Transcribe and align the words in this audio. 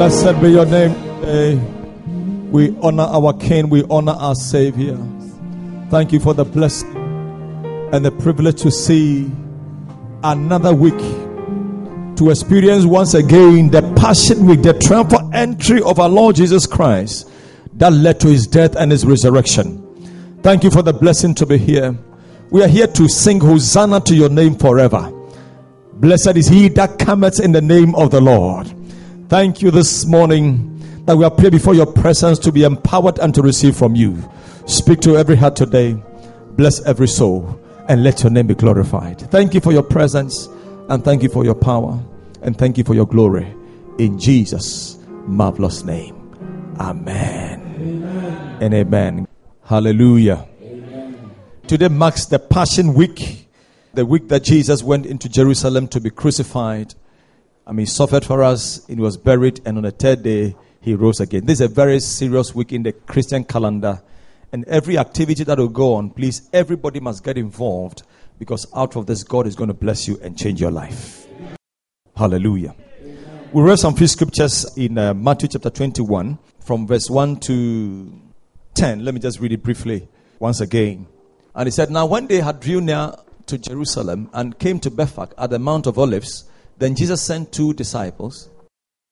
Blessed 0.00 0.40
be 0.40 0.52
your 0.52 0.64
name 0.64 0.94
today. 0.94 1.56
We 2.50 2.74
honor 2.80 3.02
our 3.02 3.34
King, 3.34 3.68
we 3.68 3.84
honor 3.90 4.12
our 4.12 4.34
Savior. 4.34 4.96
Thank 5.90 6.14
you 6.14 6.20
for 6.20 6.32
the 6.32 6.42
blessing 6.42 6.96
and 7.92 8.02
the 8.02 8.10
privilege 8.10 8.62
to 8.62 8.70
see 8.70 9.30
another 10.24 10.72
week, 10.72 10.96
to 12.16 12.30
experience 12.30 12.86
once 12.86 13.12
again 13.12 13.68
the 13.68 13.82
Passion 13.94 14.46
Week, 14.46 14.62
the 14.62 14.72
triumphal 14.72 15.30
entry 15.34 15.82
of 15.82 15.98
our 15.98 16.08
Lord 16.08 16.34
Jesus 16.34 16.66
Christ 16.66 17.30
that 17.74 17.92
led 17.92 18.20
to 18.20 18.28
his 18.28 18.46
death 18.46 18.76
and 18.76 18.90
his 18.90 19.04
resurrection. 19.04 20.38
Thank 20.42 20.64
you 20.64 20.70
for 20.70 20.80
the 20.80 20.94
blessing 20.94 21.34
to 21.34 21.44
be 21.44 21.58
here. 21.58 21.94
We 22.48 22.64
are 22.64 22.68
here 22.68 22.86
to 22.86 23.06
sing 23.06 23.38
Hosanna 23.38 24.00
to 24.00 24.14
your 24.14 24.30
name 24.30 24.54
forever. 24.54 25.12
Blessed 25.92 26.38
is 26.38 26.46
he 26.46 26.68
that 26.70 26.98
cometh 26.98 27.38
in 27.38 27.52
the 27.52 27.60
name 27.60 27.94
of 27.96 28.10
the 28.10 28.22
Lord. 28.22 28.79
Thank 29.30 29.62
you 29.62 29.70
this 29.70 30.06
morning 30.06 31.04
that 31.04 31.16
we 31.16 31.24
are 31.24 31.30
praying 31.30 31.52
before 31.52 31.72
your 31.72 31.86
presence 31.86 32.36
to 32.40 32.50
be 32.50 32.64
empowered 32.64 33.20
and 33.20 33.32
to 33.36 33.42
receive 33.42 33.76
from 33.76 33.94
you. 33.94 34.28
Speak 34.66 34.98
to 35.02 35.16
every 35.16 35.36
heart 35.36 35.54
today. 35.54 35.92
Bless 36.56 36.84
every 36.84 37.06
soul 37.06 37.60
and 37.88 38.02
let 38.02 38.24
your 38.24 38.32
name 38.32 38.48
be 38.48 38.56
glorified. 38.56 39.20
Thank 39.30 39.54
you 39.54 39.60
for 39.60 39.70
your 39.70 39.84
presence 39.84 40.48
and 40.88 41.04
thank 41.04 41.22
you 41.22 41.28
for 41.28 41.44
your 41.44 41.54
power 41.54 42.02
and 42.42 42.58
thank 42.58 42.76
you 42.76 42.82
for 42.82 42.94
your 42.94 43.06
glory. 43.06 43.54
In 44.00 44.18
Jesus' 44.18 44.98
marvelous 45.28 45.84
name. 45.84 46.16
Amen. 46.80 47.76
amen. 47.78 48.58
And 48.60 48.74
amen. 48.74 49.28
Hallelujah. 49.62 50.44
Amen. 50.60 51.30
Today 51.68 51.86
marks 51.86 52.24
the 52.24 52.40
Passion 52.40 52.94
Week, 52.94 53.46
the 53.94 54.04
week 54.04 54.26
that 54.26 54.42
Jesus 54.42 54.82
went 54.82 55.06
into 55.06 55.28
Jerusalem 55.28 55.86
to 55.86 56.00
be 56.00 56.10
crucified. 56.10 56.96
I 57.70 57.72
mean, 57.72 57.86
he 57.86 57.90
suffered 57.90 58.24
for 58.24 58.42
us, 58.42 58.84
he 58.88 58.96
was 58.96 59.16
buried, 59.16 59.60
and 59.64 59.76
on 59.76 59.84
the 59.84 59.92
third 59.92 60.24
day, 60.24 60.56
he 60.80 60.94
rose 60.94 61.20
again. 61.20 61.46
This 61.46 61.60
is 61.60 61.66
a 61.66 61.72
very 61.72 62.00
serious 62.00 62.52
week 62.52 62.72
in 62.72 62.82
the 62.82 62.90
Christian 62.90 63.44
calendar. 63.44 64.02
And 64.50 64.64
every 64.64 64.98
activity 64.98 65.44
that 65.44 65.56
will 65.56 65.68
go 65.68 65.94
on, 65.94 66.10
please, 66.10 66.50
everybody 66.52 66.98
must 66.98 67.22
get 67.22 67.38
involved 67.38 68.02
because 68.40 68.66
out 68.74 68.96
of 68.96 69.06
this, 69.06 69.22
God 69.22 69.46
is 69.46 69.54
going 69.54 69.68
to 69.68 69.74
bless 69.74 70.08
you 70.08 70.18
and 70.20 70.36
change 70.36 70.60
your 70.60 70.72
life. 70.72 71.28
Hallelujah. 72.16 72.74
We 73.52 73.62
read 73.62 73.78
some 73.78 73.94
few 73.94 74.08
scriptures 74.08 74.76
in 74.76 74.98
uh, 74.98 75.14
Matthew 75.14 75.50
chapter 75.50 75.70
21 75.70 76.40
from 76.58 76.88
verse 76.88 77.08
1 77.08 77.36
to 77.36 78.20
10. 78.74 79.04
Let 79.04 79.14
me 79.14 79.20
just 79.20 79.38
read 79.38 79.52
it 79.52 79.62
briefly 79.62 80.08
once 80.40 80.60
again. 80.60 81.06
And 81.54 81.68
he 81.68 81.70
said, 81.70 81.92
Now 81.92 82.06
when 82.06 82.26
they 82.26 82.40
had 82.40 82.58
drew 82.58 82.80
near 82.80 83.12
to 83.46 83.58
Jerusalem 83.58 84.28
and 84.32 84.58
came 84.58 84.80
to 84.80 84.90
Bethphage 84.90 85.30
at 85.38 85.50
the 85.50 85.60
Mount 85.60 85.86
of 85.86 86.00
Olives, 86.00 86.50
then 86.80 86.94
Jesus 86.94 87.20
sent 87.20 87.52
two 87.52 87.74
disciples, 87.74 88.48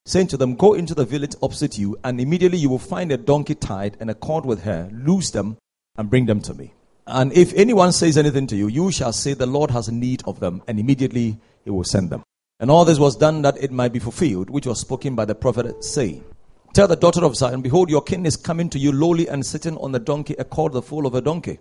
saying 0.07 0.29
to 0.29 0.39
them, 0.39 0.57
Go 0.57 0.73
into 0.73 0.95
the 0.95 1.05
village 1.05 1.35
opposite 1.43 1.79
you, 1.79 1.99
and 2.03 2.19
immediately 2.19 2.57
you 2.57 2.71
will 2.71 2.79
find 2.79 3.13
a 3.13 3.19
donkey 3.19 3.55
tied 3.55 3.97
and 4.01 4.11
a 4.11 4.15
cord 4.15 4.47
with 4.47 4.65
her. 4.65 4.89
Loose 4.91 5.31
them 5.31 5.59
and 5.99 6.09
bring 6.09 6.25
them 6.25 6.41
to 6.41 6.55
me. 6.55 6.73
And 7.07 7.31
if 7.35 7.53
anyone 7.53 7.93
says 7.93 8.17
anything 8.17 8.47
to 8.47 8.57
you, 8.57 8.69
you 8.69 8.91
shall 8.91 9.13
say, 9.13 9.35
The 9.35 9.47
Lord 9.47 9.71
has 9.71 9.91
need 9.91 10.23
of 10.27 10.41
them, 10.41 10.63
and 10.67 10.81
immediately 10.81 11.39
he 11.63 11.71
will 11.71 11.85
send 11.85 12.09
them. 12.09 12.23
And 12.59 12.71
all 12.71 12.87
this 12.87 12.99
was 12.99 13.17
done 13.17 13.43
that 13.43 13.63
it 13.63 13.71
might 13.71 13.93
be 13.93 13.99
fulfilled, 13.99 14.49
which 14.49 14.67
was 14.67 14.81
spoken 14.81 15.15
by 15.15 15.27
the 15.27 15.35
prophet, 15.35 15.85
saying, 15.85 16.25
Tell 16.73 16.89
the 16.89 16.97
daughter 16.97 17.23
of 17.23 17.37
Zion, 17.37 17.61
Behold, 17.61 17.91
your 17.91 18.03
king 18.03 18.25
is 18.25 18.37
coming 18.37 18.71
to 18.71 18.79
you 18.79 18.93
lowly 18.93 19.29
and 19.29 19.45
sitting 19.45 19.77
on 19.77 19.93
the 19.93 19.99
donkey, 19.99 20.35
a 20.39 20.45
cord 20.45 20.73
the 20.73 20.81
foal 20.81 21.07
of 21.07 21.15
a 21.15 21.21
donkey. 21.21 21.59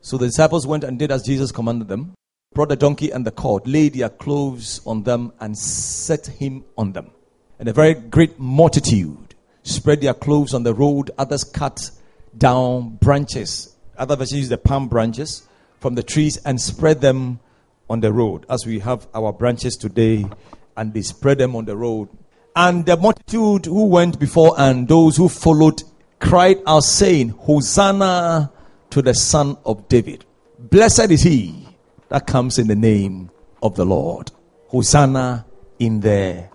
So 0.00 0.18
the 0.18 0.26
disciples 0.26 0.66
went 0.66 0.82
and 0.82 0.98
did 0.98 1.12
as 1.12 1.22
Jesus 1.22 1.52
commanded 1.52 1.86
them, 1.86 2.14
brought 2.54 2.68
the 2.68 2.76
donkey 2.76 3.10
and 3.10 3.26
the 3.26 3.32
cord, 3.32 3.66
laid 3.66 3.94
their 3.94 4.08
clothes 4.08 4.80
on 4.86 5.02
them, 5.02 5.32
and 5.40 5.58
set 5.58 6.26
him 6.26 6.64
on 6.78 6.92
them. 6.92 7.10
And 7.58 7.68
a 7.68 7.72
very 7.72 7.94
great 7.94 8.38
multitude 8.38 9.34
spread 9.62 10.00
their 10.00 10.14
clothes 10.14 10.54
on 10.54 10.62
the 10.62 10.72
road. 10.72 11.10
Others 11.18 11.44
cut 11.44 11.90
down 12.36 12.96
branches. 12.96 13.74
Other 13.98 14.16
versions 14.16 14.40
use 14.40 14.48
the 14.48 14.58
palm 14.58 14.88
branches 14.88 15.46
from 15.80 15.94
the 15.94 16.02
trees 16.02 16.36
and 16.38 16.60
spread 16.60 17.00
them 17.00 17.40
on 17.90 18.00
the 18.00 18.12
road, 18.12 18.46
as 18.48 18.64
we 18.64 18.78
have 18.78 19.06
our 19.14 19.32
branches 19.32 19.76
today, 19.76 20.24
and 20.76 20.94
they 20.94 21.02
spread 21.02 21.38
them 21.38 21.54
on 21.54 21.64
the 21.64 21.76
road. 21.76 22.08
And 22.56 22.86
the 22.86 22.96
multitude 22.96 23.66
who 23.66 23.86
went 23.86 24.18
before 24.18 24.54
and 24.56 24.88
those 24.88 25.16
who 25.16 25.28
followed 25.28 25.82
cried 26.20 26.58
out, 26.66 26.84
saying, 26.84 27.30
Hosanna 27.30 28.50
to 28.90 29.02
the 29.02 29.14
Son 29.14 29.58
of 29.66 29.88
David. 29.88 30.24
Blessed 30.58 31.10
is 31.10 31.22
he 31.22 31.63
that 32.14 32.28
comes 32.28 32.60
in 32.60 32.68
the 32.68 32.76
name 32.76 33.28
of 33.60 33.74
the 33.74 33.84
Lord. 33.84 34.30
Hosanna 34.68 35.46
in 35.80 35.98
there. 35.98 36.48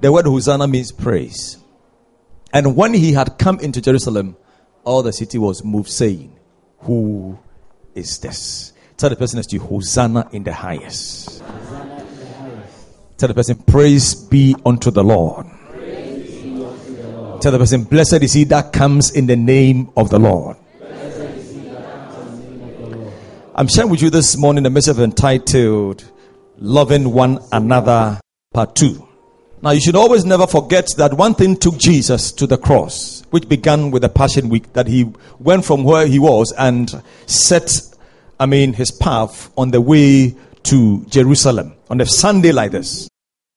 The 0.00 0.10
word 0.10 0.24
Hosanna 0.24 0.66
means 0.66 0.92
praise. 0.92 1.58
And 2.54 2.74
when 2.74 2.94
he 2.94 3.12
had 3.12 3.36
come 3.38 3.60
into 3.60 3.82
Jerusalem, 3.82 4.34
all 4.82 5.02
the 5.02 5.12
city 5.12 5.36
was 5.36 5.62
moved, 5.62 5.90
saying, 5.90 6.34
Who 6.78 7.38
is 7.94 8.18
this? 8.20 8.72
Tell 8.96 9.10
the 9.10 9.16
person 9.16 9.36
next 9.36 9.48
to 9.48 9.56
you, 9.56 9.60
Hosanna 9.60 10.26
in 10.32 10.42
the 10.42 10.54
highest. 10.54 11.42
Tell 13.18 13.28
the 13.28 13.34
person, 13.34 13.56
Praise 13.56 14.14
be 14.14 14.56
unto 14.64 14.90
the 14.90 15.04
Lord. 15.04 15.44
Tell 17.42 17.52
the 17.52 17.58
person, 17.58 17.84
Blessed 17.84 18.22
is 18.22 18.32
he 18.32 18.44
that 18.44 18.72
comes 18.72 19.10
in 19.10 19.26
the 19.26 19.36
name 19.36 19.90
of 19.98 20.08
the 20.08 20.18
Lord. 20.18 20.56
I'm 23.56 23.68
sharing 23.68 23.90
with 23.90 24.02
you 24.02 24.10
this 24.10 24.36
morning 24.36 24.66
a 24.66 24.70
message 24.70 24.98
entitled 24.98 26.04
Loving 26.58 27.12
One 27.12 27.38
Another, 27.52 28.20
Part 28.52 28.74
2. 28.74 29.08
Now, 29.62 29.70
you 29.70 29.80
should 29.80 29.94
always 29.94 30.24
never 30.24 30.46
forget 30.46 30.88
that 30.96 31.14
one 31.14 31.34
thing 31.34 31.56
took 31.56 31.78
Jesus 31.78 32.32
to 32.32 32.48
the 32.48 32.58
cross, 32.58 33.22
which 33.30 33.48
began 33.48 33.92
with 33.92 34.02
the 34.02 34.08
Passion 34.08 34.48
Week, 34.48 34.72
that 34.72 34.88
he 34.88 35.12
went 35.38 35.64
from 35.64 35.84
where 35.84 36.06
he 36.06 36.18
was 36.18 36.52
and 36.58 37.00
set 37.26 37.70
I 38.40 38.46
mean, 38.46 38.72
his 38.72 38.90
path 38.90 39.52
on 39.56 39.70
the 39.70 39.80
way 39.80 40.34
to 40.64 41.04
Jerusalem 41.06 41.74
on 41.88 42.00
a 42.00 42.06
Sunday 42.06 42.50
like 42.50 42.72
this. 42.72 43.08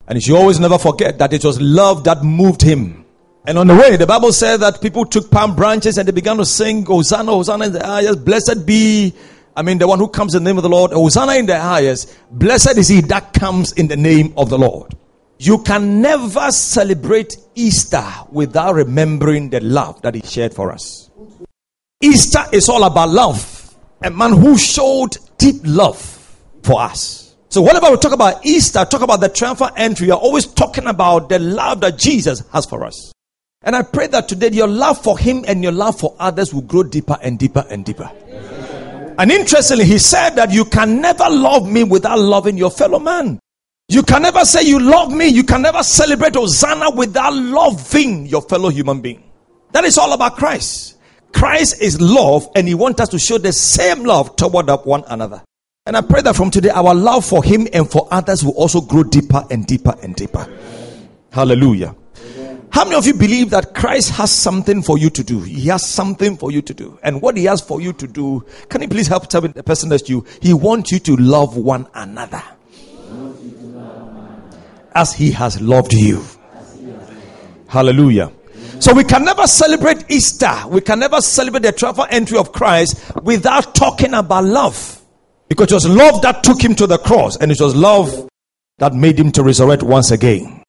And 0.07 0.17
you 0.17 0.21
should 0.21 0.37
always 0.37 0.59
never 0.59 0.77
forget 0.77 1.17
that 1.17 1.33
it 1.33 1.43
was 1.43 1.59
love 1.59 2.03
that 2.03 2.23
moved 2.23 2.61
him. 2.61 3.03
And 3.45 3.57
on 3.57 3.65
the 3.67 3.75
way, 3.75 3.97
the 3.97 4.05
Bible 4.05 4.31
said 4.31 4.57
that 4.57 4.81
people 4.81 5.05
took 5.05 5.31
palm 5.31 5.55
branches 5.55 5.97
and 5.97 6.07
they 6.07 6.11
began 6.11 6.37
to 6.37 6.45
sing, 6.45 6.85
Hosanna, 6.85 7.31
Hosanna 7.31 7.65
in. 7.65 8.23
Blessed 8.23 8.65
be, 8.65 9.13
I 9.57 9.63
mean, 9.63 9.79
the 9.79 9.87
one 9.87 9.97
who 9.97 10.07
comes 10.07 10.35
in 10.35 10.43
the 10.43 10.49
name 10.49 10.57
of 10.57 10.63
the 10.63 10.69
Lord. 10.69 10.91
Hosanna 10.91 11.33
in 11.33 11.47
the 11.47 11.59
highest. 11.59 12.15
Blessed 12.29 12.77
is 12.77 12.87
he 12.87 13.01
that 13.01 13.33
comes 13.33 13.71
in 13.71 13.87
the 13.87 13.97
name 13.97 14.35
of 14.37 14.51
the 14.51 14.57
Lord. 14.57 14.95
You 15.39 15.63
can 15.63 15.99
never 15.99 16.51
celebrate 16.51 17.37
Easter 17.55 18.05
without 18.31 18.75
remembering 18.75 19.49
the 19.49 19.59
love 19.59 19.99
that 20.03 20.13
he 20.13 20.21
shared 20.21 20.53
for 20.53 20.71
us. 20.71 21.09
Easter 22.01 22.43
is 22.53 22.69
all 22.69 22.83
about 22.83 23.09
love 23.09 23.75
a 24.03 24.11
man 24.11 24.33
who 24.33 24.59
showed 24.59 25.17
deep 25.39 25.55
love 25.63 25.97
for 26.61 26.79
us. 26.79 27.35
So 27.49 27.63
whenever 27.63 27.89
we 27.89 27.97
talk 27.97 28.13
about 28.13 28.45
Easter, 28.45 28.85
talk 28.85 29.01
about 29.01 29.21
the 29.21 29.29
triumphal 29.29 29.71
entry, 29.75 30.05
we 30.07 30.11
are 30.11 30.19
always 30.19 30.45
talking 30.45 30.85
about 30.85 31.29
the 31.29 31.39
love 31.39 31.81
that 31.81 31.97
Jesus 31.97 32.43
has 32.51 32.67
for 32.67 32.83
us. 32.85 33.11
And 33.63 33.75
I 33.75 33.81
pray 33.81 34.05
that 34.07 34.29
today 34.29 34.49
your 34.51 34.67
love 34.67 35.01
for 35.01 35.17
him 35.17 35.45
and 35.47 35.63
your 35.63 35.71
love 35.71 35.99
for 35.99 36.15
others 36.19 36.53
will 36.53 36.61
grow 36.61 36.83
deeper 36.83 37.17
and 37.21 37.39
deeper 37.39 37.65
and 37.69 37.83
deeper. 37.83 38.11
And 39.17 39.31
interestingly, 39.31 39.85
he 39.85 39.97
said 39.97 40.31
that 40.31 40.51
you 40.51 40.65
can 40.65 41.01
never 41.01 41.25
love 41.29 41.69
me 41.69 41.83
without 41.83 42.19
loving 42.19 42.57
your 42.57 42.69
fellow 42.69 42.99
man. 42.99 43.39
You 43.89 44.03
can 44.03 44.21
never 44.21 44.43
say 44.45 44.63
you 44.63 44.79
love 44.79 45.13
me. 45.13 45.27
You 45.27 45.43
can 45.43 45.61
never 45.61 45.81
celebrate 45.81 46.35
Hosanna 46.35 46.91
without 46.91 47.33
loving 47.33 48.25
your 48.27 48.41
fellow 48.41 48.69
human 48.69 49.01
being. 49.01 49.23
That 49.71 49.85
is 49.85 49.97
all 49.97 50.13
about 50.13 50.35
Christ. 50.35 50.97
Christ 51.33 51.81
is 51.81 51.99
love 52.01 52.47
and 52.55 52.67
he 52.67 52.73
wants 52.73 53.01
us 53.01 53.09
to 53.09 53.19
show 53.19 53.37
the 53.37 53.53
same 53.53 54.03
love 54.03 54.35
toward 54.35 54.69
one 54.85 55.03
another. 55.07 55.41
And 55.85 55.95
I 55.95 56.01
pray 56.01 56.21
that 56.21 56.35
from 56.35 56.51
today 56.51 56.69
our 56.69 56.93
love 56.93 57.25
for 57.25 57.43
him 57.43 57.67
and 57.71 57.89
for 57.89 58.07
others 58.11 58.43
will 58.43 58.53
also 58.53 58.81
grow 58.81 59.03
deeper 59.03 59.45
and 59.49 59.65
deeper 59.65 59.95
and 60.03 60.15
deeper. 60.15 60.45
Hallelujah. 61.31 61.95
How 62.77 62.83
many 62.83 62.95
of 62.95 63.07
you 63.07 63.15
believe 63.15 63.49
that 63.49 63.73
Christ 63.73 64.11
has 64.11 64.31
something 64.31 64.83
for 64.83 64.99
you 64.99 65.09
to 65.09 65.23
do? 65.23 65.39
He 65.39 65.67
has 65.69 65.83
something 65.83 66.37
for 66.37 66.51
you 66.51 66.61
to 66.61 66.75
do. 66.75 66.99
And 67.01 67.23
what 67.23 67.35
he 67.35 67.45
has 67.45 67.59
for 67.59 67.81
you 67.81 67.91
to 67.93 68.05
do, 68.05 68.45
can 68.69 68.83
you 68.83 68.87
please 68.87 69.07
help 69.07 69.25
tell 69.29 69.41
the 69.41 69.63
person 69.63 69.89
next 69.89 70.03
to 70.03 70.11
you? 70.11 70.25
He 70.43 70.53
wants 70.53 70.91
you 70.91 70.99
to 70.99 71.15
love 71.15 71.57
one 71.57 71.87
another. 71.95 72.43
As 74.93 75.11
he 75.11 75.31
has 75.31 75.59
loved 75.59 75.93
you. 75.93 76.23
Hallelujah. 77.67 78.31
So 78.77 78.93
we 78.93 79.05
can 79.05 79.25
never 79.25 79.47
celebrate 79.47 80.11
Easter. 80.11 80.53
We 80.67 80.81
can 80.81 80.99
never 80.99 81.19
celebrate 81.19 81.63
the 81.63 81.71
triumphal 81.71 82.05
entry 82.11 82.37
of 82.37 82.51
Christ 82.51 83.11
without 83.23 83.73
talking 83.73 84.13
about 84.13 84.43
love. 84.43 85.03
Because 85.49 85.71
it 85.71 85.73
was 85.73 85.89
love 85.89 86.21
that 86.21 86.43
took 86.43 86.63
him 86.63 86.75
to 86.75 86.85
the 86.85 86.99
cross, 86.99 87.37
and 87.37 87.51
it 87.51 87.59
was 87.59 87.75
love 87.75 88.29
that 88.77 88.93
made 88.93 89.19
him 89.19 89.31
to 89.31 89.41
resurrect 89.41 89.81
once 89.81 90.11
again. 90.11 90.61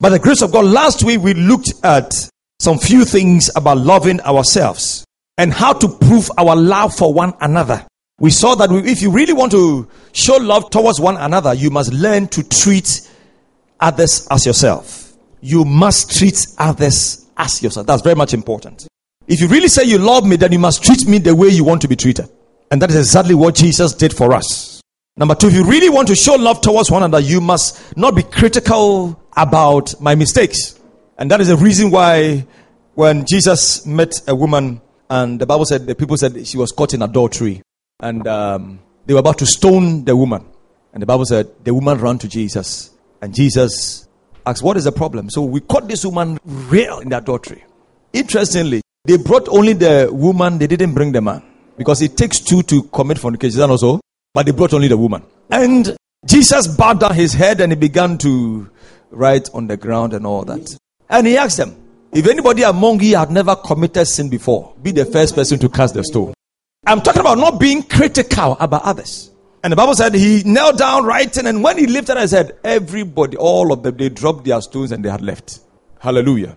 By 0.00 0.08
the 0.10 0.18
grace 0.18 0.42
of 0.42 0.52
God, 0.52 0.64
last 0.66 1.04
week 1.04 1.20
we 1.20 1.34
looked 1.34 1.72
at 1.82 2.12
some 2.60 2.78
few 2.78 3.04
things 3.04 3.50
about 3.56 3.78
loving 3.78 4.20
ourselves 4.20 5.04
and 5.38 5.52
how 5.52 5.72
to 5.72 5.88
prove 5.88 6.30
our 6.38 6.56
love 6.56 6.94
for 6.94 7.12
one 7.12 7.34
another. 7.40 7.86
We 8.20 8.30
saw 8.30 8.54
that 8.56 8.70
if 8.70 9.02
you 9.02 9.10
really 9.10 9.32
want 9.32 9.52
to 9.52 9.88
show 10.12 10.36
love 10.36 10.70
towards 10.70 11.00
one 11.00 11.16
another, 11.16 11.54
you 11.54 11.70
must 11.70 11.92
learn 11.92 12.28
to 12.28 12.42
treat 12.48 13.10
others 13.80 14.26
as 14.30 14.46
yourself. 14.46 15.00
you 15.44 15.62
must 15.64 16.16
treat 16.18 16.46
others 16.56 17.26
as 17.36 17.62
yourself. 17.62 17.86
That's 17.86 18.02
very 18.02 18.14
much 18.16 18.32
important. 18.32 18.86
If 19.28 19.42
you 19.42 19.48
really 19.48 19.68
say 19.68 19.84
you 19.84 19.98
love 19.98 20.26
me, 20.26 20.36
then 20.36 20.52
you 20.52 20.58
must 20.58 20.82
treat 20.82 21.06
me 21.06 21.18
the 21.18 21.36
way 21.36 21.48
you 21.48 21.64
want 21.64 21.82
to 21.82 21.88
be 21.88 21.96
treated. 21.96 22.28
And 22.70 22.80
that 22.80 22.88
is 22.90 22.96
exactly 22.96 23.34
what 23.34 23.54
Jesus 23.54 23.92
did 23.92 24.16
for 24.16 24.32
us. 24.32 24.80
Number 25.18 25.34
two, 25.34 25.48
if 25.48 25.54
you 25.54 25.64
really 25.64 25.90
want 25.90 26.08
to 26.08 26.14
show 26.14 26.34
love 26.34 26.62
towards 26.62 26.90
one 26.90 27.02
another, 27.02 27.22
you 27.22 27.42
must 27.42 27.94
not 27.96 28.16
be 28.16 28.22
critical 28.22 29.20
about 29.36 30.00
my 30.00 30.14
mistakes. 30.14 30.78
And 31.18 31.30
that 31.30 31.40
is 31.40 31.48
the 31.48 31.56
reason 31.56 31.90
why 31.90 32.46
when 32.94 33.26
Jesus 33.26 33.84
met 33.86 34.20
a 34.28 34.34
woman, 34.34 34.80
and 35.10 35.40
the 35.40 35.46
Bible 35.46 35.64
said, 35.64 35.86
the 35.86 35.94
people 35.94 36.16
said 36.16 36.46
she 36.46 36.56
was 36.56 36.72
caught 36.72 36.94
in 36.94 37.02
adultery, 37.02 37.62
and 38.00 38.26
um, 38.26 38.80
they 39.06 39.14
were 39.14 39.20
about 39.20 39.38
to 39.38 39.46
stone 39.46 40.04
the 40.04 40.16
woman. 40.16 40.44
And 40.92 41.02
the 41.02 41.06
Bible 41.06 41.24
said 41.24 41.48
the 41.64 41.74
woman 41.74 41.98
ran 41.98 42.18
to 42.18 42.28
Jesus, 42.28 42.90
and 43.20 43.34
Jesus 43.34 44.08
asked, 44.46 44.62
What 44.62 44.76
is 44.76 44.84
the 44.84 44.92
problem? 44.92 45.30
So 45.30 45.42
we 45.42 45.60
caught 45.60 45.88
this 45.88 46.04
woman 46.04 46.38
real 46.44 47.00
in 47.00 47.12
adultery. 47.12 47.64
Interestingly, 48.12 48.80
they 49.04 49.16
brought 49.16 49.48
only 49.48 49.72
the 49.72 50.08
woman, 50.12 50.58
they 50.58 50.66
didn't 50.66 50.94
bring 50.94 51.12
the 51.12 51.20
man. 51.20 51.42
Because 51.76 52.00
it 52.02 52.16
takes 52.16 52.38
two 52.38 52.62
to 52.62 52.84
commit 52.84 53.18
fornication, 53.18 53.60
and 53.60 53.72
also, 53.72 54.00
but 54.32 54.46
they 54.46 54.52
brought 54.52 54.72
only 54.72 54.86
the 54.86 54.96
woman. 54.96 55.24
And 55.50 55.96
Jesus 56.24 56.68
bowed 56.68 57.00
down 57.00 57.14
his 57.14 57.32
head 57.32 57.60
and 57.60 57.72
he 57.72 57.76
began 57.76 58.16
to 58.18 58.70
write 59.14 59.50
on 59.54 59.66
the 59.66 59.76
ground 59.76 60.12
and 60.12 60.26
all 60.26 60.44
that. 60.44 60.76
And 61.08 61.26
he 61.26 61.36
asked 61.36 61.56
them, 61.56 61.76
If 62.12 62.26
anybody 62.26 62.62
among 62.62 63.00
you 63.00 63.16
had 63.16 63.30
never 63.30 63.56
committed 63.56 64.06
sin 64.06 64.28
before, 64.28 64.74
be 64.82 64.90
the 64.90 65.04
first 65.04 65.34
person 65.34 65.58
to 65.60 65.68
cast 65.68 65.94
the 65.94 66.04
stone. 66.04 66.34
I'm 66.86 67.00
talking 67.00 67.20
about 67.20 67.38
not 67.38 67.58
being 67.58 67.82
critical 67.82 68.56
about 68.60 68.82
others. 68.82 69.30
And 69.62 69.72
the 69.72 69.76
Bible 69.76 69.94
said 69.94 70.14
he 70.14 70.42
knelt 70.44 70.76
down 70.76 71.04
writing, 71.04 71.46
and 71.46 71.64
when 71.64 71.78
he 71.78 71.86
lifted 71.86 72.18
his 72.18 72.32
head, 72.32 72.58
everybody, 72.62 73.36
all 73.38 73.72
of 73.72 73.82
them, 73.82 73.96
they 73.96 74.10
dropped 74.10 74.44
their 74.44 74.60
stones 74.60 74.92
and 74.92 75.02
they 75.02 75.08
had 75.08 75.22
left. 75.22 75.60
Hallelujah. 75.98 76.54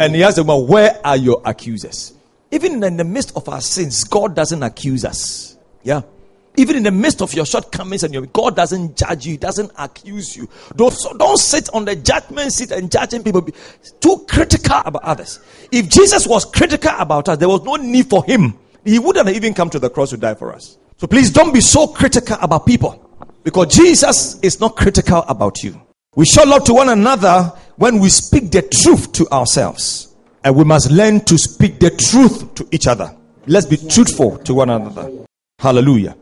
And 0.00 0.14
he 0.14 0.24
asked 0.24 0.36
them, 0.36 0.48
well, 0.48 0.66
Where 0.66 1.00
are 1.04 1.16
your 1.16 1.40
accusers? 1.44 2.14
Even 2.50 2.82
in 2.82 2.96
the 2.96 3.04
midst 3.04 3.36
of 3.36 3.48
our 3.48 3.60
sins, 3.60 4.04
God 4.04 4.34
doesn't 4.34 4.62
accuse 4.62 5.04
us. 5.04 5.56
Yeah. 5.82 6.02
Even 6.58 6.76
in 6.76 6.82
the 6.82 6.90
midst 6.90 7.22
of 7.22 7.32
your 7.34 7.46
shortcomings 7.46 8.02
and 8.02 8.12
your 8.12 8.26
God 8.26 8.56
doesn't 8.56 8.96
judge 8.96 9.24
you, 9.24 9.32
He 9.32 9.36
doesn't 9.38 9.70
accuse 9.78 10.36
you. 10.36 10.48
Don't, 10.74 10.92
so 10.92 11.16
don't 11.16 11.38
sit 11.38 11.72
on 11.72 11.84
the 11.84 11.94
judgment 11.94 12.52
seat 12.52 12.72
and 12.72 12.90
judging 12.90 13.22
people. 13.22 13.42
Be 13.42 13.52
too 14.00 14.26
critical 14.28 14.82
about 14.84 15.04
others. 15.04 15.38
If 15.70 15.88
Jesus 15.88 16.26
was 16.26 16.44
critical 16.44 16.90
about 16.98 17.28
us, 17.28 17.38
there 17.38 17.48
was 17.48 17.62
no 17.62 17.76
need 17.76 18.10
for 18.10 18.24
him. 18.24 18.58
He 18.84 18.98
wouldn't 18.98 19.28
have 19.28 19.36
even 19.36 19.54
come 19.54 19.70
to 19.70 19.78
the 19.78 19.88
cross 19.88 20.10
to 20.10 20.16
die 20.16 20.34
for 20.34 20.52
us. 20.52 20.78
So 20.96 21.06
please 21.06 21.30
don't 21.30 21.54
be 21.54 21.60
so 21.60 21.86
critical 21.86 22.36
about 22.40 22.66
people 22.66 23.08
because 23.44 23.72
Jesus 23.72 24.40
is 24.40 24.58
not 24.58 24.74
critical 24.74 25.22
about 25.28 25.62
you. 25.62 25.80
We 26.16 26.24
show 26.26 26.42
love 26.42 26.64
to 26.64 26.74
one 26.74 26.88
another 26.88 27.52
when 27.76 28.00
we 28.00 28.08
speak 28.08 28.50
the 28.50 28.62
truth 28.62 29.12
to 29.12 29.28
ourselves. 29.30 30.12
And 30.42 30.56
we 30.56 30.64
must 30.64 30.90
learn 30.90 31.20
to 31.26 31.38
speak 31.38 31.78
the 31.78 31.90
truth 31.90 32.52
to 32.56 32.66
each 32.72 32.88
other. 32.88 33.14
Let's 33.46 33.66
be 33.66 33.76
truthful 33.76 34.38
to 34.38 34.54
one 34.54 34.70
another. 34.70 35.24
Hallelujah. 35.60 36.16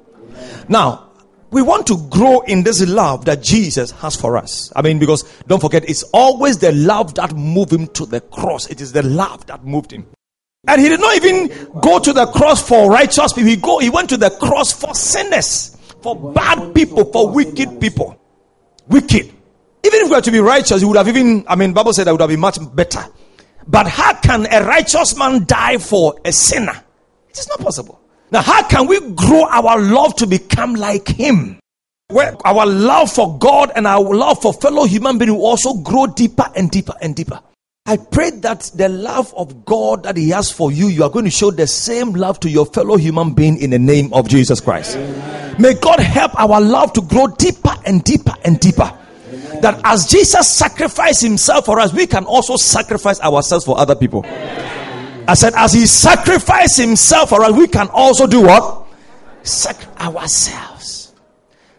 Now, 0.69 1.11
we 1.50 1.62
want 1.62 1.87
to 1.87 1.97
grow 2.11 2.41
in 2.41 2.65
this 2.65 2.87
love 2.87 3.25
that 3.27 3.43
Jesus 3.43 3.91
has 3.93 4.17
for 4.17 4.37
us. 4.37 4.73
I 4.75 4.83
mean, 4.83 4.99
because 4.99 5.23
don't 5.47 5.61
forget, 5.61 5.88
it's 5.88 6.03
always 6.12 6.59
the 6.59 6.73
love 6.73 7.15
that 7.15 7.35
moved 7.35 7.73
him 7.73 7.87
to 7.88 8.06
the 8.06 8.21
cross. 8.21 8.69
It 8.69 8.81
is 8.81 8.93
the 8.93 9.03
love 9.03 9.47
that 9.47 9.65
moved 9.65 9.93
him. 9.93 10.06
And 10.69 10.81
he 10.81 10.88
did 10.88 11.00
not 11.00 11.17
even 11.17 11.49
go 11.81 12.00
to 12.00 12.12
the 12.12 12.27
cross 12.27 12.67
for 12.67 12.91
righteous 12.91 13.33
people. 13.33 13.49
He 13.49 13.56
go, 13.56 13.79
he 13.79 13.91
went 13.91 14.09
to 14.11 14.17
the 14.17 14.31
cross 14.31 14.73
for 14.73 14.94
sinners, 14.94 15.77
for 16.03 16.33
bad 16.33 16.75
people, 16.75 17.05
for 17.12 17.31
wicked 17.31 17.81
people. 17.81 18.21
Wicked. 18.89 19.27
Even 19.85 20.00
if 20.00 20.09
we 20.09 20.17
were 20.17 20.21
to 20.21 20.32
be 20.32 20.41
righteous, 20.41 20.81
he 20.81 20.87
would 20.87 20.97
have 20.97 21.06
even, 21.06 21.44
I 21.47 21.55
mean, 21.55 21.73
Bible 21.73 21.93
said 21.93 22.05
that 22.05 22.12
would 22.12 22.21
have 22.21 22.31
been 22.31 22.41
much 22.41 22.59
better. 22.75 23.05
But 23.69 23.87
how 23.87 24.15
can 24.15 24.47
a 24.53 24.65
righteous 24.65 25.17
man 25.17 25.44
die 25.44 25.79
for 25.79 26.19
a 26.25 26.32
sinner? 26.32 26.82
It 27.29 27.39
is 27.39 27.49
not 27.49 27.61
possible. 27.61 28.00
Now, 28.31 28.43
how 28.43 28.67
can 28.67 28.87
we 28.87 29.00
grow 29.12 29.44
our 29.44 29.81
love 29.81 30.17
to 30.17 30.26
become 30.26 30.75
like 30.75 31.08
him? 31.08 31.61
Where 32.08 32.37
our 32.44 32.67
love 32.67 33.12
for 33.12 33.38
God 33.38 33.73
and 33.75 33.87
our 33.87 34.00
love 34.00 34.40
for 34.40 34.52
fellow 34.52 34.84
human 34.84 35.19
beings 35.19 35.32
will 35.32 35.44
also 35.44 35.75
grow 35.75 36.06
deeper 36.06 36.46
and 36.55 36.70
deeper 36.70 36.94
and 37.00 37.17
deeper. 37.17 37.40
I 37.88 37.96
pray 37.99 38.31
that 38.31 38.70
the 38.75 38.88
love 38.88 39.32
of 39.37 39.64
God 39.64 40.05
that 40.05 40.17
He 40.17 40.31
has 40.31 40.50
for 40.50 40.73
you, 40.73 40.88
you 40.88 41.05
are 41.05 41.11
going 41.11 41.25
to 41.25 41.31
show 41.31 41.52
the 41.52 41.69
same 41.69 42.12
love 42.12 42.40
to 42.40 42.50
your 42.50 42.67
fellow 42.67 42.96
human 42.96 43.32
being 43.32 43.58
in 43.58 43.70
the 43.70 43.78
name 43.78 44.12
of 44.12 44.29
Jesus 44.29 44.61
Christ. 44.61 44.96
Amen. 44.96 45.62
May 45.62 45.75
God 45.75 46.00
help 46.00 46.38
our 46.38 46.61
love 46.61 46.93
to 46.94 47.02
grow 47.02 47.29
deeper 47.29 47.75
and 47.84 48.02
deeper 48.02 48.34
and 48.44 48.58
deeper. 48.58 48.93
Amen. 49.29 49.61
That 49.61 49.81
as 49.84 50.06
Jesus 50.06 50.49
sacrificed 50.49 51.22
Himself 51.22 51.64
for 51.64 51.79
us, 51.79 51.93
we 51.93 52.08
can 52.08 52.25
also 52.25 52.56
sacrifice 52.56 53.20
ourselves 53.20 53.64
for 53.64 53.79
other 53.79 53.94
people. 53.94 54.25
Amen. 54.26 54.66
I 55.28 55.34
said, 55.34 55.55
as 55.55 55.73
He 55.73 55.87
sacrificed 55.87 56.78
Himself 56.78 57.31
for 57.31 57.43
us, 57.43 57.52
we 57.52 57.67
can 57.69 57.88
also 57.93 58.26
do 58.26 58.43
what? 58.43 58.87
Sacrifice 59.43 59.96
ourselves. 60.00 61.14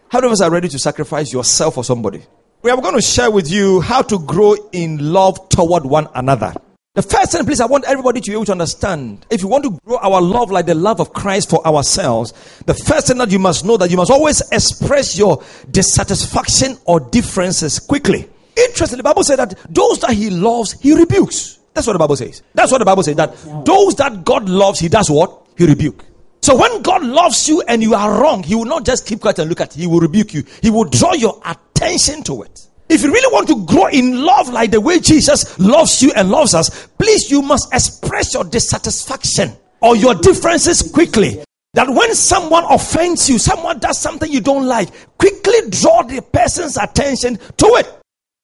How 0.08 0.18
many 0.18 0.28
of 0.28 0.32
us 0.32 0.40
are 0.40 0.50
ready 0.50 0.68
to 0.68 0.78
sacrifice 0.78 1.32
yourself 1.32 1.74
for 1.74 1.84
somebody? 1.84 2.22
we 2.62 2.70
are 2.70 2.80
going 2.80 2.94
to 2.94 3.02
share 3.02 3.30
with 3.30 3.50
you 3.50 3.80
how 3.80 4.02
to 4.02 4.18
grow 4.18 4.56
in 4.72 5.12
love 5.12 5.48
toward 5.48 5.84
one 5.84 6.08
another. 6.14 6.52
The 6.94 7.02
first 7.02 7.30
thing, 7.30 7.44
please, 7.44 7.60
I 7.60 7.66
want 7.66 7.84
everybody 7.86 8.20
to 8.20 8.30
be 8.30 8.32
able 8.32 8.46
to 8.46 8.52
understand. 8.52 9.24
If 9.30 9.42
you 9.42 9.48
want 9.48 9.62
to 9.64 9.78
grow 9.84 9.98
our 9.98 10.20
love 10.20 10.50
like 10.50 10.66
the 10.66 10.74
love 10.74 11.00
of 11.00 11.12
Christ 11.12 11.50
for 11.50 11.64
ourselves, 11.64 12.32
the 12.66 12.74
first 12.74 13.06
thing 13.06 13.18
that 13.18 13.30
you 13.30 13.38
must 13.38 13.64
know 13.64 13.76
that 13.76 13.90
you 13.90 13.96
must 13.96 14.10
always 14.10 14.40
express 14.50 15.16
your 15.16 15.44
dissatisfaction 15.70 16.76
or 16.84 16.98
differences 16.98 17.78
quickly. 17.78 18.28
Interestingly, 18.56 18.98
the 18.98 19.04
Bible 19.04 19.22
says 19.22 19.36
that 19.36 19.56
those 19.70 20.00
that 20.00 20.10
He 20.10 20.30
loves, 20.30 20.72
He 20.80 20.94
rebukes. 20.94 21.57
That's 21.78 21.86
what 21.86 21.92
the 21.92 22.00
Bible 22.00 22.16
says. 22.16 22.42
That's 22.54 22.72
what 22.72 22.78
the 22.78 22.84
Bible 22.84 23.04
says. 23.04 23.14
That 23.14 23.36
those 23.64 23.94
that 23.94 24.24
God 24.24 24.48
loves, 24.48 24.80
He 24.80 24.88
does 24.88 25.08
what? 25.08 25.46
He 25.56 25.64
rebuke. 25.64 26.04
So 26.42 26.56
when 26.56 26.82
God 26.82 27.04
loves 27.04 27.48
you 27.48 27.62
and 27.68 27.84
you 27.84 27.94
are 27.94 28.20
wrong, 28.20 28.42
He 28.42 28.56
will 28.56 28.64
not 28.64 28.84
just 28.84 29.06
keep 29.06 29.20
quiet 29.20 29.38
and 29.38 29.48
look 29.48 29.60
at. 29.60 29.76
It. 29.76 29.78
He 29.78 29.86
will 29.86 30.00
rebuke 30.00 30.34
you. 30.34 30.42
He 30.60 30.70
will 30.70 30.86
draw 30.86 31.12
your 31.12 31.40
attention 31.44 32.24
to 32.24 32.42
it. 32.42 32.66
If 32.88 33.04
you 33.04 33.12
really 33.12 33.32
want 33.32 33.46
to 33.46 33.64
grow 33.64 33.86
in 33.86 34.24
love 34.24 34.48
like 34.48 34.72
the 34.72 34.80
way 34.80 34.98
Jesus 34.98 35.56
loves 35.60 36.02
you 36.02 36.10
and 36.16 36.30
loves 36.30 36.52
us, 36.52 36.88
please 36.98 37.30
you 37.30 37.42
must 37.42 37.72
express 37.72 38.34
your 38.34 38.42
dissatisfaction 38.42 39.52
or 39.80 39.94
your 39.94 40.16
differences 40.16 40.82
quickly. 40.82 41.44
That 41.74 41.88
when 41.88 42.12
someone 42.16 42.64
offends 42.68 43.30
you, 43.30 43.38
someone 43.38 43.78
does 43.78 44.00
something 44.00 44.28
you 44.28 44.40
don't 44.40 44.66
like, 44.66 44.88
quickly 45.16 45.70
draw 45.70 46.02
the 46.02 46.22
person's 46.22 46.76
attention 46.76 47.36
to 47.36 47.66
it. 47.76 47.94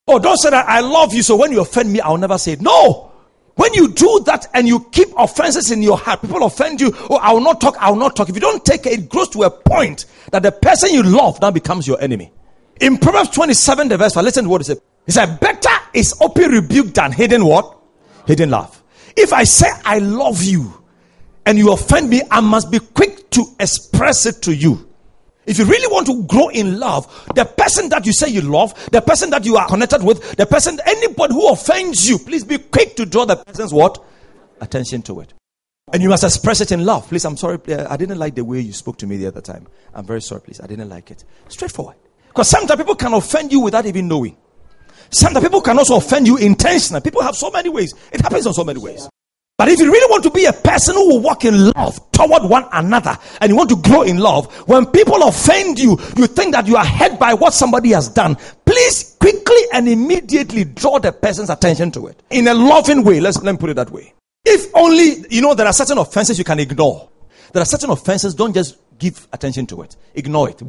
Oh, 0.07 0.19
don't 0.19 0.37
say 0.37 0.51
that 0.51 0.69
I 0.69 0.81
love 0.81 1.15
you, 1.15 1.23
so 1.23 1.35
when 1.35 1.51
you 1.51 1.63
offend 1.63 1.91
me, 1.91 2.01
I'll 2.01 2.19
never 2.19 2.37
say 2.37 2.53
it. 2.53 2.61
No. 2.61 3.11
When 3.57 3.73
you 3.75 3.93
do 3.93 4.23
that 4.27 4.49
and 4.53 4.67
you 4.67 4.81
keep 4.91 5.09
offenses 5.17 5.71
in 5.71 5.83
your 5.83 5.97
heart, 5.97 6.21
people 6.23 6.43
offend 6.43 6.81
you, 6.81 6.93
oh, 7.09 7.17
I 7.17 7.33
will 7.33 7.41
not 7.41 7.61
talk, 7.61 7.77
I 7.79 7.91
will 7.91 7.99
not 7.99 8.17
talk. 8.17 8.29
If 8.29 8.35
you 8.35 8.41
don't 8.41 8.65
take 8.65 8.87
it, 8.87 8.93
it 8.93 9.09
grows 9.09 9.29
to 9.31 9.45
a 9.45 9.51
point 9.51 10.07
that 10.33 10.43
the 10.43 10.51
person 10.51 10.93
you 10.93 11.03
love 11.05 11.41
now 11.41 11.53
becomes 11.53 11.87
your 11.87 12.01
enemy. 12.01 12.33
In 12.81 12.99
Proverbs 12.99 13.31
27, 13.31 13.89
the 13.89 13.97
verse 13.97 14.15
5, 14.15 14.25
listen 14.25 14.45
to 14.45 14.51
what 14.51 14.61
he 14.61 14.65
said. 14.65 14.79
He 15.07 15.13
said, 15.13 15.39
Better 15.39 15.71
is 15.93 16.15
open 16.21 16.51
rebuke 16.51 16.95
than 16.95 17.13
hidden 17.13 17.45
what? 17.45 17.79
Hidden 18.27 18.51
love. 18.51 18.83
If 19.17 19.33
I 19.33 19.45
say 19.45 19.69
I 19.85 19.99
love 19.99 20.43
you 20.43 20.83
and 21.47 21.57
you 21.57 21.73
offend 21.73 22.11
me, 22.11 22.23
I 22.31 22.41
must 22.41 22.73
be 22.73 22.81
quick 22.81 23.31
to 23.31 23.45
express 23.61 24.27
it 24.27 24.43
to 24.43 24.55
you. 24.55 24.89
If 25.47 25.59
you 25.59 25.65
really 25.65 25.93
want 25.93 26.07
to 26.07 26.23
grow 26.25 26.49
in 26.49 26.79
love, 26.79 27.07
the 27.35 27.45
person 27.45 27.89
that 27.91 28.07
you 28.07 28.13
say 28.13 28.29
you 28.29 28.41
love, 28.41 28.75
the 28.91 29.01
person 29.01 29.31
that 29.31 29.45
you 29.45 29.57
are 29.57 29.69
connected 29.69 30.03
with, 30.03 30.37
the 30.37 30.47
person, 30.47 30.81
anybody 30.87 31.35
who 31.35 31.49
offends 31.51 32.09
you, 32.09 32.19
please 32.19 32.45
be 32.45 32.59
quick 32.59 32.97
to 32.97 33.07
draw 33.07 33.25
the 33.25 33.37
person's 33.37 33.73
what? 33.73 34.03
Attention 34.61 35.03
to 35.03 35.21
it. 35.21 35.35
And 35.93 36.03
you 36.03 36.09
must 36.09 36.25
express 36.25 36.61
it 36.61 36.73
in 36.73 36.85
love. 36.85 37.07
Please, 37.09 37.25
I'm 37.25 37.37
sorry. 37.37 37.59
I 37.69 37.97
didn't 37.97 38.19
like 38.19 38.35
the 38.35 38.45
way 38.45 38.61
you 38.61 38.73
spoke 38.73 38.97
to 38.99 39.07
me 39.07 39.19
the 39.19 39.27
other 39.27 39.43
time. 39.43 39.67
I'm 39.93 40.07
very 40.07 40.23
sorry, 40.23 40.41
please. 40.41 40.61
I 40.61 40.67
didn't 40.67 40.89
like 40.89 41.11
it. 41.11 41.25
Straightforward. 41.49 41.97
Because 42.29 42.49
sometimes 42.49 42.79
people 42.79 42.95
can 42.95 43.13
offend 43.13 43.53
you 43.53 43.61
without 43.61 43.85
even 43.87 44.09
knowing. 44.09 44.37
Sometimes 45.11 45.45
people 45.45 45.61
can 45.61 45.79
also 45.79 45.97
offend 45.97 46.27
you 46.27 46.39
intentionally. 46.39 47.03
People 47.03 47.23
have 47.23 47.37
so 47.37 47.51
many 47.51 47.69
ways. 47.69 47.95
It 48.13 48.23
happens 48.23 48.47
in 48.47 48.55
so 48.55 48.65
many 48.65 48.81
ways. 48.81 49.09
But 49.57 49.69
if 49.69 49.79
you 49.79 49.87
really 49.87 50.11
want 50.11 50.25
to 50.25 50.31
be 50.31 50.47
a 50.47 50.53
person 50.53 50.97
who 50.97 51.11
will 51.11 51.21
walk 51.21 51.45
in 51.45 51.71
love 51.71 52.11
toward 52.11 52.43
one 52.43 52.65
another 52.73 53.17
and 53.41 53.51
you 53.51 53.57
want 53.57 53.71
to 53.71 53.77
grow 53.77 54.03
in 54.03 54.19
love, 54.19 54.53
when 54.69 54.85
people 54.87 55.23
offend 55.23 55.79
you, 55.79 55.91
you 56.17 56.27
think 56.27 56.55
that 56.55 56.67
you 56.67 56.75
are 56.77 56.85
hurt 56.85 57.21
by 57.21 57.35
what 57.35 57.55
somebody 57.55 57.91
has 57.91 58.09
done, 58.09 58.37
please 58.65 59.17
quickly 59.21 59.61
and 59.73 59.89
immediately 59.89 60.65
draw 60.65 60.99
the 60.99 61.13
person's 61.13 61.51
attention 61.51 61.93
to 61.93 62.09
it 62.09 62.21
in 62.31 62.49
a 62.49 62.55
loving 62.55 63.05
way. 63.05 63.21
Let's, 63.21 63.41
let 63.45 63.53
me 63.53 63.59
put 63.59 63.71
it 63.71 63.75
that 63.75 63.91
way. 63.91 64.13
If 64.45 64.75
only, 64.75 65.25
you 65.31 65.41
know, 65.41 65.55
there 65.55 65.67
are 65.67 65.73
certain 65.73 65.99
offenses 65.99 66.37
you 66.37 66.45
can 66.45 66.59
ignore. 66.59 67.09
There 67.53 67.63
are 67.63 67.67
certain 67.67 67.91
offenses, 67.91 68.35
don't 68.35 68.55
just 68.55 68.77
give 68.99 69.29
attention 69.33 69.67
to 69.67 69.83
it. 69.83 69.97
Ignore 70.17 70.51
it. 70.51 70.63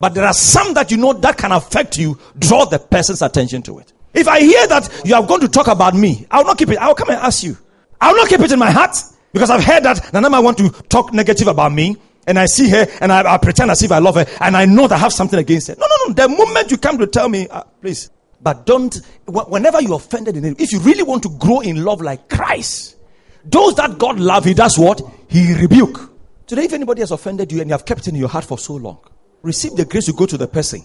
But 0.00 0.14
there 0.14 0.24
are 0.26 0.34
some 0.34 0.74
that 0.74 0.90
you 0.90 0.96
know 0.96 1.12
that 1.12 1.38
can 1.38 1.52
affect 1.52 1.96
you. 1.96 2.18
Draw 2.36 2.64
the 2.64 2.80
person's 2.80 3.22
attention 3.22 3.62
to 3.62 3.78
it. 3.78 3.92
If 4.12 4.26
I 4.26 4.40
hear 4.40 4.66
that 4.66 5.02
you 5.04 5.14
are 5.14 5.24
going 5.24 5.42
to 5.42 5.48
talk 5.48 5.68
about 5.68 5.94
me, 5.94 6.26
I 6.28 6.38
will 6.38 6.46
not 6.46 6.58
keep 6.58 6.70
it. 6.70 6.78
I 6.78 6.88
will 6.88 6.96
come 6.96 7.10
and 7.10 7.18
ask 7.18 7.44
you. 7.44 7.56
I 8.00 8.10
will 8.10 8.18
not 8.18 8.28
keep 8.28 8.40
it 8.40 8.52
in 8.52 8.58
my 8.58 8.70
heart 8.70 8.96
because 9.32 9.50
I've 9.50 9.64
heard 9.64 9.82
that 9.84 10.12
Nana 10.12 10.40
want 10.40 10.58
to 10.58 10.70
talk 10.88 11.12
negative 11.12 11.48
about 11.48 11.72
me. 11.72 11.96
And 12.26 12.38
I 12.38 12.46
see 12.46 12.68
her 12.68 12.86
and 13.00 13.10
I, 13.10 13.34
I, 13.34 13.38
pretend 13.38 13.70
as 13.70 13.82
if 13.82 13.90
I 13.90 13.98
love 13.98 14.14
her 14.14 14.26
and 14.40 14.56
I 14.56 14.64
know 14.66 14.86
that 14.86 14.94
I 14.94 14.98
have 14.98 15.12
something 15.12 15.38
against 15.38 15.68
her. 15.68 15.74
No, 15.78 15.86
no, 15.86 16.06
no. 16.08 16.14
The 16.14 16.28
moment 16.28 16.70
you 16.70 16.76
come 16.76 16.98
to 16.98 17.06
tell 17.06 17.28
me, 17.28 17.48
uh, 17.48 17.64
please, 17.80 18.10
But 18.42 18.64
don't, 18.66 18.94
whenever 19.26 19.82
you're 19.82 19.96
offended 19.96 20.36
in 20.36 20.44
him, 20.44 20.56
if 20.58 20.72
you 20.72 20.80
really 20.80 21.02
want 21.02 21.22
to 21.24 21.28
grow 21.38 21.60
in 21.60 21.84
love 21.84 22.00
like 22.00 22.28
Christ, 22.28 22.96
those 23.44 23.74
that 23.76 23.98
God 23.98 24.18
love, 24.18 24.44
He 24.44 24.54
does 24.54 24.78
what? 24.78 25.02
He 25.28 25.54
rebuke. 25.54 26.10
Today, 26.46 26.64
if 26.64 26.72
anybody 26.72 27.00
has 27.00 27.10
offended 27.10 27.52
you 27.52 27.60
and 27.60 27.68
you 27.68 27.72
have 27.72 27.84
kept 27.84 28.02
it 28.02 28.08
in 28.08 28.16
your 28.16 28.28
heart 28.28 28.44
for 28.44 28.58
so 28.58 28.74
long, 28.74 28.98
receive 29.42 29.76
the 29.76 29.84
grace 29.84 30.06
to 30.06 30.12
go 30.12 30.26
to 30.26 30.36
the 30.36 30.48
person. 30.48 30.82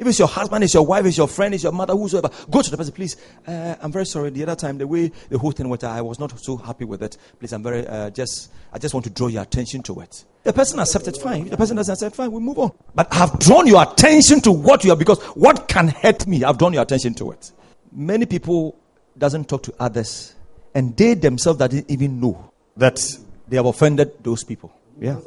If 0.00 0.06
it's 0.06 0.18
your 0.18 0.28
husband, 0.28 0.64
it's 0.64 0.72
your 0.72 0.86
wife, 0.86 1.04
it's 1.04 1.18
your 1.18 1.28
friend, 1.28 1.52
it's 1.52 1.62
your 1.62 1.72
mother, 1.72 1.92
whosoever, 1.92 2.30
go 2.50 2.62
to 2.62 2.70
the 2.70 2.76
person, 2.78 2.94
please. 2.94 3.18
Uh, 3.46 3.76
I'm 3.82 3.92
very 3.92 4.06
sorry. 4.06 4.30
The 4.30 4.44
other 4.44 4.56
time, 4.56 4.78
the 4.78 4.86
way 4.86 5.12
the 5.28 5.36
whole 5.36 5.50
thing 5.50 5.68
went, 5.68 5.84
I 5.84 6.00
was 6.00 6.18
not 6.18 6.40
so 6.40 6.56
happy 6.56 6.86
with 6.86 7.02
it. 7.02 7.18
Please, 7.38 7.52
I'm 7.52 7.62
very 7.62 7.86
uh, 7.86 8.08
just. 8.08 8.50
I 8.72 8.78
just 8.78 8.94
want 8.94 9.04
to 9.04 9.10
draw 9.10 9.26
your 9.26 9.42
attention 9.42 9.82
to 9.82 10.00
it. 10.00 10.24
The 10.44 10.54
person 10.54 10.78
accepted, 10.78 11.18
fine. 11.18 11.50
The 11.50 11.56
person 11.58 11.76
doesn't 11.76 11.92
accept, 11.92 12.16
fine. 12.16 12.32
We 12.32 12.40
move 12.40 12.58
on. 12.58 12.72
But 12.94 13.08
I've 13.10 13.38
drawn 13.40 13.66
your 13.66 13.82
attention 13.82 14.40
to 14.42 14.52
what 14.52 14.84
you 14.84 14.92
are 14.92 14.96
because 14.96 15.22
what 15.36 15.68
can 15.68 15.88
hurt 15.88 16.26
me, 16.26 16.44
I've 16.44 16.56
drawn 16.56 16.72
your 16.72 16.82
attention 16.82 17.12
to 17.14 17.32
it. 17.32 17.52
Many 17.92 18.24
people 18.24 18.78
doesn't 19.18 19.50
talk 19.50 19.64
to 19.64 19.74
others 19.78 20.34
and 20.74 20.96
they 20.96 21.12
themselves 21.12 21.58
didn't 21.58 21.90
even 21.90 22.20
know 22.20 22.52
that 22.78 23.00
they 23.48 23.56
have 23.56 23.66
offended 23.66 24.12
those 24.24 24.44
people. 24.44 24.72
Yeah. 24.98 25.18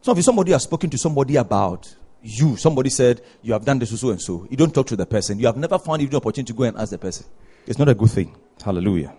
So 0.00 0.16
if 0.16 0.24
somebody 0.24 0.50
has 0.50 0.64
spoken 0.64 0.90
to 0.90 0.98
somebody 0.98 1.36
about 1.36 1.94
you, 2.24 2.56
somebody 2.56 2.88
said 2.88 3.20
you 3.42 3.52
have 3.52 3.64
done 3.64 3.78
this 3.78 3.98
so 4.00 4.10
and 4.10 4.20
so, 4.20 4.46
you 4.50 4.56
don't 4.56 4.74
talk 4.74 4.86
to 4.88 4.96
the 4.96 5.06
person. 5.06 5.38
You 5.38 5.46
have 5.46 5.56
never 5.56 5.78
found 5.78 6.00
even 6.02 6.14
an 6.14 6.16
opportunity 6.16 6.52
to 6.52 6.56
go 6.56 6.64
and 6.64 6.76
ask 6.76 6.90
the 6.90 6.98
person. 6.98 7.26
It's 7.66 7.78
not 7.78 7.88
a 7.88 7.94
good 7.94 8.10
thing. 8.10 8.34
Hallelujah. 8.64 9.14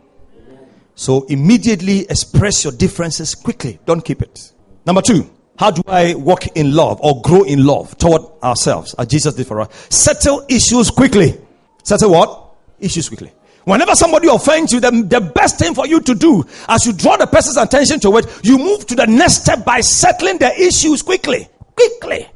So 0.95 1.25
immediately 1.25 2.01
express 2.09 2.63
your 2.63 2.74
differences 2.74 3.35
quickly. 3.35 3.79
Don't 3.85 4.01
keep 4.01 4.21
it. 4.21 4.51
Number 4.85 5.01
two, 5.01 5.29
how 5.57 5.71
do 5.71 5.81
I 5.88 6.15
walk 6.15 6.47
in 6.55 6.74
love 6.74 7.00
or 7.01 7.21
grow 7.21 7.43
in 7.43 7.65
love 7.65 7.97
toward 7.97 8.21
ourselves 8.41 8.95
as 8.97 9.07
Jesus 9.07 9.35
did 9.35 9.45
for 9.45 9.62
us? 9.62 9.88
Settle 9.89 10.45
issues 10.50 10.89
quickly. 10.89 11.39
Settle 11.83 12.12
what? 12.12 12.55
Issues 12.79 13.07
quickly. 13.07 13.31
Whenever 13.65 13.93
somebody 13.95 14.27
offends 14.27 14.71
you, 14.74 14.79
the, 14.79 14.91
the 14.91 15.21
best 15.21 15.59
thing 15.59 15.74
for 15.74 15.88
you 15.88 16.00
to 16.01 16.15
do, 16.15 16.43
as 16.67 16.85
you 16.85 16.93
draw 16.93 17.17
the 17.17 17.27
person's 17.27 17.57
attention 17.57 18.00
to 18.00 18.17
it, 18.17 18.39
you 18.43 18.57
move 18.57 18.85
to 18.88 18.95
the 18.95 19.07
next 19.07 19.43
step 19.43 19.65
by 19.65 19.81
settling 19.81 20.38
the 20.38 20.51
issues 20.59 21.01
quickly. 21.01 21.47
Quickly. 21.75 22.27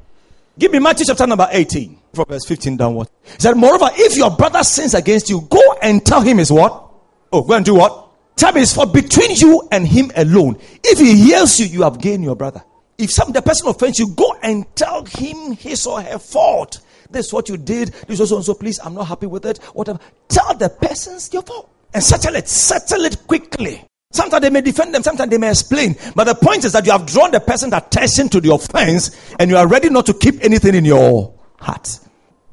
Give 0.59 0.73
me 0.73 0.79
Matthew 0.79 1.05
chapter 1.05 1.25
number 1.25 1.47
18, 1.49 1.97
from 2.13 2.25
verse 2.25 2.45
15 2.45 2.75
downward. 2.75 3.07
He 3.23 3.39
said, 3.39 3.55
Moreover, 3.55 3.87
if 3.93 4.17
your 4.17 4.29
brother 4.29 4.61
sins 4.61 4.93
against 4.93 5.29
you, 5.29 5.47
go 5.49 5.61
and 5.81 6.05
tell 6.05 6.19
him 6.19 6.37
his 6.37 6.51
what? 6.51 6.85
Oh, 7.31 7.43
go 7.43 7.53
and 7.53 7.65
do 7.65 7.75
what? 7.75 8.07
Tell 8.35 8.51
me 8.51 8.61
is 8.61 8.75
for 8.75 8.85
between 8.85 9.31
you 9.31 9.69
and 9.71 9.87
him 9.87 10.11
alone. 10.17 10.57
If 10.83 10.99
he 10.99 11.15
hears 11.15 11.61
you, 11.61 11.65
you 11.67 11.83
have 11.83 12.01
gained 12.01 12.25
your 12.25 12.35
brother. 12.35 12.61
If 12.97 13.09
some 13.09 13.31
the 13.31 13.41
person 13.41 13.69
offends 13.69 13.99
you, 13.99 14.09
go 14.09 14.35
and 14.43 14.65
tell 14.75 15.05
him 15.05 15.53
his 15.53 15.87
or 15.87 16.01
her 16.01 16.19
fault. 16.19 16.81
This 17.09 17.27
is 17.27 17.33
what 17.33 17.47
you 17.47 17.55
did. 17.55 17.93
This 18.07 18.19
was 18.19 18.27
so 18.27 18.35
and 18.35 18.45
so. 18.45 18.53
Please, 18.53 18.79
I'm 18.83 18.93
not 18.93 19.07
happy 19.07 19.27
with 19.27 19.45
it. 19.45 19.59
Whatever. 19.73 19.99
Tell 20.27 20.57
the 20.57 20.67
persons 20.67 21.29
your 21.31 21.43
fault 21.43 21.69
and 21.93 22.03
settle 22.03 22.35
it. 22.35 22.49
Settle 22.49 23.05
it 23.05 23.25
quickly. 23.27 23.88
Sometimes 24.11 24.41
they 24.41 24.49
may 24.49 24.61
defend 24.61 24.93
them, 24.93 25.03
sometimes 25.03 25.29
they 25.29 25.37
may 25.37 25.49
explain. 25.49 25.95
But 26.15 26.23
the 26.23 26.35
point 26.35 26.65
is 26.65 26.73
that 26.73 26.85
you 26.85 26.91
have 26.91 27.05
drawn 27.05 27.31
the 27.31 27.39
person's 27.39 27.73
attention 27.73 28.27
to 28.29 28.41
the 28.41 28.51
offense 28.51 29.11
and 29.37 29.51
you 29.51 29.57
are 29.57 29.67
ready 29.67 29.89
not 29.89 30.07
to 30.07 30.13
keep 30.13 30.43
anything 30.43 30.73
in 30.73 30.83
your 30.85 31.33
heart. 31.59 31.99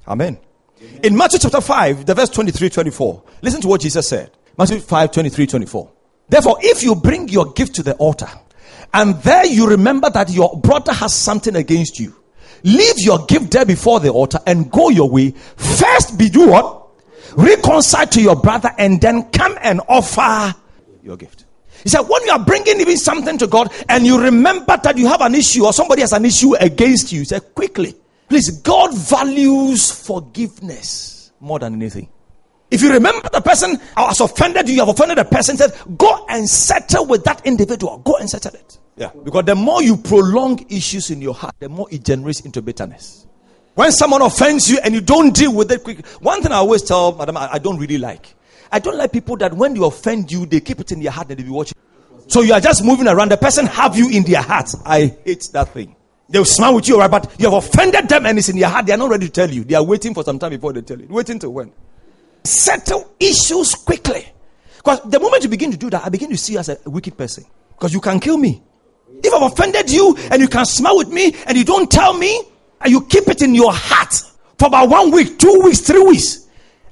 Amen. 0.07 0.39
In 1.03 1.17
Matthew 1.17 1.39
chapter 1.39 1.61
5, 1.63 2.05
the 2.05 2.15
verse 2.15 2.29
23 2.29 2.69
24, 2.69 3.23
listen 3.43 3.61
to 3.63 3.69
what 3.69 3.81
Jesus 3.81 4.07
said. 4.07 4.31
Matthew 4.59 4.81
5 4.81 5.11
23 5.11 5.47
24. 5.47 5.93
Therefore, 6.29 6.59
if 6.61 6.83
you 6.83 6.95
bring 6.95 7.29
your 7.29 7.53
gift 7.53 7.75
to 7.77 7.83
the 7.83 7.95
altar 7.95 8.29
and 8.93 9.15
there 9.23 9.47
you 9.47 9.69
remember 9.69 10.11
that 10.11 10.29
your 10.29 10.61
brother 10.61 10.93
has 10.93 11.15
something 11.15 11.57
against 11.57 11.99
you, 11.99 12.15
Leave 12.67 12.99
your 12.99 13.25
gift 13.27 13.53
there 13.53 13.65
before 13.65 14.01
the 14.01 14.11
altar 14.11 14.41
and 14.45 14.71
go 14.71 14.89
your 14.89 15.09
way. 15.09 15.31
First, 15.31 16.19
be 16.19 16.29
do 16.29 16.49
what? 16.49 16.89
Reconcile 17.37 18.09
to 18.09 18.21
your 18.21 18.35
brother 18.35 18.71
and 18.77 19.01
then 19.01 19.31
come 19.31 19.57
and 19.63 19.81
offer 19.89 20.53
your 21.03 21.17
gift. 21.17 21.45
He 21.83 21.89
said, 21.89 22.03
when 22.03 22.25
you 22.25 22.33
are 22.33 22.45
bringing 22.45 22.81
even 22.81 22.97
something 22.97 23.39
to 23.39 23.47
God 23.47 23.73
and 23.89 24.07
you 24.07 24.21
remember 24.21 24.77
that 24.77 24.97
you 24.97 25.07
have 25.07 25.21
an 25.21 25.35
issue 25.35 25.65
or 25.65 25.73
somebody 25.73 26.03
has 26.03 26.13
an 26.13 26.25
issue 26.25 26.55
against 26.57 27.13
you, 27.13 27.25
say 27.25 27.41
quickly. 27.41 27.95
Please, 28.29 28.51
God 28.51 28.97
values 28.97 29.91
forgiveness 29.91 31.33
more 31.41 31.59
than 31.59 31.75
anything. 31.75 32.09
If 32.71 32.83
you 32.83 32.93
remember 32.93 33.29
the 33.33 33.41
person 33.41 33.79
has 33.97 34.21
offended 34.21 34.69
you, 34.69 34.75
you 34.75 34.81
have 34.81 34.89
offended 34.89 35.19
the 35.19 35.25
person, 35.25 35.57
said, 35.57 35.73
go 35.97 36.27
and 36.29 36.49
settle 36.49 37.07
with 37.07 37.23
that 37.25 37.47
individual. 37.47 37.99
Go 37.99 38.17
and 38.17 38.29
settle 38.29 38.55
it. 38.55 38.79
Yeah. 38.97 39.11
Because 39.23 39.45
the 39.45 39.55
more 39.55 39.83
you 39.83 39.97
prolong 39.97 40.67
issues 40.69 41.11
in 41.11 41.23
your 41.23 41.35
heart, 41.35 41.55
the 41.61 41.69
more 41.69 41.87
it 41.91 42.05
generates 42.05 42.41
into 42.41 42.63
bitterness. 42.63 43.27
When 43.75 43.93
someone 43.93 44.23
offends 44.23 44.71
you 44.71 44.79
and 44.83 44.95
you 44.95 45.03
don't 45.03 45.35
deal 45.35 45.55
with 45.55 45.71
it 45.71 45.85
quickly, 45.85 46.05
one 46.21 46.43
thing 46.43 46.51
I 46.51 46.57
always 46.57 46.83
tell 46.83 47.13
Madam, 47.13 47.37
I, 47.37 47.53
I 47.53 47.59
don't 47.59 47.79
really 47.79 47.99
like. 47.99 48.35
I 48.77 48.79
don't 48.79 48.99
like 48.99 49.11
people 49.11 49.39
that 49.39 49.55
when 49.55 49.73
they 49.73 49.83
offend 49.83 50.31
you, 50.31 50.45
they 50.45 50.61
keep 50.61 50.81
it 50.81 50.93
in 50.93 51.01
their 51.01 51.11
heart 51.11 51.31
and 51.31 51.39
they 51.39 51.43
be 51.43 51.49
watching. 51.49 51.79
So 52.27 52.43
you 52.43 52.53
are 52.53 52.61
just 52.61 52.85
moving 52.85 53.09
around. 53.09 53.31
The 53.31 53.39
person 53.39 53.65
have 53.65 53.97
you 53.97 54.11
in 54.11 54.23
their 54.23 54.43
heart. 54.43 54.69
I 54.85 55.17
hate 55.25 55.49
that 55.55 55.71
thing. 55.71 55.97
They'll 56.29 56.45
smile 56.45 56.75
with 56.75 56.87
you, 56.87 56.99
right? 56.99 57.11
But 57.11 57.35
you 57.39 57.51
have 57.51 57.55
offended 57.65 58.07
them 58.07 58.27
and 58.27 58.37
it's 58.37 58.51
in 58.51 58.59
their 58.59 58.69
heart. 58.69 58.85
They 58.85 58.93
are 58.93 58.99
not 58.99 59.09
ready 59.09 59.29
to 59.29 59.33
tell 59.33 59.51
you. 59.51 59.65
They 59.65 59.77
are 59.77 59.83
waiting 59.83 60.13
for 60.13 60.25
some 60.25 60.39
time 60.39 60.51
before 60.51 60.75
they 60.75 60.83
tell 60.83 61.01
you. 61.01 61.07
Waiting 61.09 61.39
till 61.39 61.55
when? 61.55 61.73
Settle 62.45 63.15
issues 63.19 63.75
quickly. 63.77 64.27
Because 64.77 65.01
the 65.07 65.21
moment 65.21 65.43
you 65.43 65.49
begin 65.49 65.71
to 65.71 65.79
do 65.79 65.89
that, 65.89 66.05
I 66.05 66.11
begin 66.11 66.29
to 66.29 66.37
see 66.37 66.53
you 66.53 66.59
as 66.59 66.69
a 66.69 66.77
wicked 66.85 67.17
person. 67.17 67.45
Because 67.71 67.95
you 67.95 68.03
can 68.03 68.21
kill 68.21 68.37
me. 68.37 68.63
If 69.25 69.33
I've 69.33 69.51
offended 69.51 69.91
you 69.91 70.19
and 70.31 70.43
you 70.43 70.49
can 70.49 70.67
smile 70.67 70.99
with 70.99 71.09
me 71.09 71.35
and 71.47 71.57
you 71.57 71.65
don't 71.65 71.91
tell 71.91 72.13
me 72.13 72.43
and 72.83 72.91
you 72.91 73.07
keep 73.07 73.27
it 73.29 73.41
in 73.41 73.55
your 73.55 73.73
heart 73.73 74.13
for 74.59 74.67
about 74.67 74.91
one 74.91 75.13
week, 75.13 75.39
two 75.39 75.63
weeks, 75.65 75.81
three 75.81 76.03
weeks, 76.03 76.46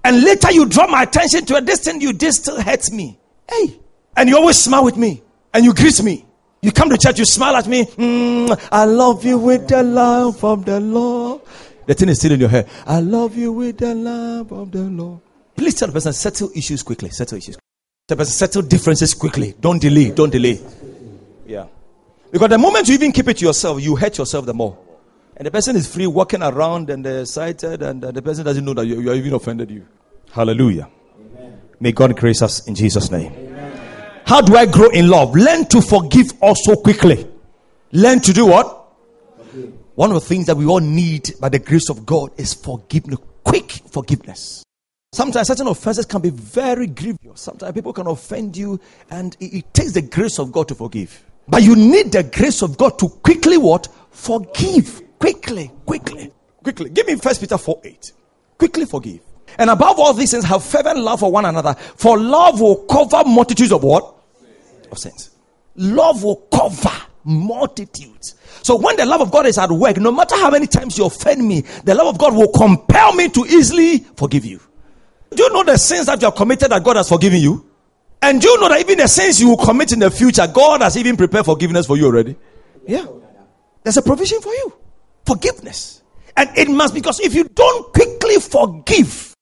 and 0.05 0.23
later 0.23 0.53
you 0.53 0.67
draw 0.67 0.87
my 0.87 1.03
attention 1.03 1.47
to 1.47 1.57
a 1.57 1.63
thing 1.63 2.01
you 2.01 2.13
did 2.13 2.33
still 2.33 2.61
hurts 2.61 2.93
me. 2.93 3.19
Hey, 3.51 3.81
and 4.17 4.29
you 4.29 4.37
always 4.37 4.59
smile 4.59 4.85
with 4.85 4.97
me 4.97 5.23
and 5.53 5.65
you 5.65 5.75
greet 5.75 6.03
me. 6.03 6.25
You 6.63 6.73
come 6.73 6.89
to 6.91 6.97
church, 6.97 7.19
you 7.19 7.25
smile 7.27 7.57
at 7.57 7.67
me. 7.67 7.85
Mm, 7.85 8.69
I 8.73 8.85
love 8.85 9.25
you 9.25 9.39
with 9.39 9.69
the 9.69 9.83
love 9.83 10.43
of 10.45 10.65
the 10.65 10.81
Lord. 10.81 11.43
The 11.87 11.95
thing 11.95 12.09
is 12.09 12.19
still 12.19 12.33
in 12.33 12.41
your 12.41 12.49
hair. 12.49 12.67
I 12.87 13.01
love 13.01 13.37
you 13.37 13.53
with 13.53 13.79
the 13.79 13.95
love 13.95 14.53
of 14.53 14.71
the 14.73 14.83
Lord. 14.83 15.21
Please 15.57 15.75
tell 15.75 15.89
the 15.89 15.93
person, 15.93 16.13
settle 16.13 16.51
issues 16.55 16.83
quickly. 16.83 17.11
Settle 17.11 17.37
issues. 17.37 17.57
Tell 18.09 18.17
the 18.17 18.23
person, 18.23 18.33
settle 18.33 18.63
differences 18.63 19.13
quickly. 19.13 19.55
Don't 19.61 19.81
delay. 19.81 20.11
Don't 20.11 20.31
delay. 20.31 20.59
Yeah. 21.47 21.67
Because 22.33 22.49
the 22.49 22.59
moment 22.59 22.89
you 22.89 22.95
even 22.95 23.13
keep 23.13 23.29
it 23.29 23.37
to 23.39 23.45
yourself, 23.45 23.83
you 23.83 23.95
hurt 23.97 24.17
yourself 24.17 24.47
the 24.47 24.55
more. 24.55 24.79
And 25.37 25.47
the 25.47 25.51
person 25.51 25.75
is 25.75 25.93
free 25.93 26.07
walking 26.07 26.43
around 26.43 26.91
and 26.91 27.05
they're 27.05 27.23
excited, 27.23 27.83
and 27.83 28.05
uh, 28.05 28.13
the 28.13 28.23
person 28.23 28.45
doesn't 28.45 28.65
know 28.65 28.75
that 28.75 28.87
you, 28.87 29.01
you 29.01 29.11
are 29.11 29.15
even 29.15 29.35
offended 29.35 29.71
you. 29.71 29.87
Hallelujah. 30.31 30.89
Amen. 31.19 31.61
May 31.81 31.93
God 31.93 32.17
grace 32.17 32.41
us 32.41 32.67
in 32.69 32.75
Jesus' 32.75 33.11
name. 33.11 33.33
Amen. 33.33 34.23
How 34.27 34.41
do 34.41 34.57
I 34.57 34.67
grow 34.67 34.89
in 34.91 35.09
love? 35.09 35.35
Learn 35.35 35.67
to 35.67 35.81
forgive 35.81 36.33
also 36.41 36.77
quickly. 36.77 37.27
Learn 37.93 38.21
to 38.21 38.33
do 38.33 38.47
what? 38.47 38.87
Forgive. 39.37 39.73
One 39.97 40.11
of 40.11 40.15
the 40.15 40.27
things 40.27 40.47
that 40.47 40.57
we 40.57 40.67
all 40.67 40.81
need 40.81 41.33
by 41.41 41.49
the 41.49 41.59
grace 41.59 41.91
of 41.91 42.07
God 42.07 42.31
is 42.37 42.55
forgiveness, 42.55 43.19
quick 43.43 43.71
forgiveness. 43.71 44.65
Sometimes 45.13 45.47
certain 45.47 45.69
offenses 45.69 46.07
can 46.07 46.21
be 46.21 46.31
very 46.31 46.89
grievous. 46.89 47.41
Sometimes 47.41 47.73
people 47.73 47.93
can 47.93 48.07
offend 48.09 48.57
you, 48.57 48.81
and 49.11 49.37
it, 49.39 49.55
it 49.55 49.75
takes 49.75 49.93
the 49.93 50.03
grace 50.03 50.39
of 50.39 50.51
God 50.51 50.67
to 50.69 50.75
forgive. 50.75 51.25
But 51.47 51.63
you 51.63 51.77
need 51.77 52.11
the 52.11 52.25
grace 52.25 52.63
of 52.63 52.77
God 52.77 52.99
to 52.99 53.09
quickly 53.09 53.59
what? 53.59 53.89
Forgive. 54.11 55.03
Quickly, 55.19 55.71
quickly, 55.87 56.33
quickly. 56.63 56.91
Give 56.91 57.07
me 57.07 57.17
First 57.17 57.41
Peter 57.41 57.59
4 57.59 57.81
8. 57.85 58.13
Quickly 58.59 58.87
forgive. 58.87 59.21
And 59.59 59.71
above 59.71 59.99
all 59.99 60.13
these 60.15 60.31
things, 60.33 60.45
have 60.45 60.65
fervent 60.65 60.99
love 60.99 61.21
for 61.21 61.31
one 61.31 61.45
another. 61.45 61.75
For 61.75 62.19
love 62.19 62.61
will 62.61 62.85
cover 62.85 63.23
multitudes 63.29 63.73
of 63.73 63.83
what? 63.83 64.15
Of 64.91 64.99
sins. 64.99 65.31
Love 65.77 66.23
will 66.23 66.37
cover 66.53 66.91
multitudes. 67.25 68.35
So 68.63 68.77
when 68.77 68.97
the 68.97 69.07
love 69.07 69.21
of 69.21 69.31
God 69.31 69.47
is 69.47 69.59
at 69.59 69.71
work, 69.71 69.97
no 69.99 70.11
matter 70.11 70.37
how 70.37 70.51
many 70.51 70.67
times 70.67 70.97
you 70.99 71.07
offend 71.07 71.47
me, 71.47 71.63
the 71.85 71.95
love 71.95 72.09
of 72.09 72.19
God 72.19 72.35
will 72.35 72.51
compel 72.51 73.13
me 73.15 73.29
to 73.31 73.45
easily 73.47 73.99
forgive 73.99 74.45
you. 74.45 74.61
Do 75.35 75.43
you 75.43 75.53
know 75.53 75.65
the 75.65 75.77
sins 75.77 76.07
that 76.07 76.21
you 76.21 76.27
have 76.27 76.37
committed 76.37 76.71
that 76.71 76.83
God 76.83 76.97
has 76.97 77.09
forgiven 77.09 77.41
you? 77.41 77.69
And 78.23 78.41
do 78.41 78.49
you 78.49 78.61
know 78.61 78.69
that 78.69 78.81
even 78.81 78.99
the 78.99 79.09
sins 79.09 79.41
you 79.41 79.49
will 79.51 79.57
commit 79.57 79.93
in 79.93 79.99
the 79.99 80.11
future, 80.11 80.47
God 80.47 80.81
has 80.81 80.97
even 80.97 81.17
prepared 81.17 81.45
forgiveness 81.45 81.87
for 81.87 81.97
you 81.97 82.07
already? 82.07 82.37
Yeah. 82.87 83.05
There's 83.83 83.97
a 83.97 84.03
provision 84.03 84.41
for 84.41 84.53
you. 84.53 84.73
Forgiveness. 85.27 86.03
And 86.37 86.51
it 86.57 86.69
must, 86.69 86.95
because 86.95 87.21
if 87.21 87.35
you 87.35 87.45
don't 87.45 87.93
quickly 87.93 88.37
forgive, 88.37 89.35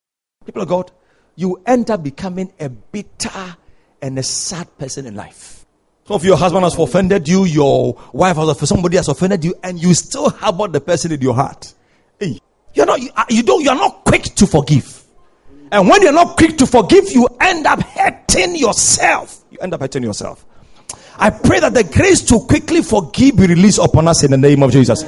people 0.45 0.63
of 0.63 0.69
God, 0.69 0.91
you 1.37 1.63
end 1.67 1.91
up 1.91 2.03
becoming 2.03 2.53
a 2.61 2.69
bitter 2.69 3.57
and 4.01 4.19
a 4.19 4.23
sad 4.23 4.77
person 4.79 5.07
in 5.07 5.15
life. 5.15 5.65
So 6.05 6.17
if 6.17 6.25
your 6.25 6.37
husband 6.37 6.65
has 6.65 6.77
offended 6.77 7.29
you, 7.29 7.45
your 7.45 7.97
wife 8.13 8.37
has 8.37 8.69
somebody 8.69 8.97
has 8.97 9.09
offended 9.09 9.45
you, 9.45 9.55
and 9.63 9.81
you 9.81 9.95
still 9.95 10.31
harbor 10.31 10.69
the 10.69 10.81
person 10.81 11.13
in 11.13 11.21
your 11.21 11.35
heart. 11.35 11.73
Hey, 12.19 12.39
you're 12.75 12.87
not, 12.87 13.01
you, 13.01 13.11
uh, 13.17 13.25
you 13.31 13.43
don't, 13.43 13.63
you're 13.63 13.75
not 13.75 14.05
quick 14.05 14.25
to 14.25 14.47
forgive. 14.47 15.05
And 15.71 15.89
when 15.89 16.03
you're 16.03 16.13
not 16.13 16.37
quick 16.37 16.59
to 16.59 16.67
forgive, 16.67 17.11
you 17.13 17.27
end 17.41 17.67
up 17.67 17.81
hurting 17.81 18.57
yourself. 18.57 19.45
You 19.51 19.59
end 19.61 19.73
up 19.73 19.81
hurting 19.81 20.03
yourself. 20.03 20.45
I 21.17 21.31
pray 21.31 21.61
that 21.61 21.73
the 21.73 21.85
grace 21.85 22.23
to 22.23 22.41
quickly 22.41 22.83
forgive 22.83 23.37
be 23.37 23.47
released 23.47 23.79
upon 23.79 24.09
us 24.09 24.25
in 24.25 24.33
the 24.33 24.39
name 24.39 24.63
of 24.63 24.73
Jesus. 24.73 25.05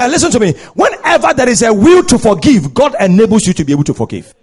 And 0.00 0.12
listen 0.12 0.30
to 0.30 0.40
me. 0.40 0.52
Whenever 0.74 1.34
there 1.34 1.48
is 1.48 1.62
a 1.62 1.72
will 1.72 2.04
to 2.04 2.18
forgive, 2.18 2.72
God 2.72 2.94
enables 3.00 3.46
you 3.46 3.52
to 3.54 3.64
be 3.64 3.72
able 3.72 3.84
to 3.84 3.94
forgive. 3.94 4.34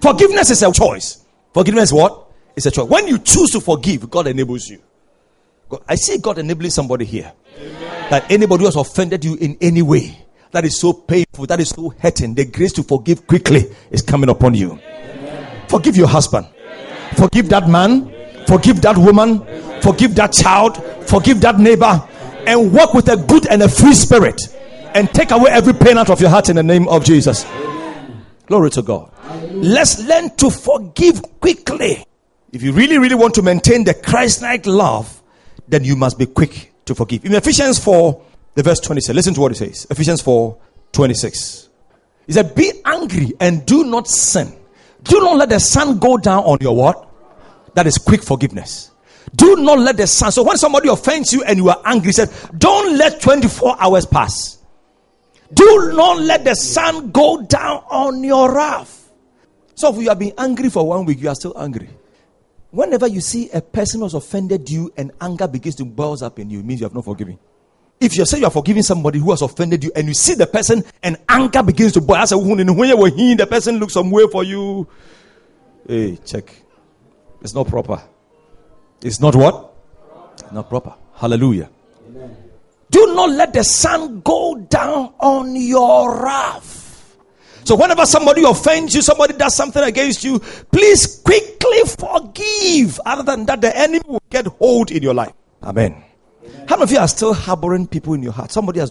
Forgiveness 0.00 0.50
is 0.50 0.62
a 0.62 0.72
choice. 0.72 1.24
Forgiveness 1.52 1.92
what? 1.92 2.26
It's 2.56 2.66
a 2.66 2.70
choice. 2.70 2.88
When 2.88 3.06
you 3.08 3.18
choose 3.18 3.50
to 3.50 3.60
forgive, 3.60 4.08
God 4.08 4.26
enables 4.26 4.68
you. 4.68 4.80
I 5.88 5.94
see 5.94 6.18
God 6.18 6.38
enabling 6.38 6.70
somebody 6.70 7.04
here. 7.04 7.32
Amen. 7.56 8.10
That 8.10 8.30
anybody 8.30 8.62
who 8.62 8.66
has 8.66 8.76
offended 8.76 9.24
you 9.24 9.36
in 9.36 9.56
any 9.60 9.82
way, 9.82 10.18
that 10.50 10.64
is 10.64 10.80
so 10.80 10.92
painful, 10.92 11.46
that 11.46 11.60
is 11.60 11.70
so 11.70 11.90
hurting, 11.90 12.34
the 12.34 12.44
grace 12.44 12.72
to 12.72 12.82
forgive 12.82 13.26
quickly 13.26 13.72
is 13.90 14.02
coming 14.02 14.30
upon 14.30 14.54
you. 14.54 14.72
Amen. 14.72 15.68
Forgive 15.68 15.96
your 15.96 16.08
husband. 16.08 16.46
Amen. 16.46 17.14
Forgive 17.14 17.48
that 17.50 17.68
man. 17.68 18.12
Forgive 18.46 18.82
that 18.82 18.98
woman. 18.98 19.44
Forgive 19.80 20.14
that 20.16 20.32
child. 20.32 20.82
Forgive 21.08 21.40
that 21.42 21.58
neighbor. 21.60 22.02
And 22.46 22.72
walk 22.72 22.94
with 22.94 23.08
a 23.08 23.16
good 23.16 23.46
and 23.46 23.62
a 23.62 23.68
free 23.68 23.92
spirit. 23.92 24.40
And 24.94 25.08
take 25.10 25.30
away 25.30 25.50
every 25.50 25.72
pain 25.72 25.98
out 25.98 26.10
of 26.10 26.20
your 26.20 26.30
heart 26.30 26.48
in 26.48 26.56
the 26.56 26.62
name 26.62 26.88
of 26.88 27.04
Jesus. 27.04 27.44
Glory 28.46 28.70
to 28.70 28.82
God. 28.82 29.12
Let's 29.52 30.02
learn 30.02 30.34
to 30.36 30.50
forgive 30.50 31.22
quickly. 31.40 32.04
If 32.52 32.62
you 32.62 32.72
really, 32.72 32.98
really 32.98 33.14
want 33.14 33.34
to 33.34 33.42
maintain 33.42 33.84
the 33.84 33.94
Christ 33.94 34.42
like 34.42 34.66
love, 34.66 35.22
then 35.68 35.84
you 35.84 35.94
must 35.94 36.18
be 36.18 36.26
quick 36.26 36.72
to 36.86 36.94
forgive. 36.94 37.24
In 37.24 37.34
Ephesians 37.34 37.78
4, 37.78 38.20
the 38.54 38.62
verse 38.64 38.80
26, 38.80 39.14
listen 39.14 39.34
to 39.34 39.40
what 39.40 39.52
it 39.52 39.56
says. 39.56 39.86
Ephesians 39.90 40.20
4, 40.22 40.58
26. 40.92 41.68
He 42.26 42.32
said, 42.32 42.54
Be 42.54 42.72
angry 42.84 43.32
and 43.38 43.64
do 43.64 43.84
not 43.84 44.08
sin. 44.08 44.52
Do 45.04 45.20
not 45.20 45.36
let 45.36 45.48
the 45.48 45.60
sun 45.60 45.98
go 45.98 46.16
down 46.16 46.44
on 46.44 46.58
your 46.60 46.74
what? 46.74 47.08
That 47.74 47.86
is 47.86 47.98
quick 47.98 48.22
forgiveness. 48.22 48.90
Do 49.34 49.56
not 49.56 49.78
let 49.78 49.96
the 49.96 50.06
sun. 50.06 50.32
So 50.32 50.42
when 50.42 50.56
somebody 50.56 50.88
offends 50.88 51.32
you 51.32 51.44
and 51.44 51.56
you 51.56 51.68
are 51.68 51.80
angry, 51.84 52.08
he 52.08 52.12
said, 52.12 52.30
Don't 52.58 52.96
let 52.96 53.20
24 53.20 53.76
hours 53.80 54.06
pass. 54.06 54.59
Do 55.52 55.92
not 55.94 56.20
let 56.20 56.44
the 56.44 56.54
sun 56.54 57.10
go 57.10 57.42
down 57.42 57.82
on 57.90 58.22
your 58.22 58.54
wrath. 58.54 59.10
So 59.74 59.94
if 59.94 60.02
you 60.02 60.08
have 60.08 60.18
been 60.18 60.32
angry 60.38 60.68
for 60.68 60.86
one 60.86 61.04
week, 61.06 61.20
you 61.20 61.28
are 61.28 61.34
still 61.34 61.58
angry. 61.58 61.88
Whenever 62.70 63.08
you 63.08 63.20
see 63.20 63.50
a 63.50 63.60
person 63.60 64.00
who 64.00 64.04
has 64.06 64.14
offended 64.14 64.70
you 64.70 64.92
and 64.96 65.10
anger 65.20 65.48
begins 65.48 65.74
to 65.76 65.84
boil 65.84 66.22
up 66.22 66.38
in 66.38 66.50
you, 66.50 66.60
it 66.60 66.64
means 66.64 66.80
you 66.80 66.84
have 66.84 66.94
not 66.94 67.04
forgiven. 67.04 67.38
If 67.98 68.16
you 68.16 68.24
say 68.24 68.38
you 68.38 68.44
are 68.44 68.50
forgiving 68.50 68.82
somebody 68.82 69.18
who 69.18 69.30
has 69.30 69.42
offended 69.42 69.82
you 69.84 69.92
and 69.94 70.06
you 70.06 70.14
see 70.14 70.34
the 70.34 70.46
person 70.46 70.84
and 71.02 71.18
anger 71.28 71.62
begins 71.62 71.92
to 71.92 72.00
boil, 72.00 72.24
say, 72.26 72.36
when 72.36 72.58
you 72.58 73.36
the 73.36 73.46
person 73.46 73.78
looks 73.78 73.94
some 73.94 74.10
way 74.10 74.26
for 74.30 74.44
you. 74.44 74.86
Hey, 75.86 76.16
check. 76.24 76.54
It's 77.42 77.54
not 77.54 77.66
proper. 77.66 78.02
It's 79.02 79.20
not 79.20 79.34
what? 79.34 79.74
Not 80.52 80.68
proper. 80.68 80.94
Hallelujah. 81.14 81.70
Do 82.90 83.14
not 83.14 83.30
let 83.30 83.52
the 83.52 83.62
sun 83.62 84.20
go 84.20 84.56
down 84.56 85.14
on 85.20 85.54
your 85.56 86.22
wrath. 86.22 87.16
So 87.64 87.76
whenever 87.76 88.04
somebody 88.04 88.42
offends 88.42 88.94
you, 88.94 89.02
somebody 89.02 89.34
does 89.34 89.54
something 89.54 89.82
against 89.82 90.24
you, 90.24 90.40
please 90.40 91.20
quickly 91.24 91.82
forgive. 91.86 92.98
Other 93.06 93.22
than 93.22 93.46
that, 93.46 93.60
the 93.60 93.76
enemy 93.76 94.00
will 94.06 94.22
get 94.28 94.46
hold 94.46 94.90
in 94.90 95.02
your 95.02 95.14
life. 95.14 95.32
Amen. 95.62 95.92
Amen. 95.92 96.66
How 96.68 96.76
many 96.76 96.84
of 96.84 96.90
you 96.92 96.98
are 96.98 97.08
still 97.08 97.34
harboring 97.34 97.86
people 97.86 98.14
in 98.14 98.22
your 98.22 98.32
heart? 98.32 98.50
Somebody 98.50 98.80
has 98.80 98.90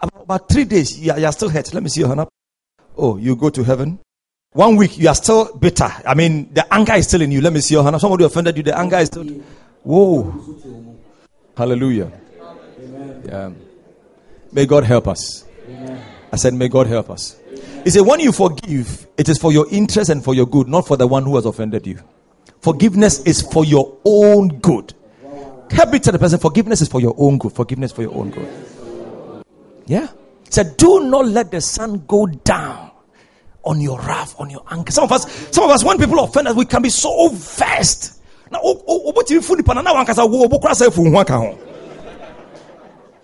about 0.00 0.48
three 0.48 0.64
days. 0.64 0.98
You 0.98 1.12
are, 1.12 1.18
you 1.18 1.26
are 1.26 1.32
still 1.32 1.48
hurt. 1.48 1.72
Let 1.74 1.82
me 1.82 1.88
see 1.88 2.00
your 2.00 2.08
hand 2.08 2.20
up. 2.20 2.28
Oh, 2.96 3.16
you 3.16 3.34
go 3.34 3.50
to 3.50 3.64
heaven. 3.64 3.98
One 4.52 4.76
week 4.76 4.96
you 4.98 5.08
are 5.08 5.14
still 5.14 5.56
bitter. 5.56 5.90
I 6.06 6.14
mean, 6.14 6.52
the 6.54 6.72
anger 6.72 6.94
is 6.94 7.08
still 7.08 7.22
in 7.22 7.32
you. 7.32 7.40
Let 7.40 7.52
me 7.52 7.60
see 7.60 7.74
your 7.74 7.82
hand 7.82 7.96
up. 7.96 8.00
Somebody 8.00 8.24
offended 8.24 8.56
you. 8.56 8.62
The 8.62 8.78
anger 8.78 8.98
is 8.98 9.08
still. 9.08 9.24
Whoa. 9.82 10.32
Hallelujah. 11.56 12.12
Yeah. 13.26 13.50
May 14.52 14.66
God 14.66 14.84
help 14.84 15.08
us. 15.08 15.44
I 16.32 16.36
said, 16.36 16.54
May 16.54 16.68
God 16.68 16.86
help 16.86 17.10
us. 17.10 17.36
He 17.84 17.90
said, 17.90 18.00
when 18.00 18.18
you 18.20 18.32
forgive, 18.32 19.06
it 19.18 19.28
is 19.28 19.36
for 19.36 19.52
your 19.52 19.66
interest 19.70 20.08
and 20.08 20.24
for 20.24 20.34
your 20.34 20.46
good, 20.46 20.68
not 20.68 20.86
for 20.86 20.96
the 20.96 21.06
one 21.06 21.24
who 21.24 21.36
has 21.36 21.44
offended 21.44 21.86
you. 21.86 22.00
Forgiveness 22.62 23.20
is 23.24 23.42
for 23.42 23.62
your 23.64 23.98
own 24.06 24.48
good. 24.60 24.94
Help 25.70 25.90
me 25.90 25.98
tell 25.98 26.12
the 26.12 26.18
person, 26.18 26.38
forgiveness 26.38 26.80
is 26.80 26.88
for 26.88 27.02
your 27.02 27.14
own 27.18 27.36
good. 27.36 27.52
Forgiveness 27.52 27.92
for 27.92 28.00
your 28.00 28.14
own 28.14 28.30
good. 28.30 29.44
Yeah. 29.84 30.08
He 30.44 30.50
said, 30.50 30.78
do 30.78 31.00
not 31.10 31.26
let 31.26 31.50
the 31.50 31.60
sun 31.60 32.04
go 32.06 32.24
down 32.26 32.90
on 33.64 33.82
your 33.82 33.98
wrath, 34.00 34.34
on 34.38 34.48
your 34.48 34.64
anger. 34.70 34.90
Some 34.90 35.04
of 35.04 35.12
us, 35.12 35.30
some 35.50 35.64
of 35.64 35.70
us, 35.70 35.84
when 35.84 35.98
people 35.98 36.18
offend 36.20 36.48
us, 36.48 36.56
we 36.56 36.64
can 36.64 36.80
be 36.80 36.88
so 36.88 37.28
vexed. 37.28 38.18
Now, 38.50 38.60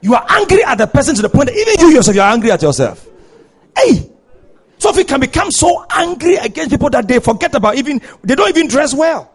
you 0.00 0.14
are 0.14 0.24
angry 0.28 0.64
at 0.64 0.78
the 0.78 0.86
person 0.86 1.14
to 1.16 1.22
the 1.22 1.28
point 1.28 1.48
that 1.48 1.56
even 1.56 1.80
you 1.80 1.94
yourself, 1.94 2.14
you 2.14 2.22
are 2.22 2.32
angry 2.32 2.50
at 2.50 2.62
yourself. 2.62 3.06
Hey, 3.76 4.10
so 4.78 4.90
if 4.90 4.96
you 4.96 5.04
can 5.04 5.20
become 5.20 5.50
so 5.50 5.84
angry 5.90 6.36
against 6.36 6.70
people 6.70 6.88
that 6.90 7.06
they 7.06 7.20
forget 7.20 7.54
about 7.54 7.76
even 7.76 8.00
they 8.24 8.34
don't 8.34 8.48
even 8.48 8.66
dress 8.66 8.94
well. 8.94 9.30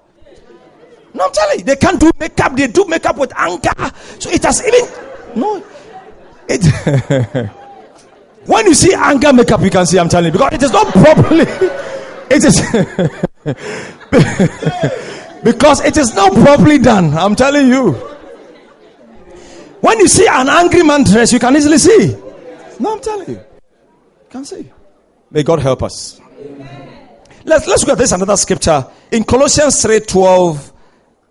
No, 1.13 1.25
I'm 1.25 1.31
telling 1.31 1.59
you, 1.59 1.65
they 1.65 1.75
can't 1.75 1.99
do 1.99 2.11
makeup. 2.19 2.55
They 2.55 2.67
do 2.67 2.85
makeup 2.85 3.17
with 3.17 3.31
anger. 3.37 3.71
So 4.19 4.29
it 4.31 4.43
has 4.43 4.65
even 4.65 5.39
no. 5.39 5.63
It 6.49 6.65
when 8.45 8.65
you 8.65 8.73
see 8.73 8.93
anger 8.93 9.31
makeup, 9.31 9.61
you 9.61 9.69
can 9.69 9.85
see. 9.85 9.97
I'm 9.97 10.09
telling 10.09 10.25
you 10.25 10.31
because 10.33 10.53
it 10.53 10.63
is 10.63 10.71
not 10.71 10.87
properly. 10.93 11.45
It 12.27 12.43
is 12.43 12.59
because 15.43 15.85
it 15.85 15.95
is 15.95 16.15
not 16.15 16.33
properly 16.33 16.79
done. 16.79 17.13
I'm 17.13 17.35
telling 17.35 17.67
you. 17.67 18.14
When 19.85 19.99
you 19.99 20.07
see 20.07 20.25
an 20.27 20.49
angry 20.49 20.81
man 20.81 21.03
dress, 21.03 21.31
you 21.31 21.37
can 21.37 21.55
easily 21.55 21.77
see. 21.77 22.17
No, 22.79 22.93
I'm 22.93 23.01
telling 23.01 23.29
you. 23.29 23.35
You 23.35 24.29
can 24.31 24.43
see. 24.43 24.71
May 25.29 25.43
God 25.43 25.59
help 25.59 25.83
us. 25.83 26.19
Let's, 27.43 27.67
let's 27.67 27.83
look 27.83 27.89
at 27.89 27.99
this 27.99 28.11
another 28.11 28.35
scripture 28.35 28.87
in 29.11 29.23
Colossians 29.23 29.79
3 29.83 29.99
12 29.99 30.73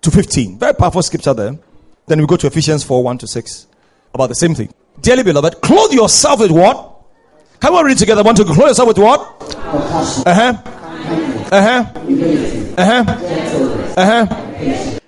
to 0.03 0.11
15. 0.13 0.59
Very 0.61 0.73
powerful 0.75 1.03
scripture 1.03 1.35
there. 1.35 1.59
Then 2.07 2.21
we 2.21 2.27
go 2.27 2.37
to 2.37 2.47
Ephesians 2.47 2.85
4 2.85 3.03
1 3.03 3.19
to 3.19 3.27
6 3.27 3.67
about 4.15 4.29
the 4.29 4.37
same 4.37 4.55
thing. 4.55 4.73
Dearly 5.01 5.25
beloved, 5.25 5.61
clothe 5.61 5.93
yourself 5.93 6.39
with 6.39 6.53
what? 6.53 6.97
Can 7.59 7.75
we 7.75 7.83
read 7.83 7.99
together? 7.99 8.23
Want 8.23 8.37
to 8.37 8.45
clothe 8.45 8.69
yourself 8.69 8.87
with 8.87 8.99
what? 8.99 9.21
Uh 10.25 10.33
huh. 10.33 10.63
Uh 11.51 11.61
huh. 11.61 11.93
Uh 12.77 13.03
huh. 13.03 13.95
Uh 13.97 14.27
huh 14.27 15.01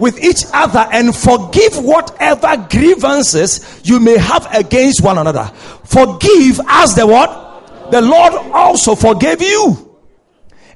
with 0.00 0.22
each 0.22 0.44
other 0.52 0.86
and 0.92 1.14
forgive 1.14 1.78
whatever 1.78 2.56
grievances 2.70 3.80
you 3.84 4.00
may 4.00 4.18
have 4.18 4.46
against 4.54 5.02
one 5.02 5.18
another. 5.18 5.50
Forgive 5.84 6.60
as 6.66 6.94
the 6.94 7.06
what? 7.06 7.44
the 7.90 8.00
Lord 8.00 8.32
also 8.52 8.94
forgave 8.94 9.42
you. 9.42 9.96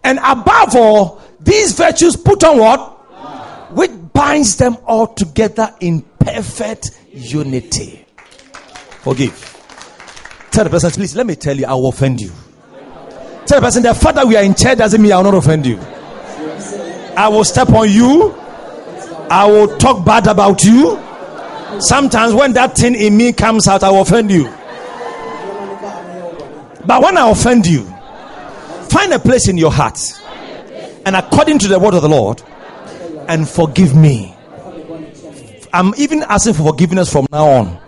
And 0.05 0.19
above 0.23 0.75
all, 0.77 1.21
these 1.41 1.73
virtues 1.73 2.17
put 2.17 2.45
on 2.45 2.59
what? 2.59 2.79
Which 3.75 3.91
binds 4.12 4.57
them 4.57 4.77
all 4.87 5.09
together 5.09 5.75
in 5.81 6.03
perfect 6.19 6.91
unity. 7.12 8.05
Forgive. 9.03 9.55
Tell 10.51 10.64
the 10.64 10.71
person, 10.71 10.91
please, 10.91 11.14
let 11.14 11.27
me 11.27 11.35
tell 11.37 11.57
you, 11.57 11.67
I 11.67 11.75
will 11.75 11.88
offend 11.88 12.21
you. 12.21 12.33
Tell 13.47 13.61
the 13.61 13.67
person, 13.67 13.83
the 13.83 13.95
fact 13.95 14.17
that 14.17 14.27
we 14.27 14.37
are 14.37 14.43
in 14.43 14.55
church 14.55 14.79
doesn't 14.79 15.01
mean 15.01 15.12
I 15.12 15.17
will 15.17 15.33
not 15.33 15.35
offend 15.35 15.67
you. 15.67 15.79
I 17.17 17.29
will 17.29 17.45
step 17.45 17.71
on 17.71 17.91
you. 17.91 18.35
I 19.31 19.47
will 19.47 19.77
talk 19.79 20.05
bad 20.05 20.27
about 20.27 20.64
you. 20.64 20.99
Sometimes 21.81 22.35
when 22.35 22.53
that 22.55 22.77
thing 22.77 22.95
in 22.95 23.17
me 23.17 23.33
comes 23.33 23.69
out, 23.69 23.83
I 23.83 23.91
will 23.91 24.01
offend 24.01 24.31
you. 24.31 24.45
But 26.87 27.03
when 27.03 27.19
I 27.19 27.31
offend 27.31 27.67
you, 27.67 27.85
find 28.88 29.12
a 29.12 29.19
place 29.19 29.49
in 29.49 29.59
your 29.59 29.71
heart 29.71 29.99
and 31.05 31.14
according 31.14 31.59
to 31.59 31.69
the 31.69 31.79
word 31.79 31.95
of 31.95 32.03
the 32.03 32.09
Lord 32.09 32.43
and 33.29 33.49
forgive 33.49 33.95
me. 33.95 34.35
I'm 35.73 35.93
even 35.99 36.23
asking 36.23 36.55
for 36.55 36.64
forgiveness 36.64 37.12
from 37.12 37.27
now 37.31 37.47
on 37.47 37.79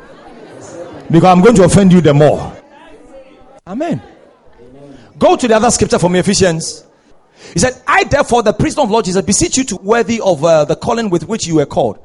because 1.10 1.24
I'm 1.24 1.42
going 1.42 1.56
to 1.56 1.64
offend 1.64 1.92
you 1.92 2.00
the 2.00 2.12
more. 2.12 2.54
Amen. 3.66 4.02
Go 5.18 5.36
to 5.36 5.48
the 5.48 5.54
other 5.56 5.70
scripture 5.70 5.98
from 5.98 6.14
Ephesians. 6.16 6.84
He 7.52 7.58
said, 7.58 7.80
I 7.86 8.04
therefore, 8.04 8.42
the 8.42 8.52
prisoner 8.52 8.84
of 8.84 8.90
Lord 8.90 9.04
Jesus, 9.04 9.24
beseech 9.24 9.56
you 9.56 9.64
to 9.64 9.76
worthy 9.76 10.20
of 10.20 10.44
uh, 10.44 10.64
the 10.64 10.76
calling 10.76 11.10
with 11.10 11.26
which 11.28 11.46
you 11.46 11.56
were 11.56 11.66
called. 11.66 11.98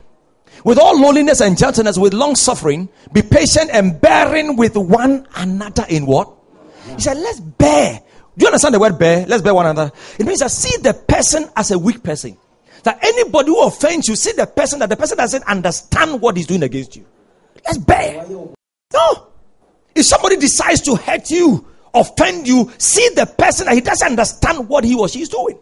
With 0.63 0.79
all 0.79 0.99
lowliness 0.99 1.41
and 1.41 1.57
gentleness, 1.57 1.97
with 1.97 2.13
long 2.13 2.35
suffering, 2.35 2.89
be 3.13 3.21
patient 3.21 3.69
and 3.71 3.99
bearing 3.99 4.55
with 4.55 4.75
one 4.75 5.27
another 5.35 5.85
in 5.89 6.05
what? 6.05 6.31
He 6.95 7.01
said, 7.01 7.17
let's 7.17 7.39
bear. 7.39 8.01
Do 8.37 8.43
you 8.43 8.47
understand 8.47 8.73
the 8.73 8.79
word 8.79 8.97
bear? 8.97 9.25
Let's 9.27 9.41
bear 9.41 9.53
one 9.53 9.65
another. 9.65 9.91
It 10.17 10.25
means 10.25 10.39
that 10.39 10.51
see 10.51 10.77
the 10.81 10.93
person 10.93 11.49
as 11.55 11.71
a 11.71 11.79
weak 11.79 12.03
person. 12.03 12.37
That 12.83 12.99
anybody 13.03 13.49
who 13.49 13.63
offends 13.63 14.07
you, 14.07 14.15
see 14.15 14.31
the 14.33 14.45
person 14.45 14.79
that 14.79 14.89
the 14.89 14.95
person 14.95 15.17
doesn't 15.17 15.43
understand 15.45 16.21
what 16.21 16.37
he's 16.37 16.47
doing 16.47 16.63
against 16.63 16.95
you. 16.95 17.05
Let's 17.65 17.77
bear. 17.77 18.25
No. 18.27 19.27
If 19.93 20.05
somebody 20.05 20.37
decides 20.37 20.81
to 20.81 20.95
hurt 20.95 21.31
you, 21.31 21.65
offend 21.95 22.47
you, 22.47 22.71
see 22.77 23.09
the 23.15 23.25
person 23.25 23.65
that 23.65 23.75
he 23.75 23.81
doesn't 23.81 24.09
understand 24.09 24.67
what 24.69 24.83
he 24.83 24.95
or 24.95 25.07
she 25.07 25.21
is 25.21 25.29
doing. 25.29 25.57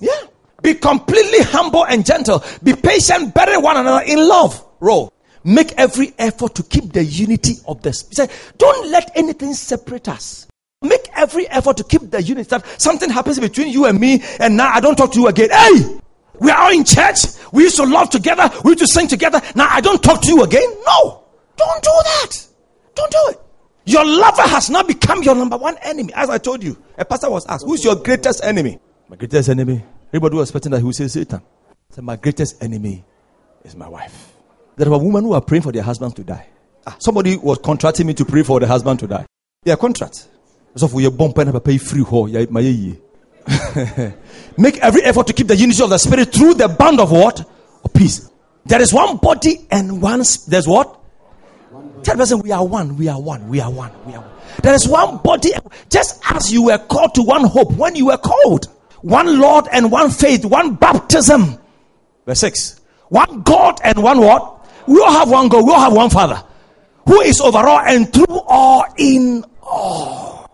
Yeah. 0.00 0.22
Be 0.62 0.74
completely 0.74 1.42
humble 1.42 1.84
and 1.84 2.04
gentle. 2.04 2.42
Be 2.62 2.74
patient, 2.74 3.34
bearing 3.34 3.62
one 3.62 3.76
another 3.76 4.04
in 4.04 4.26
love. 4.26 4.64
Roll. 4.80 5.12
Make 5.44 5.72
every 5.76 6.12
effort 6.18 6.56
to 6.56 6.62
keep 6.62 6.92
the 6.92 7.04
unity 7.04 7.54
of 7.68 7.82
the. 7.82 7.90
He 7.90 8.14
said, 8.14 8.32
don't 8.58 8.90
let 8.90 9.12
anything 9.14 9.54
separate 9.54 10.08
us. 10.08 10.48
Make 10.82 11.08
every 11.14 11.48
effort 11.48 11.76
to 11.76 11.84
keep 11.84 12.10
the 12.10 12.22
unity. 12.22 12.56
Something 12.78 13.10
happens 13.10 13.38
between 13.38 13.68
you 13.68 13.86
and 13.86 13.98
me, 13.98 14.22
and 14.40 14.56
now 14.56 14.70
I 14.72 14.80
don't 14.80 14.96
talk 14.96 15.12
to 15.12 15.20
you 15.20 15.28
again. 15.28 15.50
Hey, 15.50 16.00
we 16.40 16.50
are 16.50 16.64
all 16.64 16.72
in 16.72 16.84
church. 16.84 17.18
We 17.52 17.62
used 17.62 17.76
to 17.76 17.84
love 17.84 18.10
together. 18.10 18.50
We 18.64 18.72
used 18.72 18.80
to 18.80 18.86
sing 18.86 19.08
together. 19.08 19.40
Now 19.54 19.68
I 19.70 19.80
don't 19.80 20.02
talk 20.02 20.20
to 20.22 20.28
you 20.28 20.42
again. 20.42 20.68
No, 20.84 21.24
don't 21.56 21.82
do 21.82 21.90
that. 21.90 22.46
Don't 22.94 23.10
do 23.10 23.18
it. 23.30 23.40
Your 23.86 24.04
lover 24.04 24.42
has 24.42 24.68
now 24.68 24.82
become 24.82 25.22
your 25.22 25.36
number 25.36 25.56
one 25.56 25.76
enemy. 25.82 26.12
As 26.12 26.28
I 26.28 26.38
told 26.38 26.62
you, 26.62 26.76
a 26.98 27.04
pastor 27.04 27.30
was 27.30 27.46
asked, 27.46 27.64
Who's 27.64 27.84
your 27.84 27.94
greatest 27.96 28.44
enemy? 28.44 28.80
My 29.08 29.16
greatest 29.16 29.48
enemy. 29.48 29.82
Everybody 30.08 30.36
was 30.36 30.48
expecting 30.48 30.72
that 30.72 30.78
he 30.78 30.84
would 30.84 30.96
say 30.96 31.06
Satan. 31.06 31.40
So 31.90 32.02
my 32.02 32.16
greatest 32.16 32.62
enemy 32.62 33.04
is 33.64 33.76
my 33.76 33.88
wife. 33.88 34.32
There 34.74 34.92
are 34.92 34.98
women 34.98 35.24
who 35.24 35.34
are 35.34 35.40
praying 35.40 35.62
for 35.62 35.72
their 35.72 35.84
husbands 35.84 36.14
to 36.16 36.24
die. 36.24 36.48
Ah, 36.84 36.96
somebody 36.98 37.36
was 37.36 37.58
contracting 37.58 38.08
me 38.08 38.14
to 38.14 38.24
pray 38.24 38.42
for 38.42 38.58
the 38.58 38.66
husband 38.66 38.98
to 39.00 39.06
die. 39.06 39.24
Yeah, 39.64 39.76
contract. 39.76 40.28
So 40.74 40.88
for 40.88 41.00
your 41.00 41.12
bump 41.12 41.38
and 41.38 41.64
pay 41.64 41.78
free 41.78 42.02
Make 44.58 44.78
every 44.78 45.02
effort 45.02 45.26
to 45.28 45.32
keep 45.32 45.46
the 45.46 45.56
unity 45.56 45.82
of 45.82 45.90
the 45.90 45.98
spirit 45.98 46.32
through 46.32 46.54
the 46.54 46.68
bond 46.68 46.98
of 47.00 47.12
what? 47.12 47.48
Peace. 47.94 48.28
There 48.64 48.82
is 48.82 48.92
one 48.92 49.18
body 49.18 49.66
and 49.70 50.02
one. 50.02 50.24
There's 50.48 50.66
what? 50.66 50.95
Tell 52.02 52.16
person 52.16 52.40
we 52.40 52.52
are 52.52 52.64
one. 52.64 52.96
We 52.96 53.08
are 53.08 53.20
one. 53.20 53.48
We 53.48 53.60
are 53.60 53.70
one. 53.70 53.92
We 54.06 54.14
are 54.14 54.20
one. 54.20 54.30
There 54.62 54.74
is 54.74 54.86
one 54.86 55.18
body. 55.18 55.50
Just 55.90 56.22
as 56.30 56.52
you 56.52 56.64
were 56.64 56.78
called 56.78 57.14
to 57.16 57.22
one 57.22 57.44
hope 57.44 57.72
when 57.72 57.96
you 57.96 58.06
were 58.06 58.18
called, 58.18 58.66
one 59.02 59.38
Lord 59.38 59.66
and 59.72 59.90
one 59.90 60.10
faith, 60.10 60.44
one 60.44 60.74
baptism. 60.74 61.58
Verse 62.24 62.40
six. 62.40 62.80
One 63.08 63.42
God 63.42 63.80
and 63.84 64.02
one 64.02 64.18
what? 64.18 64.68
We 64.86 65.00
all 65.00 65.12
have 65.12 65.30
one 65.30 65.48
God. 65.48 65.64
We 65.64 65.72
all 65.72 65.80
have 65.80 65.92
one 65.92 66.10
Father, 66.10 66.42
who 67.06 67.20
is 67.20 67.40
over 67.40 67.58
all 67.58 67.80
and 67.80 68.12
through 68.12 68.40
all 68.46 68.84
in 68.96 69.44
all. 69.62 70.48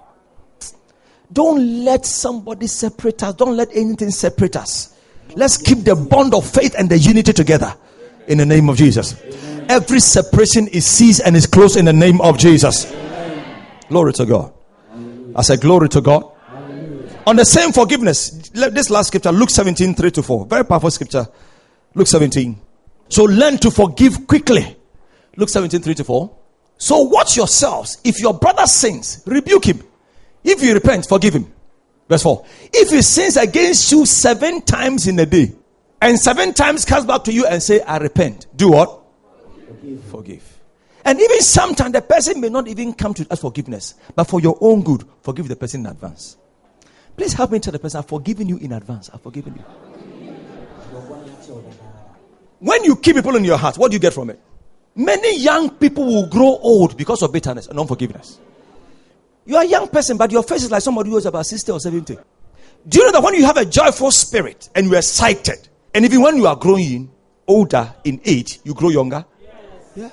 Don't 1.33 1.85
let 1.85 2.05
somebody 2.05 2.67
separate 2.67 3.23
us. 3.23 3.35
Don't 3.35 3.57
let 3.57 3.69
anything 3.75 4.11
separate 4.11 4.57
us. 4.57 4.95
Let's 5.35 5.57
keep 5.57 5.79
the 5.79 5.95
bond 5.95 6.35
of 6.35 6.49
faith 6.49 6.75
and 6.79 6.91
the 6.91 6.99
unity 6.99 7.33
together 7.33 7.75
in 8.27 8.39
the 8.39 8.47
name 8.47 8.69
of 8.69 8.77
Jesus. 8.77 9.15
Amen. 9.23 9.52
Every 9.69 10.01
separation 10.01 10.69
is 10.69 10.87
seized 10.87 11.23
and 11.25 11.37
is 11.37 11.47
closed 11.47 11.77
in 11.77 11.85
the 11.85 11.93
name 11.93 12.21
of 12.21 12.39
Jesus. 12.39 12.93
Amen. 12.93 13.67
Glory 13.89 14.13
to 14.15 14.27
God. 14.27 14.53
I 15.35 15.43
said, 15.43 15.61
Glory 15.61 15.89
to 15.91 16.01
God. 16.01 16.25
On 17.27 17.37
the 17.37 17.45
same 17.45 17.73
forgiveness, 17.73 18.31
this 18.53 18.91
last 18.91 19.09
scripture, 19.09 19.31
Luke 19.31 19.51
17, 19.51 19.95
3 19.95 20.11
to 20.11 20.23
4. 20.23 20.47
Very 20.47 20.65
powerful 20.65 20.91
scripture. 20.91 21.27
Luke 21.95 22.09
17. 22.09 22.59
So 23.09 23.25
learn 23.25 23.59
to 23.59 23.71
forgive 23.71 24.27
quickly. 24.27 24.77
Luke 25.37 25.49
17, 25.49 25.83
3 25.83 25.95
to 25.95 26.05
4. 26.05 26.37
So 26.79 27.03
watch 27.03 27.37
yourselves. 27.37 27.99
If 28.03 28.19
your 28.21 28.35
brother 28.35 28.67
sins, 28.67 29.23
rebuke 29.27 29.67
him. 29.67 29.83
If 30.43 30.63
you 30.63 30.75
repent, 30.75 31.07
forgive 31.07 31.35
him. 31.35 31.53
Verse 32.09 32.25
4. 32.25 32.45
If 32.73 32.91
he 32.91 33.03
sins 33.03 33.37
against 33.37 33.93
you 33.93 34.05
seven 34.05 34.63
times 34.63 35.07
in 35.07 35.19
a 35.19 35.27
day, 35.27 35.53
and 36.01 36.19
seven 36.19 36.53
times 36.53 36.85
comes 36.85 37.07
back 37.07 37.23
to 37.25 37.33
you 37.33 37.47
and 37.47 37.63
say, 37.63 37.81
I 37.81 37.99
repent, 37.99 38.47
do 38.57 38.73
what? 38.73 39.02
Forgive. 39.83 40.05
forgive. 40.05 40.61
And 41.05 41.21
even 41.21 41.41
sometimes 41.41 41.93
the 41.93 42.03
person 42.03 42.41
may 42.41 42.49
not 42.49 42.69
even 42.69 42.95
come 42.95 43.15
to 43.15 43.27
ask 43.31 43.41
forgiveness, 43.43 43.95
but 44.15 44.25
for 44.25 44.41
your 44.41 44.57
own 44.61 44.83
good, 44.83 45.05
forgive 45.23 45.49
the 45.49 45.57
person 45.57 45.81
in 45.81 45.87
advance. 45.87 46.37
Please 47.17 47.33
help 47.33 47.51
me 47.51 47.59
tell 47.59 47.73
the 47.73 47.79
person, 47.79 47.99
I've 47.99 48.07
forgiven 48.07 48.49
you 48.49 48.59
in 48.59 48.73
advance. 48.73 49.11
I've 49.13 49.21
forgiven 49.21 49.55
you. 49.57 49.65
When 52.61 52.85
you 52.85 52.95
keep 52.95 53.17
people 53.17 53.35
in 53.35 53.45
your 53.45 53.59
heart, 53.59 53.77
what 53.77 53.91
do 53.91 53.97
you 53.97 54.01
get 54.01 54.15
from 54.15 54.31
it? 54.31 54.41
Many 54.95 55.39
young 55.39 55.71
people 55.71 56.07
will 56.07 56.27
grow 56.29 56.59
old 56.63 56.97
because 56.97 57.23
of 57.23 57.33
bitterness 57.33 57.67
and 57.67 57.79
unforgiveness. 57.79 58.39
You 59.45 59.57
are 59.57 59.65
a 59.65 59.67
young 59.67 59.89
person, 59.89 60.17
but 60.17 60.31
your 60.31 60.45
face 60.45 60.63
is 60.63 60.71
like 60.71 60.83
somebody 60.83 61.11
who 61.11 61.17
is 61.17 61.27
about 61.27 61.47
60 61.47 61.73
or 61.73 61.81
70. 61.81 62.17
Do 62.89 62.99
you 62.99 63.07
know 63.07 63.13
that 63.13 63.23
when 63.23 63.35
you 63.35 63.45
have 63.45 63.57
a 63.57 63.65
joyful 63.65 64.13
spirit 64.13 64.69
and 64.77 64.87
you 64.87 64.95
are 64.95 64.99
excited, 64.99 65.69
and 65.93 66.05
even 66.05 66.23
when 66.23 66.37
you 66.37 66.47
are 66.47 66.55
growing 66.55 67.11
older 67.49 67.93
in 68.05 68.21
age, 68.25 68.61
you 68.63 68.75
grow 68.75 68.91
younger? 68.91 69.25
Yeah. 69.95 70.11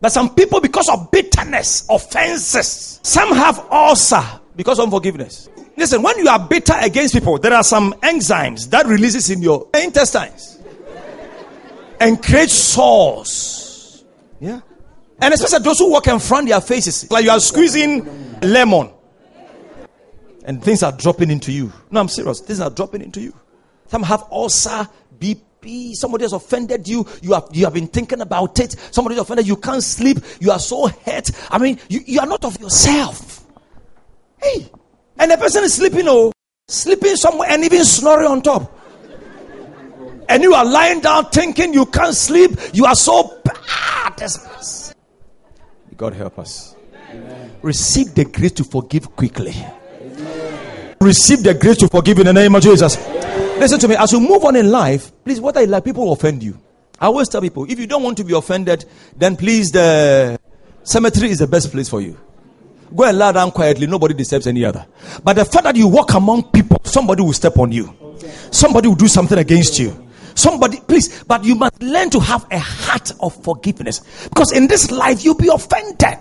But 0.00 0.10
some 0.10 0.34
people, 0.34 0.60
because 0.60 0.88
of 0.88 1.10
bitterness, 1.10 1.86
offenses, 1.88 3.00
some 3.02 3.30
have 3.30 3.58
ulcer 3.70 4.22
because 4.56 4.78
of 4.78 4.86
unforgiveness. 4.86 5.48
Listen, 5.76 6.02
when 6.02 6.18
you 6.18 6.28
are 6.28 6.38
bitter 6.38 6.74
against 6.80 7.14
people, 7.14 7.38
there 7.38 7.54
are 7.54 7.62
some 7.62 7.92
enzymes 8.02 8.68
that 8.70 8.86
releases 8.86 9.30
in 9.30 9.40
your 9.40 9.68
intestines 9.74 10.58
and 12.00 12.22
create 12.22 12.50
sores. 12.50 14.04
Yeah. 14.40 14.60
And 15.20 15.32
especially 15.32 15.62
those 15.62 15.78
who 15.78 15.90
walk 15.90 16.08
in 16.08 16.18
front 16.18 16.48
their 16.48 16.60
faces, 16.60 17.08
like 17.10 17.24
you 17.24 17.30
are 17.30 17.38
squeezing 17.40 18.40
lemon. 18.40 18.90
And 20.44 20.62
things 20.62 20.82
are 20.82 20.90
dropping 20.90 21.30
into 21.30 21.52
you. 21.52 21.72
No, 21.92 22.00
I'm 22.00 22.08
serious. 22.08 22.40
Things 22.40 22.58
are 22.58 22.70
dropping 22.70 23.02
into 23.02 23.20
you. 23.20 23.32
Some 23.86 24.02
have 24.02 24.24
ulcer, 24.32 24.88
BP. 25.20 25.40
Somebody 25.94 26.24
has 26.24 26.32
offended 26.32 26.88
you. 26.88 27.06
You 27.22 27.34
have 27.34 27.48
you 27.52 27.64
have 27.64 27.74
been 27.74 27.86
thinking 27.86 28.20
about 28.20 28.58
it. 28.58 28.72
Somebody 28.90 29.14
has 29.16 29.22
offended 29.22 29.46
you. 29.46 29.56
Can't 29.56 29.82
sleep. 29.82 30.18
You 30.40 30.50
are 30.50 30.58
so 30.58 30.88
hurt. 30.88 31.30
I 31.50 31.58
mean, 31.58 31.78
you, 31.88 32.00
you 32.04 32.20
are 32.20 32.26
not 32.26 32.44
of 32.44 32.60
yourself. 32.60 33.46
Hey, 34.42 34.68
and 35.18 35.30
the 35.30 35.36
person 35.36 35.62
is 35.64 35.74
sleeping, 35.74 36.06
oh, 36.08 36.32
sleeping 36.68 37.16
somewhere 37.16 37.48
and 37.50 37.62
even 37.64 37.84
snoring 37.84 38.26
on 38.26 38.42
top. 38.42 38.78
And 40.28 40.42
you 40.42 40.54
are 40.54 40.64
lying 40.64 41.00
down 41.00 41.26
thinking 41.26 41.74
you 41.74 41.86
can't 41.86 42.14
sleep. 42.14 42.52
You 42.72 42.86
are 42.86 42.94
so 42.94 43.40
bad. 43.44 44.20
God 45.96 46.14
help 46.14 46.38
us. 46.38 46.74
Amen. 47.10 47.52
Receive 47.62 48.14
the 48.14 48.24
grace 48.24 48.52
to 48.52 48.64
forgive 48.64 49.14
quickly. 49.14 49.54
Amen. 50.00 50.96
Receive 51.00 51.42
the 51.42 51.54
grace 51.54 51.76
to 51.78 51.88
forgive 51.88 52.18
in 52.18 52.26
the 52.26 52.32
name 52.32 52.54
of 52.54 52.62
Jesus. 52.62 52.96
Amen. 52.96 53.41
Listen 53.62 53.78
to 53.78 53.86
me. 53.86 53.94
As 53.94 54.10
you 54.10 54.18
move 54.18 54.44
on 54.44 54.56
in 54.56 54.72
life, 54.72 55.12
please, 55.24 55.40
what 55.40 55.56
I 55.56 55.66
like, 55.66 55.84
people 55.84 56.12
offend 56.12 56.42
you. 56.42 56.58
I 56.98 57.06
always 57.06 57.28
tell 57.28 57.40
people, 57.40 57.70
if 57.70 57.78
you 57.78 57.86
don't 57.86 58.02
want 58.02 58.16
to 58.16 58.24
be 58.24 58.34
offended, 58.34 58.84
then 59.16 59.36
please, 59.36 59.70
the 59.70 60.36
cemetery 60.82 61.30
is 61.30 61.38
the 61.38 61.46
best 61.46 61.70
place 61.70 61.88
for 61.88 62.00
you. 62.00 62.18
Go 62.92 63.04
and 63.04 63.16
lie 63.16 63.30
down 63.30 63.52
quietly. 63.52 63.86
Nobody 63.86 64.14
deserves 64.14 64.48
any 64.48 64.64
other. 64.64 64.84
But 65.22 65.34
the 65.34 65.44
fact 65.44 65.62
that 65.62 65.76
you 65.76 65.86
walk 65.86 66.12
among 66.14 66.50
people, 66.50 66.80
somebody 66.82 67.22
will 67.22 67.32
step 67.34 67.56
on 67.56 67.70
you. 67.70 67.94
Somebody 68.50 68.88
will 68.88 68.96
do 68.96 69.06
something 69.06 69.38
against 69.38 69.78
you. 69.78 70.08
Somebody, 70.34 70.80
please, 70.80 71.22
but 71.22 71.44
you 71.44 71.54
must 71.54 71.80
learn 71.80 72.10
to 72.10 72.18
have 72.18 72.44
a 72.50 72.58
heart 72.58 73.12
of 73.20 73.44
forgiveness. 73.44 74.00
Because 74.24 74.50
in 74.50 74.66
this 74.66 74.90
life, 74.90 75.24
you'll 75.24 75.36
be 75.36 75.46
offended. 75.46 76.18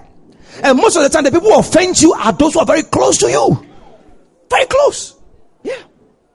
And 0.61 0.77
most 0.77 0.95
of 0.95 1.01
the 1.01 1.09
time, 1.09 1.23
the 1.23 1.31
people 1.31 1.49
who 1.49 1.59
offend 1.59 1.99
you 1.99 2.13
are 2.13 2.33
those 2.33 2.53
who 2.53 2.59
are 2.59 2.67
very 2.67 2.83
close 2.83 3.17
to 3.17 3.31
you. 3.31 3.67
Very 4.47 4.67
close. 4.67 5.15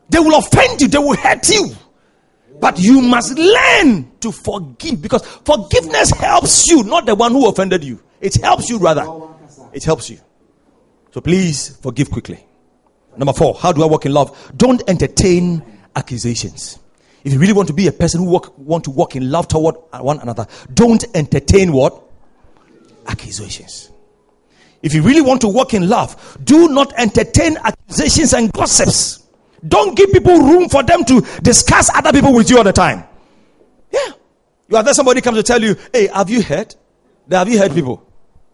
They 0.09 0.19
will 0.19 0.38
offend 0.38 0.81
you, 0.81 0.88
they 0.88 0.99
will 0.99 1.16
hurt 1.16 1.49
you. 1.49 1.71
But 2.61 2.79
you 2.79 3.03
must 3.03 3.38
learn 3.38 4.11
to 4.21 4.33
forgive 4.33 5.03
because 5.03 5.27
forgiveness 5.45 6.11
helps 6.11 6.66
you, 6.69 6.85
not 6.85 7.07
the 7.07 7.14
one 7.14 7.33
who 7.33 7.49
offended 7.49 7.85
you. 7.85 8.03
It 8.21 8.35
helps 8.37 8.71
you, 8.71 8.79
rather. 8.79 9.07
It 9.73 9.85
helps 9.85 10.09
you. 10.09 10.19
So 11.12 11.21
please 11.21 11.77
forgive 11.83 12.11
quickly. 12.11 12.45
Number 13.16 13.33
four, 13.33 13.55
how 13.55 13.73
do 13.73 13.83
I 13.83 13.87
walk 13.87 14.07
in 14.07 14.12
love? 14.12 14.53
Don't 14.57 14.83
entertain 14.88 15.62
accusations. 15.95 16.79
If 17.25 17.33
you 17.33 17.38
really 17.38 17.53
want 17.53 17.69
to 17.69 17.75
be 17.75 17.88
a 17.88 17.92
person 17.92 18.23
who 18.23 18.31
walk, 18.31 18.57
want 18.59 18.85
to 18.85 18.90
walk 18.90 19.16
in 19.16 19.31
love 19.31 19.49
toward 19.49 19.75
one 19.92 20.21
another, 20.21 20.47
don't 20.73 21.05
entertain 21.14 21.73
what? 21.73 22.03
Accusations. 23.07 23.90
If 24.83 24.95
you 24.95 25.03
really 25.03 25.23
want 25.23 25.40
to 25.40 25.49
walk 25.49 25.75
in 25.75 25.88
love, 25.88 26.38
do 26.45 26.69
not 26.69 26.92
entertain 26.97 27.57
accusations 27.57 28.33
and 28.33 28.53
gossips. 28.53 29.26
Don't 29.67 29.97
give 29.97 30.13
people 30.13 30.39
room 30.39 30.69
for 30.69 30.83
them 30.83 31.05
to 31.05 31.21
discuss 31.43 31.91
other 31.95 32.13
people 32.13 32.35
with 32.35 32.51
you 32.51 32.59
all 32.59 32.65
the 32.65 32.73
time. 32.73 33.05
Yeah. 33.91 34.13
You 34.69 34.77
are 34.77 34.83
there, 34.83 34.95
somebody 34.95 35.21
comes 35.21 35.37
to 35.39 35.43
tell 35.43 35.63
you, 35.63 35.77
hey, 35.93 36.09
have 36.09 36.29
you 36.29 36.43
heard? 36.43 36.75
Have 37.31 37.49
you 37.49 37.59
heard 37.59 37.73
people? 37.73 38.07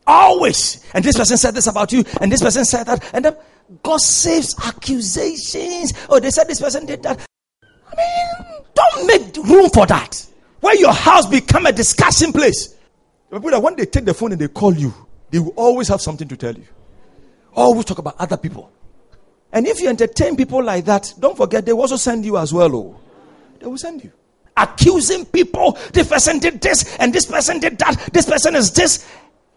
Always. 0.06 0.84
And 0.94 1.04
this 1.04 1.16
person 1.16 1.36
said 1.36 1.54
this 1.54 1.66
about 1.66 1.92
you, 1.92 2.04
and 2.20 2.30
this 2.30 2.42
person 2.42 2.64
said 2.64 2.84
that, 2.84 3.10
and 3.14 3.24
then 3.24 3.36
gossips, 3.82 4.54
accusations. 4.66 5.92
Oh, 6.08 6.20
they 6.20 6.30
said 6.30 6.48
this 6.48 6.60
person 6.60 6.86
did 6.86 7.02
that. 7.02 7.24
I 7.62 7.96
mean, 7.96 8.62
don't 8.74 9.06
make 9.06 9.36
room 9.46 9.70
for 9.70 9.86
that. 9.86 10.26
Where 10.60 10.76
your 10.76 10.92
house 10.92 11.26
become 11.26 11.66
a 11.66 11.72
discussion 11.72 12.32
place. 12.32 12.74
People 13.30 13.50
that 13.50 13.62
when 13.62 13.76
they 13.76 13.86
take 13.86 14.04
the 14.04 14.14
phone 14.14 14.32
and 14.32 14.40
they 14.40 14.48
call 14.48 14.74
you, 14.74 14.92
they 15.30 15.38
will 15.38 15.54
always 15.56 15.88
have 15.88 16.00
something 16.00 16.28
to 16.28 16.36
tell 16.36 16.54
you. 16.54 16.66
Always 17.54 17.84
talk 17.84 17.98
about 17.98 18.16
other 18.18 18.36
people. 18.36 18.70
And 19.52 19.66
if 19.66 19.80
you 19.80 19.88
entertain 19.88 20.36
people 20.36 20.62
like 20.62 20.84
that, 20.86 21.12
don't 21.18 21.36
forget 21.36 21.66
they 21.66 21.72
will 21.72 21.82
also 21.82 21.96
send 21.96 22.24
you 22.24 22.38
as 22.38 22.52
well. 22.52 22.74
Oh. 22.74 23.00
They 23.58 23.66
will 23.66 23.78
send 23.78 24.02
you. 24.02 24.12
Accusing 24.56 25.26
people, 25.26 25.78
this 25.92 26.08
person 26.08 26.38
did 26.38 26.60
this 26.60 26.96
and 26.96 27.12
this 27.12 27.26
person 27.26 27.58
did 27.58 27.78
that, 27.78 28.10
this 28.12 28.26
person 28.26 28.56
is 28.56 28.72
this. 28.72 29.08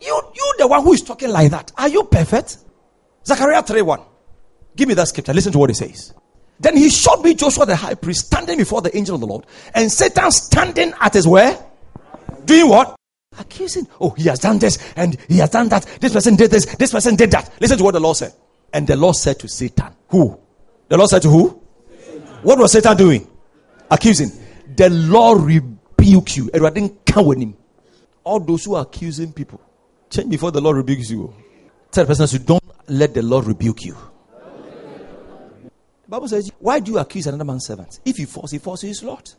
You, 0.02 0.22
you 0.34 0.54
the 0.58 0.68
one 0.68 0.84
who 0.84 0.94
is 0.94 1.02
talking 1.02 1.30
like 1.30 1.52
that. 1.52 1.72
Are 1.78 1.88
you 1.88 2.04
perfect? 2.04 2.58
Zechariah 3.26 3.64
3 3.64 3.82
1. 3.82 4.02
Give 4.76 4.88
me 4.88 4.94
that 4.94 5.08
scripture. 5.08 5.34
Listen 5.34 5.52
to 5.54 5.58
what 5.58 5.70
it 5.70 5.76
says. 5.76 6.14
Then 6.60 6.78
he 6.78 6.90
showed 6.90 7.22
me 7.22 7.34
Joshua 7.34 7.66
the 7.66 7.76
high 7.76 7.96
priest 7.96 8.28
standing 8.28 8.58
before 8.58 8.82
the 8.82 8.96
angel 8.96 9.16
of 9.16 9.22
the 9.22 9.28
Lord, 9.28 9.46
and 9.74 9.92
Satan 9.92 10.32
standing 10.32 10.94
at 11.02 11.14
his 11.14 11.28
where? 11.28 11.58
Doing 12.46 12.70
what? 12.70 12.96
Accusing. 13.38 13.88
Oh, 14.00 14.12
he 14.12 14.24
has 14.30 14.40
done 14.40 14.60
this 14.60 14.78
and 14.96 15.18
he 15.28 15.38
has 15.40 15.50
done 15.50 15.68
that. 15.70 15.86
This 16.00 16.14
person 16.14 16.36
did 16.36 16.52
this. 16.52 16.66
This 16.78 16.92
person 16.92 17.16
did 17.16 17.32
that. 17.32 17.52
Listen 17.60 17.78
to 17.78 17.84
what 17.84 17.94
the 17.94 18.00
Lord 18.00 18.16
said. 18.16 18.34
And 18.76 18.86
the 18.86 18.98
Lord 18.98 19.16
said 19.16 19.40
to 19.40 19.48
Satan, 19.48 19.96
Who? 20.10 20.38
The 20.90 20.98
Lord 20.98 21.10
said 21.10 21.22
to 21.22 21.30
who? 21.30 21.48
What 22.44 22.60
was 22.60 22.74
Satan 22.74 22.98
doing? 22.98 23.26
Accusing. 23.90 24.30
The 24.76 24.90
Lord 24.90 25.44
rebuke 25.44 26.36
you. 26.36 26.50
All 28.26 28.40
those 28.42 28.66
who 28.66 28.76
are 28.76 28.82
accusing 28.82 29.32
people, 29.32 29.62
change 30.10 30.30
before 30.30 30.52
the 30.52 30.60
Lord 30.60 30.76
rebukes 30.76 31.10
you. 31.10 31.34
Tell 31.90 32.04
the 32.04 32.14
person, 32.14 32.28
you 32.38 32.46
don't 32.46 32.64
let 32.90 33.14
the 33.14 33.22
Lord 33.22 33.46
rebuke 33.46 33.86
you. 33.86 33.96
The 35.64 36.10
Bible 36.10 36.28
says, 36.28 36.52
Why 36.60 36.82
do 36.82 36.92
you 36.92 36.98
accuse 36.98 37.28
another 37.28 37.46
man's 37.46 37.68
servant? 37.68 38.02
If 38.04 38.18
he 38.18 38.26
falls, 38.26 38.52
he 38.52 38.58
falls 38.58 38.82
his 38.82 39.02
Lord. 39.02 39.32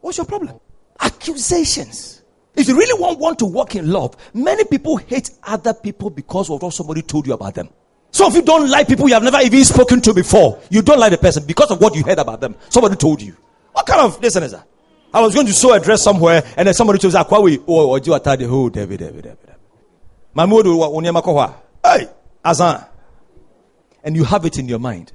What's 0.00 0.16
your 0.16 0.26
problem? 0.26 0.58
Accusations. 0.98 2.22
If 2.56 2.68
you 2.68 2.74
really 2.78 2.98
want, 2.98 3.18
want 3.18 3.38
to 3.40 3.44
walk 3.44 3.76
in 3.76 3.92
love, 3.92 4.16
many 4.32 4.64
people 4.64 4.96
hate 4.96 5.28
other 5.42 5.74
people 5.74 6.08
because 6.08 6.48
of 6.48 6.62
what 6.62 6.72
somebody 6.72 7.02
told 7.02 7.26
you 7.26 7.34
about 7.34 7.54
them. 7.54 7.68
So 8.10 8.26
if 8.28 8.34
you 8.34 8.42
don't 8.42 8.68
like 8.70 8.88
people 8.88 9.08
you 9.08 9.14
have 9.14 9.22
never 9.22 9.40
even 9.40 9.64
spoken 9.64 10.00
to 10.02 10.14
before, 10.14 10.60
you 10.70 10.82
don't 10.82 10.98
like 10.98 11.12
the 11.12 11.18
person 11.18 11.44
because 11.46 11.70
of 11.70 11.80
what 11.80 11.94
you 11.94 12.02
heard 12.02 12.18
about 12.18 12.40
them. 12.40 12.56
Somebody 12.68 12.96
told 12.96 13.20
you. 13.22 13.36
What 13.72 13.86
kind 13.86 14.00
of 14.00 14.20
listen 14.20 14.42
is 14.42 14.52
that? 14.52 14.66
I 15.12 15.20
was 15.20 15.34
going 15.34 15.46
to 15.46 15.52
show 15.52 15.72
a 15.72 15.80
dress 15.80 16.02
somewhere, 16.02 16.42
and 16.56 16.66
then 16.66 16.74
somebody 16.74 16.98
told 16.98 17.14
me, 17.14 17.20
"Akwawi, 17.20 17.64
oh, 17.66 17.92
oh, 17.92 17.96
you 17.96 18.12
are 18.12 18.20
tired. 18.20 18.42
Oh, 18.42 18.68
David, 18.68 19.00
David, 19.00 19.22
David, 19.22 19.46
David." 19.46 19.56
Mamudu, 20.36 20.78
onyema 20.80 21.22
kohwa. 21.22 21.54
Hey, 21.82 22.08
Azan. 22.44 22.84
And 24.04 24.16
you 24.16 24.24
have 24.24 24.44
it 24.44 24.58
in 24.58 24.68
your 24.68 24.78
mind, 24.78 25.12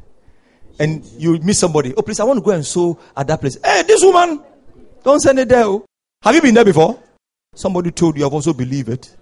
and 0.80 1.06
you 1.18 1.38
meet 1.40 1.56
somebody. 1.56 1.94
Oh, 1.96 2.02
please, 2.02 2.20
I 2.20 2.24
want 2.24 2.38
to 2.38 2.44
go 2.44 2.52
and 2.52 2.66
sew 2.66 2.98
at 3.16 3.28
that 3.28 3.40
place. 3.40 3.58
Hey, 3.64 3.84
this 3.84 4.04
woman, 4.04 4.42
don't 5.04 5.20
send 5.20 5.40
it 5.40 5.50
there. 5.50 5.66
Oh. 5.66 5.86
Have 6.24 6.36
you 6.36 6.42
been 6.42 6.56
there 6.56 6.66
before? 6.66 7.00
Somebody 7.56 7.92
told 7.92 8.18
you. 8.18 8.26
I've 8.26 8.34
also 8.34 8.54
believed 8.54 8.90
it. 8.90 9.16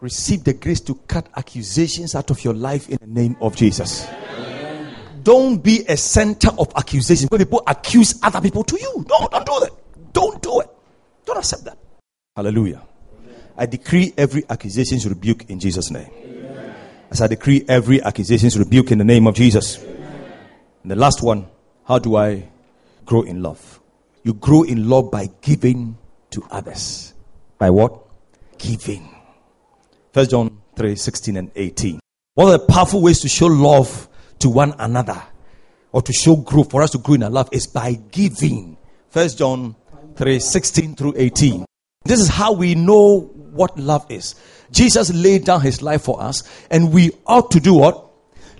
Receive 0.00 0.44
the 0.44 0.52
grace 0.52 0.80
to 0.80 0.94
cut 1.08 1.28
accusations 1.36 2.14
out 2.14 2.30
of 2.30 2.44
your 2.44 2.54
life 2.54 2.88
in 2.88 2.98
the 3.00 3.06
name 3.06 3.36
of 3.40 3.56
Jesus. 3.56 4.06
Don't 5.22 5.58
be 5.58 5.84
a 5.88 5.96
center 5.96 6.50
of 6.58 6.70
accusation 6.76 7.28
when 7.28 7.38
people 7.40 7.62
accuse 7.66 8.18
other 8.22 8.40
people 8.40 8.62
to 8.62 8.78
you. 8.78 9.04
No, 9.08 9.26
don't 9.28 9.46
do 9.46 9.60
that. 9.60 9.70
Don't 10.12 10.40
do 10.42 10.60
it. 10.60 10.68
Don't 11.24 11.38
accept 11.38 11.64
that. 11.64 11.78
Hallelujah. 12.36 12.82
I 13.56 13.66
decree 13.66 14.12
every 14.16 14.44
accusation 14.48 14.98
to 15.00 15.08
rebuke 15.08 15.50
in 15.50 15.58
Jesus' 15.58 15.90
name. 15.90 16.10
As 17.10 17.22
I 17.22 17.26
decree 17.26 17.64
every 17.68 18.02
accusation 18.02 18.50
to 18.50 18.58
rebuke 18.58 18.92
in 18.92 18.98
the 18.98 19.04
name 19.04 19.26
of 19.26 19.34
Jesus. 19.34 19.82
And 20.82 20.90
the 20.90 20.96
last 20.96 21.22
one, 21.22 21.46
how 21.84 21.98
do 21.98 22.16
I 22.16 22.48
grow 23.04 23.22
in 23.22 23.42
love? 23.42 23.80
You 24.22 24.34
grow 24.34 24.62
in 24.62 24.88
love 24.88 25.10
by 25.10 25.30
giving 25.40 25.96
to 26.30 26.44
others. 26.50 27.14
By 27.58 27.70
what? 27.70 27.98
Giving. 28.58 29.15
First 30.16 30.30
John 30.30 30.62
3 30.76 30.96
16 30.96 31.36
and 31.36 31.50
18. 31.54 32.00
One 32.36 32.46
of 32.46 32.58
the 32.58 32.66
powerful 32.72 33.02
ways 33.02 33.20
to 33.20 33.28
show 33.28 33.48
love 33.48 34.08
to 34.38 34.48
one 34.48 34.74
another 34.78 35.22
or 35.92 36.00
to 36.00 36.10
show 36.10 36.36
growth 36.36 36.70
for 36.70 36.80
us 36.80 36.92
to 36.92 36.98
grow 36.98 37.16
in 37.16 37.22
our 37.22 37.28
love 37.28 37.50
is 37.52 37.66
by 37.66 37.92
giving. 38.12 38.78
First 39.10 39.36
John 39.36 39.76
3 40.14 40.40
16 40.40 40.96
through 40.96 41.12
18. 41.18 41.66
This 42.06 42.20
is 42.20 42.28
how 42.28 42.54
we 42.54 42.74
know 42.74 43.30
what 43.50 43.78
love 43.78 44.10
is. 44.10 44.36
Jesus 44.70 45.12
laid 45.12 45.44
down 45.44 45.60
his 45.60 45.82
life 45.82 46.04
for 46.04 46.18
us, 46.22 46.44
and 46.70 46.94
we 46.94 47.10
ought 47.26 47.50
to 47.50 47.60
do 47.60 47.74
what? 47.74 48.10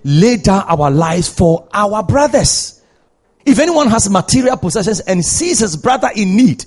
Lay 0.04 0.36
down 0.36 0.62
our 0.68 0.90
lives 0.90 1.26
for 1.26 1.66
our 1.72 2.02
brothers. 2.02 2.82
If 3.46 3.60
anyone 3.60 3.88
has 3.88 4.10
material 4.10 4.58
possessions 4.58 5.00
and 5.00 5.24
sees 5.24 5.60
his 5.60 5.74
brother 5.74 6.10
in 6.14 6.36
need, 6.36 6.66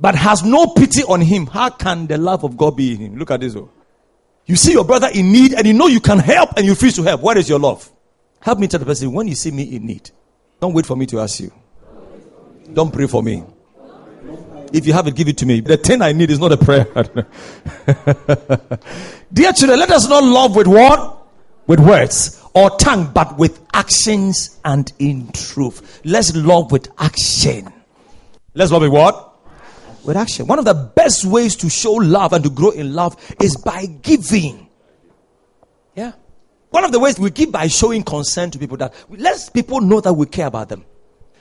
but 0.00 0.16
has 0.16 0.42
no 0.42 0.66
pity 0.66 1.04
on 1.04 1.20
him, 1.20 1.46
how 1.46 1.70
can 1.70 2.08
the 2.08 2.18
love 2.18 2.42
of 2.42 2.56
God 2.56 2.76
be 2.76 2.90
in 2.90 2.98
him? 2.98 3.18
Look 3.18 3.30
at 3.30 3.38
this. 3.38 3.54
Oh. 3.54 3.70
You 4.46 4.56
see 4.56 4.72
your 4.72 4.84
brother 4.84 5.08
in 5.12 5.32
need 5.32 5.54
and 5.54 5.66
you 5.66 5.72
know 5.72 5.88
you 5.88 6.00
can 6.00 6.18
help 6.18 6.56
and 6.56 6.64
you 6.64 6.72
refuse 6.72 6.94
to 6.96 7.02
help. 7.02 7.20
What 7.20 7.36
is 7.36 7.48
your 7.48 7.58
love? 7.58 7.90
Help 8.40 8.60
me 8.60 8.68
tell 8.68 8.78
the 8.78 8.86
person 8.86 9.12
when 9.12 9.26
you 9.26 9.34
see 9.34 9.50
me 9.50 9.64
in 9.64 9.86
need. 9.86 10.10
Don't 10.60 10.72
wait 10.72 10.86
for 10.86 10.96
me 10.96 11.06
to 11.06 11.20
ask 11.20 11.40
you. 11.40 11.52
Don't 12.72 12.92
pray 12.92 13.08
for 13.08 13.22
me. 13.22 13.42
If 14.72 14.86
you 14.86 14.92
have 14.92 15.06
it, 15.06 15.14
give 15.14 15.28
it 15.28 15.38
to 15.38 15.46
me. 15.46 15.60
The 15.60 15.76
thing 15.76 16.02
I 16.02 16.12
need 16.12 16.30
is 16.30 16.38
not 16.38 16.52
a 16.52 16.56
prayer. 16.56 16.84
Dear 19.32 19.52
children, 19.52 19.78
let 19.78 19.90
us 19.90 20.08
not 20.08 20.22
love 20.22 20.56
with 20.56 20.66
what? 20.66 21.26
With 21.66 21.80
words 21.80 22.42
or 22.54 22.70
tongue, 22.78 23.10
but 23.12 23.36
with 23.36 23.60
actions 23.74 24.58
and 24.64 24.90
in 24.98 25.30
truth. 25.32 26.00
Let's 26.04 26.34
love 26.34 26.72
with 26.72 26.88
action. 26.98 27.72
Let's 28.54 28.70
love 28.70 28.82
with 28.82 28.92
what? 28.92 29.25
With 30.06 30.16
action. 30.16 30.46
One 30.46 30.58
of 30.58 30.64
the 30.64 30.74
best 30.74 31.24
ways 31.24 31.56
to 31.56 31.68
show 31.68 31.92
love 31.92 32.32
and 32.32 32.44
to 32.44 32.50
grow 32.50 32.70
in 32.70 32.94
love 32.94 33.16
is 33.40 33.56
by 33.56 33.86
giving. 33.86 34.68
Yeah. 35.94 36.12
One 36.70 36.84
of 36.84 36.92
the 36.92 37.00
ways 37.00 37.18
we 37.18 37.30
give 37.30 37.52
by 37.52 37.66
showing 37.68 38.02
concern 38.02 38.50
to 38.52 38.58
people 38.58 38.76
that 38.78 38.94
let 39.10 39.50
people 39.52 39.80
know 39.80 40.00
that 40.00 40.12
we 40.12 40.26
care 40.26 40.46
about 40.46 40.68
them. 40.68 40.84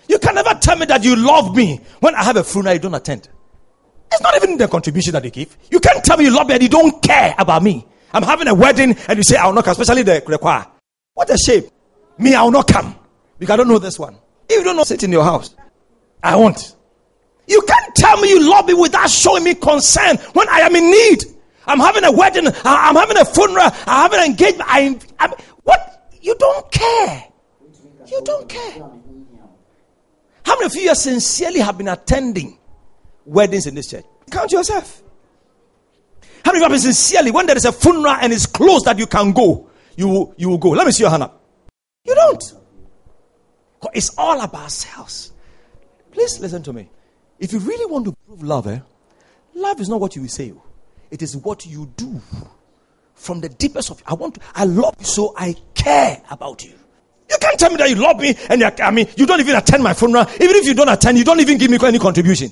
You 0.08 0.20
can 0.20 0.36
never 0.36 0.54
tell 0.56 0.78
me 0.78 0.86
that 0.86 1.04
you 1.04 1.16
love 1.16 1.56
me 1.56 1.82
when 2.00 2.16
I 2.16 2.24
have 2.24 2.38
a 2.38 2.44
funeral 2.44 2.74
you 2.74 2.80
don't 2.80 2.94
attend. 2.94 3.30
It's 4.12 4.22
not 4.22 4.36
even 4.36 4.58
the 4.58 4.68
contribution 4.68 5.14
that 5.14 5.26
you 5.26 5.32
give. 5.32 5.58
You 5.70 5.80
can't 5.80 6.04
tell 6.04 6.18
me 6.18 6.26
you 6.26 6.36
love 6.36 6.48
me 6.48 6.54
and 6.54 6.64
you 6.64 6.70
don't 6.70 7.02
care 7.02 7.36
about 7.38 7.64
me. 7.64 7.86
I'm 8.14 8.24
having 8.24 8.48
a 8.48 8.54
wedding 8.54 8.96
and 9.08 9.18
you 9.18 9.24
say 9.24 9.36
I'll 9.36 9.52
not 9.52 9.66
come, 9.66 9.72
especially 9.72 10.04
the, 10.04 10.24
the 10.26 10.38
choir. 10.38 10.66
What 11.14 11.30
a 11.30 11.38
shame. 11.38 11.64
Me, 12.18 12.34
I'll 12.34 12.52
not 12.52 12.68
come 12.68 12.96
because 13.38 13.54
I 13.54 13.58
don't 13.58 13.68
know 13.68 13.80
this 13.80 14.00
one. 14.00 14.18
If 14.48 14.58
you 14.58 14.64
don't 14.64 14.78
know, 14.78 14.84
sit 14.84 15.04
in 15.04 15.12
your 15.12 15.24
house. 15.24 15.54
I 16.24 16.36
won't. 16.36 16.76
You 17.48 17.62
can't 17.62 17.96
tell 17.96 18.20
me 18.20 18.30
you 18.30 18.50
love 18.50 18.68
me 18.68 18.74
without 18.74 19.10
showing 19.10 19.44
me 19.44 19.56
concern 19.56 20.18
when 20.34 20.50
I 20.50 20.60
am 20.62 20.76
in 20.76 20.90
need. 20.90 21.26
I'm 21.68 21.80
having 21.80 22.04
a 22.04 22.12
wedding. 22.12 22.48
I'm 22.64 22.96
having 22.96 23.18
a 23.18 23.26
funeral. 23.26 23.70
I'm 23.88 24.12
having 24.12 24.20
an 24.20 24.26
engagement. 24.26 24.70
I, 24.70 25.00
I'm, 25.20 25.32
what? 25.64 26.12
You 26.22 26.36
don't 26.36 26.72
care. 26.72 27.26
You 28.08 28.22
don't 28.24 28.48
care. 28.48 28.90
How 30.46 30.56
many 30.56 30.66
of 30.66 30.76
you 30.76 30.94
sincerely 30.96 31.60
have 31.60 31.78
been 31.78 31.88
attending 31.88 32.60
weddings 33.26 33.66
in 33.66 33.76
this 33.76 33.90
church? 33.90 34.06
Count 34.32 34.52
yourself. 34.52 35.02
How 36.44 36.52
many 36.52 36.58
of 36.58 36.60
you 36.60 36.64
have 36.64 36.72
been 36.72 36.94
sincerely, 36.94 37.32
when 37.32 37.48
there 37.48 37.58
is 37.58 37.66
a 37.66 37.72
funeral 37.72 38.14
and 38.22 38.32
it's 38.32 38.46
close 38.46 38.84
that 38.84 39.00
you 39.00 39.08
can 39.08 39.32
go, 39.32 39.70
you 39.96 40.34
you 40.38 40.50
will 40.50 40.60
go? 40.60 40.70
Let 40.70 40.86
me 40.86 40.92
see 40.92 41.04
your 41.04 41.10
hand 41.10 41.24
up. 41.24 41.42
You 42.04 42.14
don't. 42.14 42.44
It's 43.94 44.16
all 44.18 44.40
about 44.42 44.64
ourselves. 44.64 45.32
Please 46.12 46.40
listen 46.40 46.62
to 46.64 46.74
me. 46.74 46.90
If 47.40 47.54
you 47.54 47.60
really 47.60 47.86
want 47.92 48.06
to 48.06 48.14
prove 48.26 48.44
love, 48.44 48.68
eh, 48.68 48.80
love 49.54 49.80
is 49.82 49.90
not 49.90 50.00
what 50.00 50.16
you 50.16 50.28
say. 50.28 50.54
Oh. 50.56 50.62
It 51.12 51.22
is 51.22 51.38
what 51.38 51.66
you 51.66 51.92
do 51.98 52.22
from 53.14 53.42
the 53.42 53.50
deepest 53.50 53.92
of. 53.92 54.02
I 54.06 54.14
want. 54.14 54.36
To, 54.36 54.42
I 54.54 54.66
love 54.66 54.96
you, 55.00 55.06
so 55.06 55.34
I 55.38 55.56
care 55.74 56.22
about 56.30 56.64
you. 56.64 56.74
You 57.30 57.38
can't 57.40 57.60
tell 57.60 57.70
me 57.72 57.78
that 57.78 57.90
you 57.90 57.96
love 57.96 58.20
me 58.20 58.36
and 58.50 58.62
you, 58.62 58.70
I 58.80 58.92
mean 58.92 59.08
you 59.18 59.26
don't 59.26 59.40
even 59.40 59.56
attend 59.56 59.84
my 59.84 59.94
funeral. 59.94 60.26
Even 60.36 60.56
if 60.56 60.66
you 60.66 60.74
don't 60.74 60.90
attend, 60.90 61.18
you 61.18 61.24
don't 61.24 61.40
even 61.40 61.58
give 61.58 61.72
me 61.72 61.78
any 61.82 62.00
contribution. 62.00 62.52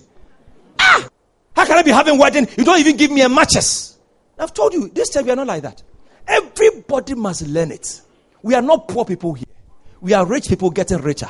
Ah, 0.79 1.07
how 1.55 1.65
can 1.65 1.77
I 1.77 1.83
be 1.83 1.91
having 1.91 2.17
wedding? 2.17 2.47
You 2.57 2.63
don't 2.63 2.79
even 2.79 2.97
give 2.97 3.11
me 3.11 3.21
a 3.21 3.29
matches. 3.29 3.97
I've 4.37 4.53
told 4.53 4.73
you 4.73 4.89
this 4.89 5.09
time 5.09 5.25
we 5.25 5.31
are 5.31 5.35
not 5.35 5.47
like 5.47 5.61
that. 5.61 5.83
Everybody 6.27 7.13
must 7.15 7.47
learn 7.47 7.71
it. 7.71 8.01
We 8.41 8.55
are 8.55 8.61
not 8.61 8.87
poor 8.87 9.05
people 9.05 9.33
here. 9.33 9.45
We 10.01 10.13
are 10.13 10.25
rich 10.25 10.47
people 10.47 10.69
getting 10.69 10.97
richer. 10.99 11.29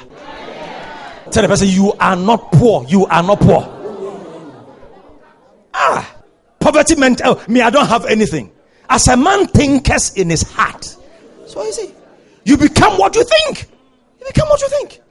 Tell 1.34 1.42
the 1.42 1.48
person 1.50 1.68
you 1.68 1.94
are 1.94 2.16
not 2.16 2.52
poor. 2.52 2.86
You 2.88 3.08
are 3.08 3.24
not 3.24 3.40
poor. 3.40 3.68
Ah, 5.74 6.16
poverty 6.60 6.96
meant 6.96 7.22
oh, 7.26 7.44
me. 7.48 7.62
I 7.62 7.72
don't 7.72 7.88
have 7.88 8.06
anything. 8.06 8.52
As 8.88 9.08
a 9.08 9.18
man 9.18 9.48
thinketh 9.48 10.16
in 10.16 10.30
his 10.30 10.44
heart, 10.44 10.96
so 11.48 11.64
is 11.64 11.80
it. 11.80 11.96
You 12.46 12.56
become 12.56 13.00
what 13.00 13.16
you 13.16 13.24
think. 13.24 13.68
You 14.20 14.28
become 14.28 14.48
what 14.48 14.62
you 14.62 14.70
think. 14.70 15.02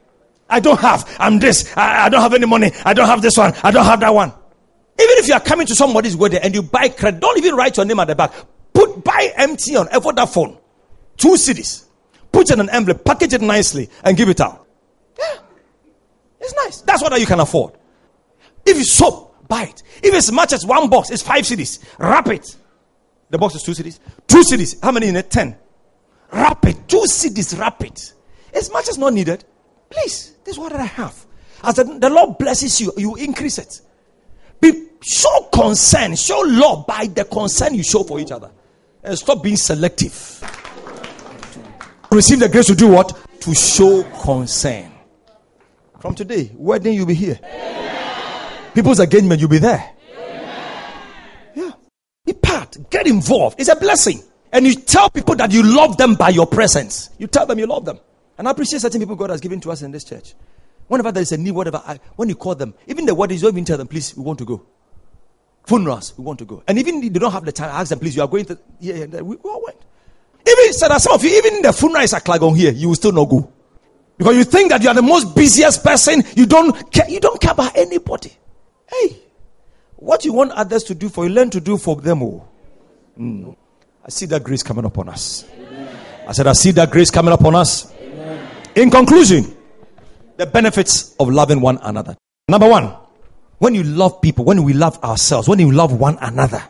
I 0.49 0.61
don't 0.61 0.79
have. 0.79 1.13
I'm 1.19 1.39
this. 1.39 1.75
I, 1.75 2.05
I, 2.05 2.09
don't 2.09 2.21
have 2.21 2.33
any 2.33 2.45
money. 2.45 2.71
I 2.85 2.93
don't 2.93 3.07
have 3.07 3.21
this 3.21 3.35
one. 3.35 3.53
I 3.61 3.71
don't 3.71 3.85
have 3.85 3.99
that 3.99 4.13
one. 4.13 4.29
Even 4.29 5.17
if 5.17 5.27
you 5.27 5.33
are 5.33 5.41
coming 5.41 5.67
to 5.67 5.75
somebody's 5.75 6.15
wedding 6.15 6.39
and 6.41 6.53
you 6.53 6.61
buy 6.61 6.87
credit, 6.87 7.19
don't 7.19 7.37
even 7.37 7.55
write 7.55 7.75
your 7.75 7.85
name 7.85 7.99
at 7.99 8.07
the 8.07 8.15
back. 8.15 8.31
Put 8.73 9.03
buy 9.03 9.33
MTN 9.37 9.93
on 9.93 10.01
for 10.01 10.13
that 10.13 10.29
phone. 10.29 10.57
Two 11.17 11.29
cedis. 11.33 11.85
Put 12.31 12.49
it 12.49 12.53
in 12.53 12.61
an 12.61 12.69
envelope, 12.69 13.03
package 13.03 13.33
it 13.33 13.41
nicely, 13.41 13.89
and 14.03 14.15
give 14.15 14.29
it 14.29 14.39
out. 14.39 14.65
Yeah. 15.19 15.39
It's 16.43 16.53
nice. 16.55 16.81
That's 16.81 17.01
what 17.01 17.17
you 17.19 17.25
can 17.25 17.39
afford. 17.39 17.73
If 18.65 18.77
it's 18.77 18.93
soap, 18.93 19.47
buy 19.47 19.63
it. 19.63 19.81
If 20.03 20.13
it's 20.13 20.31
much 20.31 20.51
as 20.51 20.65
one 20.65 20.89
box, 20.89 21.09
it's 21.09 21.23
five 21.23 21.45
cedis. 21.45 21.83
Wrap 21.97 22.27
it. 22.27 22.55
The 23.29 23.37
box 23.37 23.55
is 23.55 23.63
two 23.63 23.71
cedis. 23.71 23.99
Two 24.27 24.41
cedis. 24.41 24.75
How 24.83 24.91
many 24.91 25.07
in 25.07 25.15
it? 25.15 25.31
Ten. 25.31 25.55
Wrap 26.31 26.65
it. 26.65 26.87
Two 26.87 27.03
cedis, 27.07 27.57
wrap 27.57 27.83
it. 27.83 28.13
As 28.53 28.71
much 28.71 28.89
as 28.89 28.97
not 28.97 29.13
needed. 29.13 29.45
Please, 29.89 30.33
this 30.43 30.55
is 30.55 30.59
what 30.59 30.73
I 30.73 30.83
have. 30.83 31.25
As 31.63 31.75
the, 31.75 31.85
the 31.85 32.09
Lord 32.09 32.37
blesses 32.37 32.81
you, 32.81 32.91
you 32.97 33.15
increase 33.15 33.57
it. 33.57 33.81
Be 34.59 34.87
show 35.01 35.49
concern, 35.53 36.15
show 36.15 36.41
love 36.45 36.85
by 36.87 37.07
the 37.07 37.25
concern 37.25 37.73
you 37.73 37.83
show 37.83 38.03
for 38.03 38.19
each 38.19 38.31
other. 38.31 38.51
And 39.03 39.17
stop 39.17 39.43
being 39.43 39.55
selective. 39.57 40.13
Receive 42.11 42.39
the 42.39 42.49
grace 42.49 42.67
to 42.67 42.75
do 42.75 42.89
what? 42.89 43.17
To 43.41 43.53
show 43.53 44.03
concern. 44.21 44.92
From 46.03 46.15
today, 46.15 46.51
wedding 46.55 46.95
you'll 46.95 47.05
be 47.05 47.13
here. 47.13 47.39
People's 48.75 48.99
engagement, 48.99 49.39
you'll 49.39 49.49
be 49.49 49.59
there. 49.59 49.89
Yeah. 51.55 51.71
Be 52.25 52.33
part. 52.33 52.75
Get 52.89 53.07
involved. 53.07 53.57
It's 53.57 53.69
a 53.69 53.75
blessing. 53.77 54.21
And 54.51 54.67
you 54.67 54.75
tell 54.75 55.09
people 55.09 55.35
that 55.35 55.53
you 55.53 55.63
love 55.63 55.95
them 55.95 56.15
by 56.15 56.27
your 56.27 56.45
presence. 56.45 57.09
You 57.19 57.27
tell 57.27 57.45
them 57.45 57.57
you 57.57 57.67
love 57.67 57.85
them. 57.85 58.01
And 58.37 58.49
I 58.49 58.51
appreciate 58.51 58.81
certain 58.81 58.99
people 58.99 59.15
God 59.15 59.29
has 59.29 59.39
given 59.39 59.61
to 59.61 59.71
us 59.71 59.81
in 59.81 59.91
this 59.91 60.03
church. 60.03 60.33
Whenever 60.89 61.13
there 61.13 61.23
is 61.23 61.31
a 61.31 61.37
need, 61.37 61.51
whatever, 61.51 61.81
I, 61.85 62.01
when 62.17 62.27
you 62.27 62.35
call 62.35 62.55
them, 62.55 62.73
even 62.85 63.05
the 63.05 63.15
weddings, 63.15 63.41
you 63.41 63.47
don't 63.47 63.55
even 63.55 63.63
tell 63.63 63.77
them, 63.77 63.87
please, 63.87 64.13
we 64.17 64.23
want 64.23 64.39
to 64.39 64.45
go. 64.45 64.61
Funerals, 65.67 66.17
we 66.17 66.25
want 66.25 66.37
to 66.39 66.45
go. 66.45 66.63
And 66.67 66.77
even 66.79 66.99
they 66.99 67.07
don't 67.17 67.31
have 67.31 67.45
the 67.45 67.53
time, 67.53 67.69
ask 67.69 67.91
them, 67.91 67.99
please, 67.99 68.13
you 68.13 68.23
are 68.23 68.27
going 68.27 68.43
to. 68.43 68.59
Yeah, 68.81 69.05
yeah 69.05 69.21
we, 69.21 69.37
we 69.37 69.49
all 69.49 69.63
went. 69.63 69.77
Even 70.45 70.73
said 70.73 70.89
that 70.89 71.01
some 71.01 71.13
of 71.13 71.23
you, 71.23 71.29
even 71.37 71.61
the 71.61 71.71
funeral 71.71 72.03
is 72.03 72.11
a 72.11 72.19
Klagon 72.19 72.57
here, 72.57 72.73
you 72.73 72.89
will 72.89 72.95
still 72.95 73.13
not 73.13 73.29
go. 73.29 73.49
Because 74.17 74.35
you 74.35 74.43
think 74.43 74.69
that 74.71 74.81
you 74.83 74.89
are 74.89 74.93
the 74.95 75.01
most 75.01 75.35
busiest 75.35 75.83
person, 75.83 76.23
you 76.35 76.45
don't 76.45 76.91
care, 76.91 77.09
you 77.09 77.19
don't 77.19 77.41
care 77.41 77.51
about 77.51 77.75
anybody. 77.75 78.31
Hey, 78.87 79.17
what 79.95 80.23
you 80.23 80.33
want 80.33 80.51
others 80.51 80.83
to 80.85 80.95
do 80.95 81.09
for 81.09 81.25
you, 81.25 81.31
learn 81.31 81.49
to 81.49 81.59
do 81.61 81.77
for 81.77 81.95
them 81.95 82.21
all. 82.21 82.47
Mm. 83.17 83.55
I 84.05 84.09
see 84.09 84.25
that 84.27 84.43
grace 84.43 84.63
coming 84.63 84.85
upon 84.85 85.09
us. 85.09 85.45
Amen. 85.55 85.97
I 86.27 86.31
said, 86.33 86.47
I 86.47 86.53
see 86.53 86.71
that 86.71 86.91
grace 86.91 87.09
coming 87.09 87.33
upon 87.33 87.55
us. 87.55 87.91
Amen. 87.99 88.47
In 88.75 88.89
conclusion, 88.91 89.55
the 90.37 90.45
benefits 90.45 91.15
of 91.19 91.29
loving 91.29 91.61
one 91.61 91.79
another. 91.81 92.15
Number 92.47 92.67
one, 92.67 92.95
when 93.59 93.73
you 93.75 93.83
love 93.83 94.21
people, 94.21 94.45
when 94.45 94.63
we 94.63 94.73
love 94.73 95.01
ourselves, 95.03 95.47
when 95.47 95.59
you 95.59 95.71
love 95.71 95.93
one 95.97 96.17
another, 96.21 96.61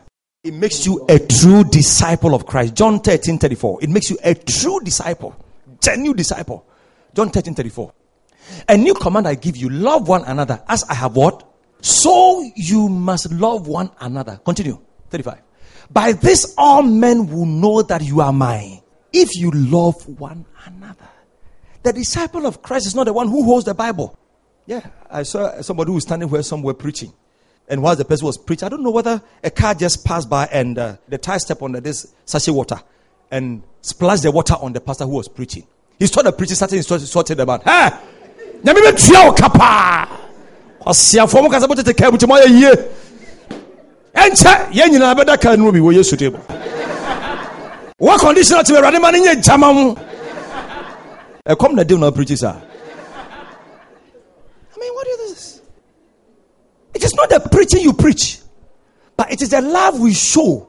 it 0.44 0.54
makes 0.54 0.86
you 0.86 1.04
a 1.08 1.18
true 1.18 1.64
disciple 1.64 2.34
of 2.34 2.46
Christ. 2.46 2.74
John 2.74 3.00
13 3.00 3.38
34. 3.38 3.82
It 3.82 3.90
makes 3.90 4.10
you 4.10 4.18
a 4.22 4.34
true 4.34 4.78
disciple, 4.80 5.34
genuine 5.80 6.16
disciple. 6.16 6.66
John 7.14 7.30
13 7.30 7.54
34. 7.54 7.92
A 8.68 8.76
new 8.76 8.94
command 8.94 9.26
I 9.26 9.34
give 9.34 9.56
you 9.56 9.70
love 9.70 10.08
one 10.08 10.24
another 10.24 10.62
as 10.68 10.84
I 10.84 10.94
have 10.94 11.16
what? 11.16 11.48
So 11.80 12.50
you 12.56 12.88
must 12.88 13.30
love 13.32 13.66
one 13.68 13.90
another. 14.00 14.40
Continue. 14.44 14.78
35. 15.10 15.40
By 15.90 16.12
this, 16.12 16.54
all 16.56 16.82
men 16.82 17.28
will 17.28 17.46
know 17.46 17.82
that 17.82 18.02
you 18.02 18.20
are 18.20 18.32
mine 18.32 18.80
if 19.12 19.36
you 19.36 19.50
love 19.50 20.06
one 20.18 20.44
another. 20.66 21.08
The 21.82 21.92
disciple 21.92 22.46
of 22.46 22.62
Christ 22.62 22.86
is 22.86 22.94
not 22.94 23.04
the 23.04 23.12
one 23.12 23.28
who 23.28 23.44
holds 23.44 23.66
the 23.66 23.74
Bible. 23.74 24.18
Yeah, 24.66 24.80
I 25.10 25.22
saw 25.24 25.60
somebody 25.60 25.88
who 25.88 25.94
was 25.94 26.04
standing 26.04 26.28
where 26.30 26.42
some 26.42 26.62
were 26.62 26.74
preaching. 26.74 27.12
And 27.68 27.82
while 27.82 27.96
the 27.96 28.04
person 28.04 28.26
was 28.26 28.38
preaching, 28.38 28.66
I 28.66 28.68
don't 28.70 28.82
know 28.82 28.90
whether 28.90 29.22
a 29.42 29.50
car 29.50 29.74
just 29.74 30.04
passed 30.04 30.28
by 30.28 30.46
and 30.46 30.78
uh, 30.78 30.96
the 31.08 31.18
tire 31.18 31.38
stepped 31.38 31.62
on 31.62 31.72
this 31.72 32.14
sachet 32.24 32.52
water 32.52 32.80
and 33.30 33.62
splashed 33.82 34.22
the 34.22 34.30
water 34.30 34.54
on 34.54 34.72
the 34.72 34.80
pastor 34.80 35.04
who 35.04 35.12
was 35.12 35.28
preaching. 35.28 35.66
He 35.98 36.06
started 36.06 36.32
preaching, 36.32 36.56
started 36.56 36.76
insulting 36.76 37.36
the 37.36 37.46
man. 37.46 37.60
Hey! 37.60 37.90
Nyame 38.64 38.80
betua 38.80 39.24
wo 39.26 39.32
kapa. 39.32 40.08
Ɔsiafo 40.86 41.42
mo 41.42 41.50
kasa 41.50 41.68
mo 41.68 41.74
tete 41.74 41.94
kaa 41.96 42.10
mu 42.10 42.18
ti 42.18 42.26
mo 42.26 42.34
ayɛ 42.34 42.60
yie. 42.60 42.72
Ɛnkyɛ 44.14 44.70
yɛn 44.72 44.88
nyinaa 44.90 45.14
bɛda 45.14 45.40
kaa 45.40 45.56
no 45.56 45.70
bi 45.70 45.78
wɔ 45.78 45.94
Yesu 45.94 46.16
table. 46.16 46.40
Wɔ 48.00 48.18
condition 48.18 48.58
ati 48.58 48.72
awurade 48.72 49.00
ma 49.00 49.10
ne 49.10 49.20
nyɛ 49.20 49.42
gyama 49.42 49.72
mu. 49.74 49.94
Ɛkɔm 51.46 51.74
na 51.74 51.84
dem 51.84 52.00
na 52.00 52.10
preaching 52.10 52.36
saa. 52.36 52.56
I 52.56 52.60
mean, 54.80 54.94
what 54.94 55.06
is 55.06 55.18
this? 55.18 55.60
It 56.94 57.04
is 57.04 57.14
not 57.14 57.28
the 57.28 57.40
preaching 57.40 57.82
you 57.82 57.92
preach, 57.92 58.38
but 59.16 59.30
it 59.30 59.42
is 59.42 59.50
the 59.50 59.60
love 59.60 60.00
we 60.00 60.14
show 60.14 60.66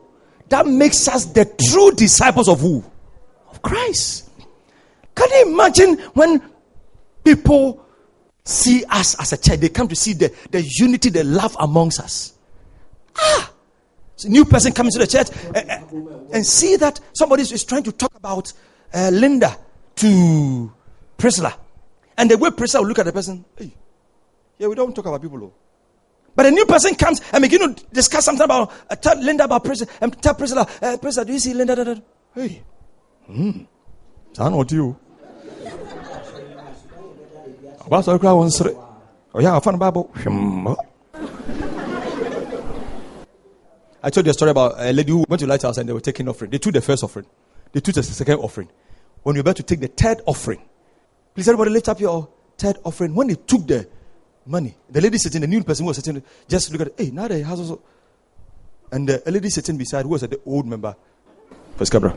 that 0.50 0.68
makes 0.68 1.08
us 1.08 1.26
the 1.26 1.46
true 1.70 1.92
disciples 1.92 2.50
of 2.50 2.60
who? 2.60 2.84
Of 3.50 3.62
Christ. 3.62 4.25
Can 5.16 5.30
you 5.32 5.54
imagine 5.54 5.98
when 6.14 6.42
people 7.24 7.86
see 8.46 8.86
us 8.86 9.20
as 9.20 9.34
a 9.34 9.38
church, 9.38 9.60
they 9.60 9.70
come 9.70 9.88
to 9.88 9.96
see 9.96 10.14
the, 10.14 10.34
the 10.52 10.62
unity, 10.62 11.10
the 11.10 11.24
love 11.24 11.58
amongst 11.60 12.00
us. 12.00 12.34
Ah! 13.18 13.52
So 14.16 14.28
a 14.28 14.32
new 14.32 14.46
person 14.46 14.72
comes 14.72 14.94
to 14.94 15.00
the 15.00 15.08
church 15.08 15.28
and, 15.48 15.58
eh, 15.58 15.66
eh, 15.68 15.82
and 16.32 16.46
see 16.46 16.78
that 16.78 17.00
somebody 17.14 17.42
is 17.42 17.66
trying 17.66 17.84
to 17.84 17.92
talk 17.92 18.16
about 18.16 18.54
uh, 18.94 19.10
Linda 19.12 19.58
to 19.96 20.72
Priscilla. 21.18 21.58
And 22.18 22.32
the 22.32 22.38
way 22.38 22.52
Priscilla 22.52 22.84
will 22.84 22.90
look 22.90 23.00
at 23.00 23.06
the 23.06 23.12
person, 23.12 23.44
hey, 23.58 23.74
yeah, 24.58 24.68
we 24.68 24.76
don't 24.76 24.96
talk 24.96 25.06
about 25.06 25.22
people. 25.22 25.40
Though. 25.40 25.54
But 26.34 26.46
a 26.46 26.52
new 26.52 26.66
person 26.66 26.96
comes 26.96 27.20
and 27.34 27.42
begin 27.42 27.76
to 27.76 27.86
discuss 27.92 28.24
something 28.24 28.46
about, 28.46 28.72
uh, 28.90 28.96
tell 28.96 29.18
Linda 29.22 29.46
about 29.46 29.66
Priscilla, 29.66 29.92
and 30.00 30.22
tell 30.22 30.36
Priscilla, 30.36 30.68
uh, 30.82 30.98
Priscilla, 30.98 31.26
do 31.26 31.34
you 31.34 31.40
see 31.40 31.54
Linda? 31.54 32.02
Hey, 32.34 32.62
hmm, 33.26 33.64
sound 34.32 34.56
what 34.56 34.72
you? 34.72 34.98
Ɔbaasa 37.86 38.20
kura 38.20 38.34
wɔn 38.34 38.52
sere 38.52 38.72
ɔyɛ 39.34 39.58
afa 39.58 39.72
no 39.72 39.78
bible 39.78 40.10
I 44.04 44.10
told 44.12 44.26
you 44.28 44.30
a 44.30 44.34
story 44.34 44.52
about 44.52 44.76
a 44.78 44.94
lady 44.94 45.12
who 45.12 45.26
went 45.28 45.40
to 45.40 45.48
Lighthouse 45.48 45.80
and 45.80 45.90
they 45.90 45.94
were 45.94 46.00
taking 46.00 46.30
offering. 46.30 46.52
They 46.52 46.60
took 46.60 46.74
the 46.74 46.82
first 46.82 47.04
offering. 47.04 47.26
They 47.72 47.80
took 47.80 47.96
the 47.96 48.04
second 48.04 48.36
offering. 48.36 48.70
When 49.24 49.36
you're 49.36 49.42
about 49.42 49.56
to 49.56 49.64
take 49.64 49.80
the 49.80 49.88
third 49.88 50.22
offering, 50.28 50.62
please 51.34 51.48
everybody 51.48 51.72
lift 51.72 51.90
up 51.90 52.00
your 52.00 52.30
third 52.56 52.78
offering. 52.84 53.16
When 53.16 53.30
they 53.30 53.34
took 53.34 53.66
the 53.66 53.88
money, 54.46 54.76
the 54.92 55.02
lady 55.02 55.18
sitting, 55.18 55.42
the 55.42 55.48
new 55.48 55.64
person 55.64 55.86
who 55.86 55.88
was 55.88 55.98
sitting, 55.98 56.22
just 56.48 56.72
look 56.72 56.82
at 56.82 56.88
it. 56.90 56.94
Hey, 57.00 57.10
now 57.10 57.28
the 57.28 57.44
house 57.44 57.58
also. 57.58 57.82
And 58.92 59.10
the 59.10 59.24
lady 59.26 59.50
sitting 59.50 59.76
beside, 59.76 60.04
who 60.04 60.10
was 60.10 60.22
the 60.22 60.40
old 60.46 60.68
member, 60.68 60.96
First 61.76 61.92
Cabra. 61.92 62.16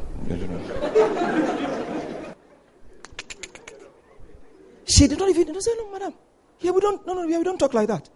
She 4.89 5.07
did 5.07 5.19
not 5.19 5.29
even 5.29 5.61
say, 5.61 5.73
No, 5.77 5.91
madam. 5.93 6.15
Here 6.59 6.73
we 6.73 6.81
don't 6.81 7.07
no 7.07 7.15
no 7.15 7.27
here 7.29 7.39
we 7.39 7.45
don't 7.45 7.59
talk 7.59 7.75
like 7.75 7.89
that. 7.89 8.09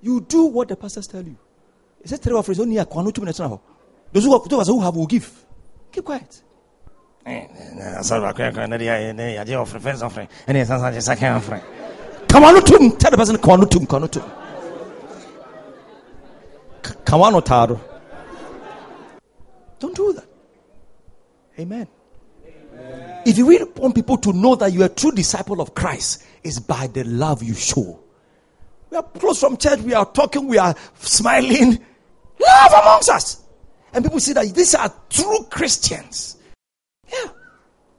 You 0.00 0.20
do 0.20 0.44
what 0.44 0.68
the 0.68 0.76
pastors 0.76 1.06
tell 1.06 1.22
you. 1.22 1.36
He 2.02 2.08
said 2.08 2.20
three 2.20 2.34
offers 2.34 2.60
only 2.60 2.76
a 2.78 2.84
kwano 2.86 3.12
two 3.12 3.20
minutes 3.20 3.40
now. 3.40 3.60
Those 4.12 4.24
who 4.24 4.48
those 4.48 4.68
who 4.68 4.80
have 4.80 4.94
will 4.94 5.06
give. 5.06 5.44
Keep 5.90 6.04
quiet. 6.04 6.42
Come 12.28 12.44
on, 12.44 12.62
tum. 12.64 12.96
Tell 12.96 13.10
the 13.10 13.16
person, 13.16 13.36
come 13.38 13.60
on, 13.60 13.68
tum, 13.68 13.86
come 13.86 14.02
on, 14.04 14.08
tum. 14.08 14.32
Come 17.04 17.22
on, 17.22 17.42
taro. 17.42 17.80
Don't 19.78 19.94
do 19.96 20.12
that. 20.14 20.24
Amen. 21.58 21.88
If 23.26 23.36
you 23.36 23.48
really 23.48 23.70
want 23.76 23.94
people 23.94 24.16
to 24.18 24.32
know 24.32 24.54
that 24.56 24.72
you 24.72 24.82
are 24.82 24.86
a 24.86 24.88
true 24.88 25.12
disciple 25.12 25.60
of 25.60 25.74
Christ, 25.74 26.24
it's 26.42 26.58
by 26.58 26.86
the 26.86 27.04
love 27.04 27.42
you 27.42 27.54
show. 27.54 28.00
We 28.90 28.96
are 28.96 29.02
close 29.02 29.40
from 29.40 29.56
church, 29.56 29.80
we 29.80 29.94
are 29.94 30.06
talking, 30.06 30.48
we 30.48 30.58
are 30.58 30.74
smiling. 30.98 31.78
Love 32.40 32.72
amongst 32.82 33.10
us. 33.10 33.42
And 33.92 34.04
people 34.04 34.20
see 34.20 34.32
that 34.32 34.54
these 34.54 34.74
are 34.74 34.92
true 35.08 35.46
Christians. 35.50 36.36
Yeah. 37.12 37.28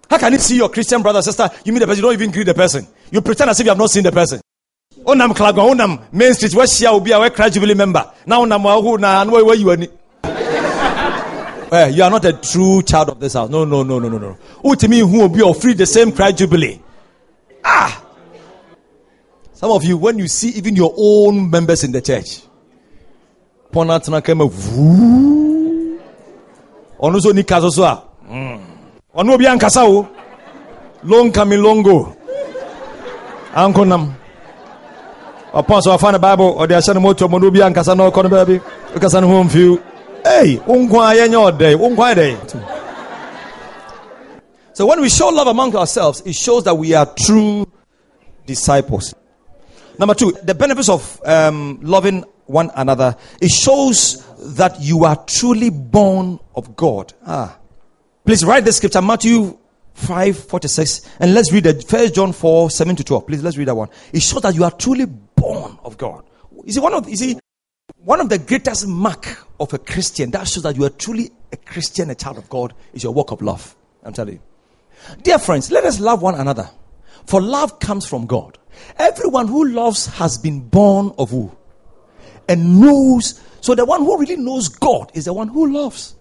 How 0.09 0.17
can 0.17 0.33
you 0.33 0.39
see 0.39 0.57
your 0.57 0.69
Christian 0.69 1.01
brother, 1.01 1.21
sister? 1.21 1.49
You 1.63 1.71
meet 1.71 1.79
the 1.79 1.87
person, 1.87 2.03
you 2.03 2.09
don't 2.09 2.13
even 2.13 2.31
greet 2.31 2.45
the 2.45 2.53
person. 2.53 2.87
You 3.11 3.21
pretend 3.21 3.49
as 3.51 3.59
if 3.59 3.65
you 3.65 3.69
have 3.71 3.77
not 3.77 3.91
seen 3.91 4.03
the 4.03 4.11
person. 4.11 4.41
Onam 5.03 5.29
Klagon, 5.29 5.75
Onam 5.75 6.11
Main 6.11 6.33
Street, 6.33 6.53
where 6.53 6.67
she 6.67 6.85
will 6.85 6.99
be 6.99 7.11
a 7.11 7.29
Christ 7.29 7.53
Jubilee 7.53 7.75
member. 7.75 8.11
Now, 8.25 8.43
Onam 8.45 9.31
where 9.31 9.55
you 9.55 9.69
are. 9.69 9.77
Eh, 11.71 11.87
you 11.87 12.03
are 12.03 12.09
not 12.09 12.25
a 12.25 12.33
true 12.33 12.81
child 12.81 13.09
of 13.09 13.19
this 13.21 13.33
house. 13.33 13.49
No, 13.49 13.63
no, 13.63 13.81
no, 13.81 13.97
no, 13.97 14.09
no, 14.09 14.17
no. 14.17 14.37
Ultimately, 14.63 14.99
who 14.99 15.19
will 15.19 15.29
be 15.29 15.59
free 15.59 15.73
the 15.73 15.85
same 15.85 16.11
cry 16.11 16.33
Jubilee? 16.33 16.81
Ah! 17.63 18.03
Some 19.53 19.71
of 19.71 19.85
you, 19.85 19.95
when 19.95 20.19
you 20.19 20.27
see 20.27 20.49
even 20.49 20.75
your 20.75 20.93
own 20.97 21.49
members 21.49 21.85
in 21.85 21.93
the 21.93 22.01
church, 22.01 22.41
Ponatana 23.71 24.21
came 24.21 24.41
a 24.41 24.45
woo. 24.45 25.97
Ono 26.99 27.19
so 27.19 27.31
ni 27.31 27.43
kaso 27.43 27.69
so 27.69 27.83
a. 27.83 28.03
Ono 29.15 29.33
obi 29.33 29.45
ankasa 29.45 29.87
o. 29.87 30.09
Long 31.03 31.31
kami 31.31 31.55
longo. 31.55 32.17
Anko 33.55 33.85
nam. 33.85 34.13
Apostle 35.53 35.93
afana 35.97 36.19
Bible 36.19 36.45
or 36.57 36.67
the 36.67 36.73
asana 36.73 37.01
moto 37.01 37.29
mo 37.29 37.37
no 37.37 37.47
obi 37.47 37.59
ankasa 37.59 37.95
no 37.95 38.11
baabi. 38.11 38.59
Okasa 38.93 39.21
no 39.21 39.27
home 39.27 39.47
field. 39.47 39.81
Hey, 40.23 40.57
so 44.73 44.85
when 44.85 45.01
we 45.01 45.09
show 45.09 45.29
love 45.29 45.47
among 45.47 45.75
ourselves, 45.75 46.21
it 46.25 46.35
shows 46.35 46.63
that 46.65 46.75
we 46.75 46.93
are 46.93 47.11
true 47.25 47.71
disciples. 48.45 49.13
Number 49.97 50.13
two, 50.13 50.31
the 50.43 50.55
benefits 50.55 50.89
of 50.89 51.21
um, 51.25 51.79
loving 51.81 52.23
one 52.45 52.71
another. 52.75 53.15
It 53.41 53.49
shows 53.49 54.25
that 54.55 54.79
you 54.79 55.05
are 55.05 55.15
truly 55.25 55.69
born 55.69 56.39
of 56.55 56.75
God. 56.75 57.13
Ah, 57.25 57.57
please 58.25 58.43
write 58.45 58.65
the 58.65 58.71
scripture, 58.71 59.01
Matthew 59.01 59.57
5 59.93 60.37
46, 60.37 61.01
and 61.19 61.33
let's 61.33 61.51
read 61.51 61.65
it. 61.65 61.83
First 61.83 62.15
John 62.15 62.33
4 62.33 62.69
7 62.71 62.95
to 62.95 63.03
12. 63.03 63.27
Please 63.27 63.43
let's 63.43 63.57
read 63.57 63.67
that 63.67 63.75
one. 63.75 63.89
It 64.13 64.21
shows 64.21 64.41
that 64.41 64.55
you 64.55 64.63
are 64.63 64.71
truly 64.71 65.05
born 65.05 65.77
of 65.83 65.97
God. 65.97 66.23
You 66.65 66.73
see, 66.73 66.79
one 66.79 66.93
of 66.93 67.09
you 67.09 67.17
see, 67.17 67.39
one 67.97 68.19
of 68.19 68.29
the 68.29 68.39
greatest 68.39 68.87
mark 68.87 69.45
of 69.59 69.73
a 69.73 69.77
Christian 69.77 70.31
that 70.31 70.47
shows 70.47 70.63
that 70.63 70.75
you 70.75 70.83
are 70.85 70.89
truly 70.89 71.31
a 71.51 71.57
Christian, 71.57 72.09
a 72.09 72.15
child 72.15 72.37
of 72.37 72.49
God, 72.49 72.73
is 72.93 73.03
your 73.03 73.13
work 73.13 73.31
of 73.31 73.41
love. 73.41 73.75
I'm 74.03 74.13
telling 74.13 74.35
you. 74.35 74.41
Dear 75.23 75.39
friends, 75.39 75.71
let 75.71 75.83
us 75.83 75.99
love 75.99 76.21
one 76.21 76.35
another. 76.35 76.69
For 77.25 77.41
love 77.41 77.79
comes 77.79 78.05
from 78.07 78.25
God. 78.25 78.57
Everyone 78.97 79.47
who 79.47 79.67
loves 79.67 80.07
has 80.07 80.37
been 80.37 80.61
born 80.61 81.13
of 81.17 81.29
who? 81.31 81.51
And 82.47 82.81
knows. 82.81 83.39
So 83.61 83.75
the 83.75 83.85
one 83.85 84.01
who 84.01 84.19
really 84.19 84.37
knows 84.37 84.69
God 84.69 85.11
is 85.13 85.25
the 85.25 85.33
one 85.33 85.47
who 85.47 85.71
loves. 85.71 86.15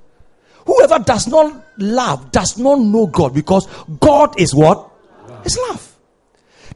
Whoever 0.66 0.98
does 0.98 1.26
not 1.26 1.64
love 1.78 2.30
does 2.32 2.58
not 2.58 2.78
know 2.78 3.06
God 3.06 3.34
because 3.34 3.66
God 3.98 4.38
is 4.38 4.54
what? 4.54 4.90
Is 5.44 5.58
love. 5.68 5.89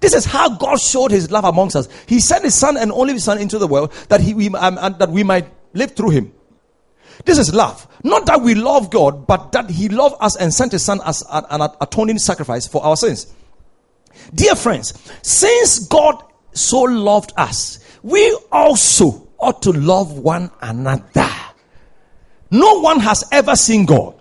This 0.05 0.13
is 0.13 0.27
how 0.27 0.51
God 0.51 0.79
showed 0.79 1.13
his 1.13 1.31
love 1.31 1.47
amongst 1.47 1.77
us. 1.77 1.89
He 2.07 2.21
sent 2.21 2.45
his 2.45 2.55
son 2.55 2.77
and 2.77 2.93
only 2.93 3.19
son 3.19 3.39
into 3.39 3.59
the 3.59 3.67
world 3.67 3.91
that 4.11 4.21
he 4.21 4.35
we, 4.35 4.51
um, 4.51 4.75
that 4.99 5.09
we 5.09 5.25
might 5.25 5.47
live 5.73 5.93
through 5.93 6.11
him. 6.11 6.31
This 7.25 7.39
is 7.39 7.55
love. 7.55 7.89
Not 8.03 8.27
that 8.27 8.43
we 8.43 8.55
love 8.55 8.91
God, 8.91 9.27
but 9.27 9.53
that 9.53 9.71
he 9.71 9.89
loved 9.89 10.17
us 10.21 10.37
and 10.37 10.53
sent 10.53 10.73
his 10.73 10.83
son 10.83 11.01
as 11.07 11.25
an, 11.33 11.45
an 11.49 11.71
atoning 11.81 12.19
sacrifice 12.19 12.67
for 12.67 12.85
our 12.85 12.99
sins. 12.99 13.33
Dear 14.35 14.57
friends, 14.57 14.93
since 15.23 15.89
God 15.89 16.23
so 16.53 16.83
loved 16.83 17.33
us, 17.39 17.79
we 18.03 18.39
also 18.53 19.27
ought 19.39 19.63
to 19.63 19.73
love 19.73 20.19
one 20.19 20.51
another. 20.61 21.31
No 22.51 22.81
one 22.81 23.01
has 23.01 23.25
ever 23.33 23.57
seen 23.57 23.87
God. 23.87 24.21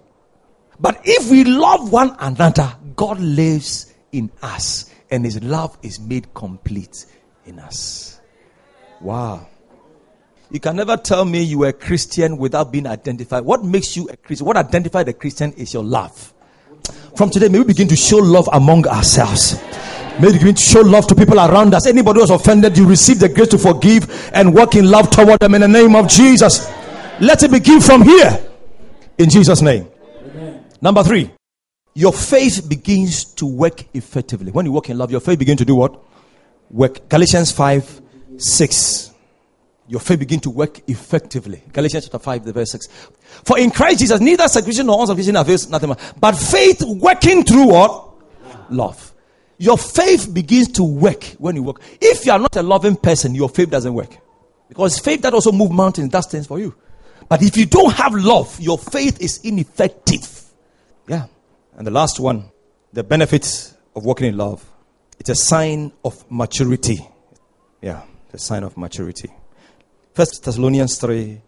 But 0.79 1.01
if 1.03 1.29
we 1.29 1.43
love 1.43 1.91
one 1.91 2.15
another, 2.21 2.73
God 2.95 3.19
lives 3.19 3.93
in 4.13 4.31
us 4.41 4.89
and 5.14 5.24
his 5.24 5.43
love 5.43 5.78
is 5.84 5.99
made 5.99 6.34
complete 6.34 7.05
in 7.45 7.59
us. 7.59 8.20
Wow. 8.99 9.47
You 10.49 10.59
can 10.59 10.76
never 10.76 10.97
tell 10.97 11.24
me 11.24 11.43
you 11.43 11.64
are 11.66 11.68
a 11.68 11.74
Christian 11.74 12.36
without 12.38 12.72
being 12.72 12.88
identified. 12.88 13.45
What 13.45 13.64
makes 13.64 13.95
you 13.95 14.09
a 14.09 14.18
Christian? 14.18 14.47
What 14.47 14.57
identifies 14.57 15.07
a 15.07 15.14
Christian 15.14 15.53
is 15.53 15.72
your 15.72 15.84
love. 15.84 16.34
From 17.16 17.30
today, 17.30 17.47
may 17.47 17.59
we 17.59 17.66
begin 17.66 17.88
to 17.89 17.95
show 17.95 18.18
love 18.18 18.49
among 18.51 18.88
ourselves. 18.88 19.61
May 20.20 20.32
we 20.32 20.34
begin 20.34 20.55
to 20.55 20.61
show 20.61 20.82
love 20.82 21.05
to 21.07 21.16
people 21.16 21.39
around 21.39 21.76
us. 21.76 21.86
Anybody 21.86 22.18
who 22.18 22.24
was 22.24 22.32
offended, 22.32 22.76
you 22.76 22.88
receive 22.88 23.20
the 23.20 23.30
grace 23.30 23.49
to 23.49 23.59
forgive 23.59 24.32
and 24.34 24.51
work 24.51 24.76
in 24.76 24.89
love 24.89 25.11
toward 25.11 25.39
them 25.39 25.53
in 25.53 25.61
the 25.61 25.68
name 25.68 25.95
of 25.95 26.07
Jesus. 26.07 26.72
Let 27.20 27.43
it 27.43 27.51
begin 27.51 27.82
from 27.82 28.01
here. 28.01 28.43
In 29.20 29.30
Jesus' 29.30 29.61
name. 29.61 29.88
Amen. 30.24 30.66
Number 30.82 31.03
three, 31.03 31.32
your 31.93 32.13
faith 32.13 32.67
begins 32.67 33.23
to 33.35 33.45
work 33.45 33.85
effectively. 33.93 34.51
When 34.51 34.65
you 34.65 34.71
work 34.71 34.89
in 34.89 34.97
love, 34.97 35.11
your 35.11 35.21
faith 35.21 35.39
begins 35.39 35.59
to 35.59 35.65
do 35.65 35.75
what? 35.75 35.99
Work. 36.71 37.07
Galatians 37.09 37.51
5 37.51 38.01
6 38.37 39.13
your 39.87 39.99
faith 39.99 40.19
begins 40.19 40.43
to 40.43 40.49
work 40.49 40.79
effectively. 40.87 41.61
Galatians 41.71 42.05
chapter 42.05 42.19
5, 42.19 42.45
the 42.45 42.53
verse 42.53 42.71
6. 42.71 42.87
For 43.43 43.59
in 43.59 43.69
Christ 43.69 43.99
Jesus, 43.99 44.19
neither 44.19 44.47
circumcision 44.47 44.87
nor 44.87 45.01
uncircumcision 45.01 45.35
avails 45.35 45.69
nothing 45.69 45.89
more, 45.89 45.97
but 46.19 46.35
faith 46.35 46.81
working 46.81 47.43
through 47.43 47.67
what? 47.67 48.09
Love. 48.69 49.13
Your 49.57 49.77
faith 49.77 50.33
begins 50.33 50.69
to 50.73 50.83
work 50.83 51.23
when 51.37 51.55
you 51.55 51.63
work. 51.63 51.81
If 52.01 52.25
you 52.25 52.31
are 52.31 52.39
not 52.39 52.55
a 52.55 52.63
loving 52.63 52.95
person, 52.95 53.35
your 53.35 53.49
faith 53.49 53.69
doesn't 53.69 53.93
work. 53.93 54.17
Because 54.69 54.97
faith 54.99 55.21
that 55.21 55.33
also 55.33 55.51
move 55.51 55.71
mountains, 55.71 56.09
does 56.09 56.27
things 56.27 56.47
for 56.47 56.59
you. 56.59 56.73
But 57.29 57.43
if 57.43 57.57
you 57.57 57.65
don't 57.65 57.93
have 57.93 58.13
love, 58.13 58.59
your 58.59 58.77
faith 58.77 59.21
is 59.21 59.39
ineffective. 59.43 60.43
Yeah. 61.07 61.27
And 61.78 61.88
the 61.88 61.91
last 61.91 62.19
one, 62.19 62.51
the 62.91 63.03
benefits 63.03 63.76
of 63.95 64.05
walking 64.05 64.28
in 64.28 64.38
love. 64.38 64.63
It's 65.19 65.30
a 65.30 65.36
sign 65.36 65.91
of 66.03 66.30
maturity. 66.30 67.07
Yeah, 67.82 68.03
a 68.32 68.38
sign 68.38 68.63
of 68.63 68.78
maturity. 68.78 69.30
First 70.13 70.43
Thessalonians 70.43 70.97
3 70.97 71.41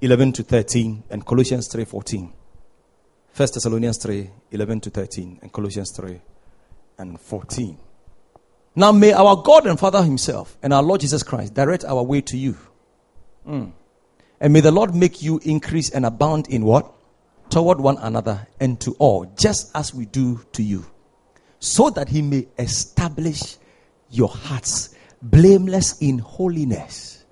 11 0.00 0.32
to 0.32 0.42
13 0.42 1.04
and 1.10 1.24
Colossians 1.24 1.68
3 1.68 1.84
14. 1.84 2.32
First 3.32 3.54
Thessalonians 3.54 3.98
3 3.98 4.30
11 4.50 4.80
to 4.82 4.90
13 4.90 5.38
and 5.42 5.52
Colossians 5.52 5.92
3 5.96 6.20
and 6.98 7.20
14. 7.20 7.78
Now 8.76 8.92
may 8.92 9.12
our 9.12 9.36
God 9.42 9.66
and 9.66 9.78
Father 9.78 10.02
Himself 10.02 10.56
and 10.62 10.72
our 10.72 10.82
Lord 10.82 11.00
Jesus 11.00 11.22
Christ 11.22 11.54
direct 11.54 11.84
our 11.84 12.02
way 12.02 12.20
to 12.22 12.36
you. 12.36 12.56
Mm. 13.46 13.72
And 14.40 14.52
may 14.52 14.60
the 14.60 14.72
Lord 14.72 14.94
make 14.94 15.22
you 15.22 15.40
increase 15.44 15.90
and 15.90 16.04
abound 16.04 16.48
in 16.48 16.64
what? 16.64 16.92
Toward 17.54 17.78
one 17.78 17.98
another 17.98 18.48
and 18.58 18.80
to 18.80 18.96
all, 18.98 19.26
just 19.38 19.70
as 19.76 19.94
we 19.94 20.06
do 20.06 20.40
to 20.54 20.62
you. 20.64 20.84
So 21.60 21.88
that 21.90 22.08
He 22.08 22.20
may 22.20 22.48
establish 22.58 23.58
your 24.10 24.28
hearts 24.28 24.92
blameless 25.22 25.96
in 26.00 26.18
holiness 26.18 27.24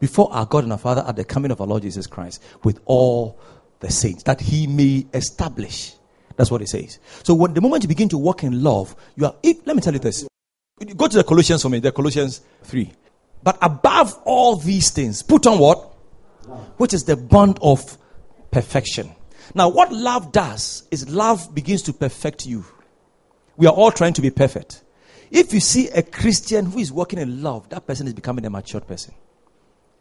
before 0.00 0.32
our 0.32 0.46
God 0.46 0.64
and 0.64 0.72
our 0.72 0.78
Father 0.78 1.04
at 1.06 1.14
the 1.14 1.24
coming 1.24 1.52
of 1.52 1.60
our 1.60 1.66
Lord 1.68 1.82
Jesus 1.82 2.08
Christ 2.08 2.42
with 2.64 2.80
all 2.86 3.38
the 3.78 3.88
saints, 3.88 4.24
that 4.24 4.40
he 4.40 4.66
may 4.66 5.06
establish. 5.14 5.94
That's 6.34 6.50
what 6.50 6.60
it 6.60 6.68
says. 6.68 6.98
So 7.22 7.34
when 7.34 7.54
the 7.54 7.60
moment 7.60 7.84
you 7.84 7.88
begin 7.88 8.08
to 8.08 8.18
walk 8.18 8.42
in 8.42 8.64
love, 8.64 8.96
you 9.14 9.26
are 9.26 9.36
if, 9.44 9.64
let 9.64 9.76
me 9.76 9.82
tell 9.82 9.92
you 9.92 10.00
this. 10.00 10.26
Go 10.96 11.06
to 11.06 11.18
the 11.18 11.22
Colossians 11.22 11.62
for 11.62 11.68
me, 11.68 11.78
the 11.78 11.92
Colossians 11.92 12.40
3. 12.64 12.92
But 13.44 13.58
above 13.62 14.18
all 14.24 14.56
these 14.56 14.90
things, 14.90 15.22
put 15.22 15.46
on 15.46 15.60
what? 15.60 15.78
Which 16.78 16.94
is 16.94 17.04
the 17.04 17.16
bond 17.16 17.60
of 17.62 17.96
perfection. 18.50 19.14
Now, 19.54 19.68
what 19.68 19.92
love 19.92 20.32
does 20.32 20.86
is 20.90 21.08
love 21.08 21.54
begins 21.54 21.82
to 21.82 21.92
perfect 21.92 22.46
you. 22.46 22.64
We 23.56 23.66
are 23.66 23.72
all 23.72 23.90
trying 23.90 24.12
to 24.14 24.22
be 24.22 24.30
perfect. 24.30 24.82
If 25.30 25.52
you 25.52 25.60
see 25.60 25.88
a 25.88 26.02
Christian 26.02 26.66
who 26.66 26.78
is 26.78 26.92
working 26.92 27.18
in 27.18 27.42
love, 27.42 27.68
that 27.70 27.86
person 27.86 28.06
is 28.06 28.14
becoming 28.14 28.44
a 28.46 28.50
matured 28.50 28.86
person. 28.86 29.14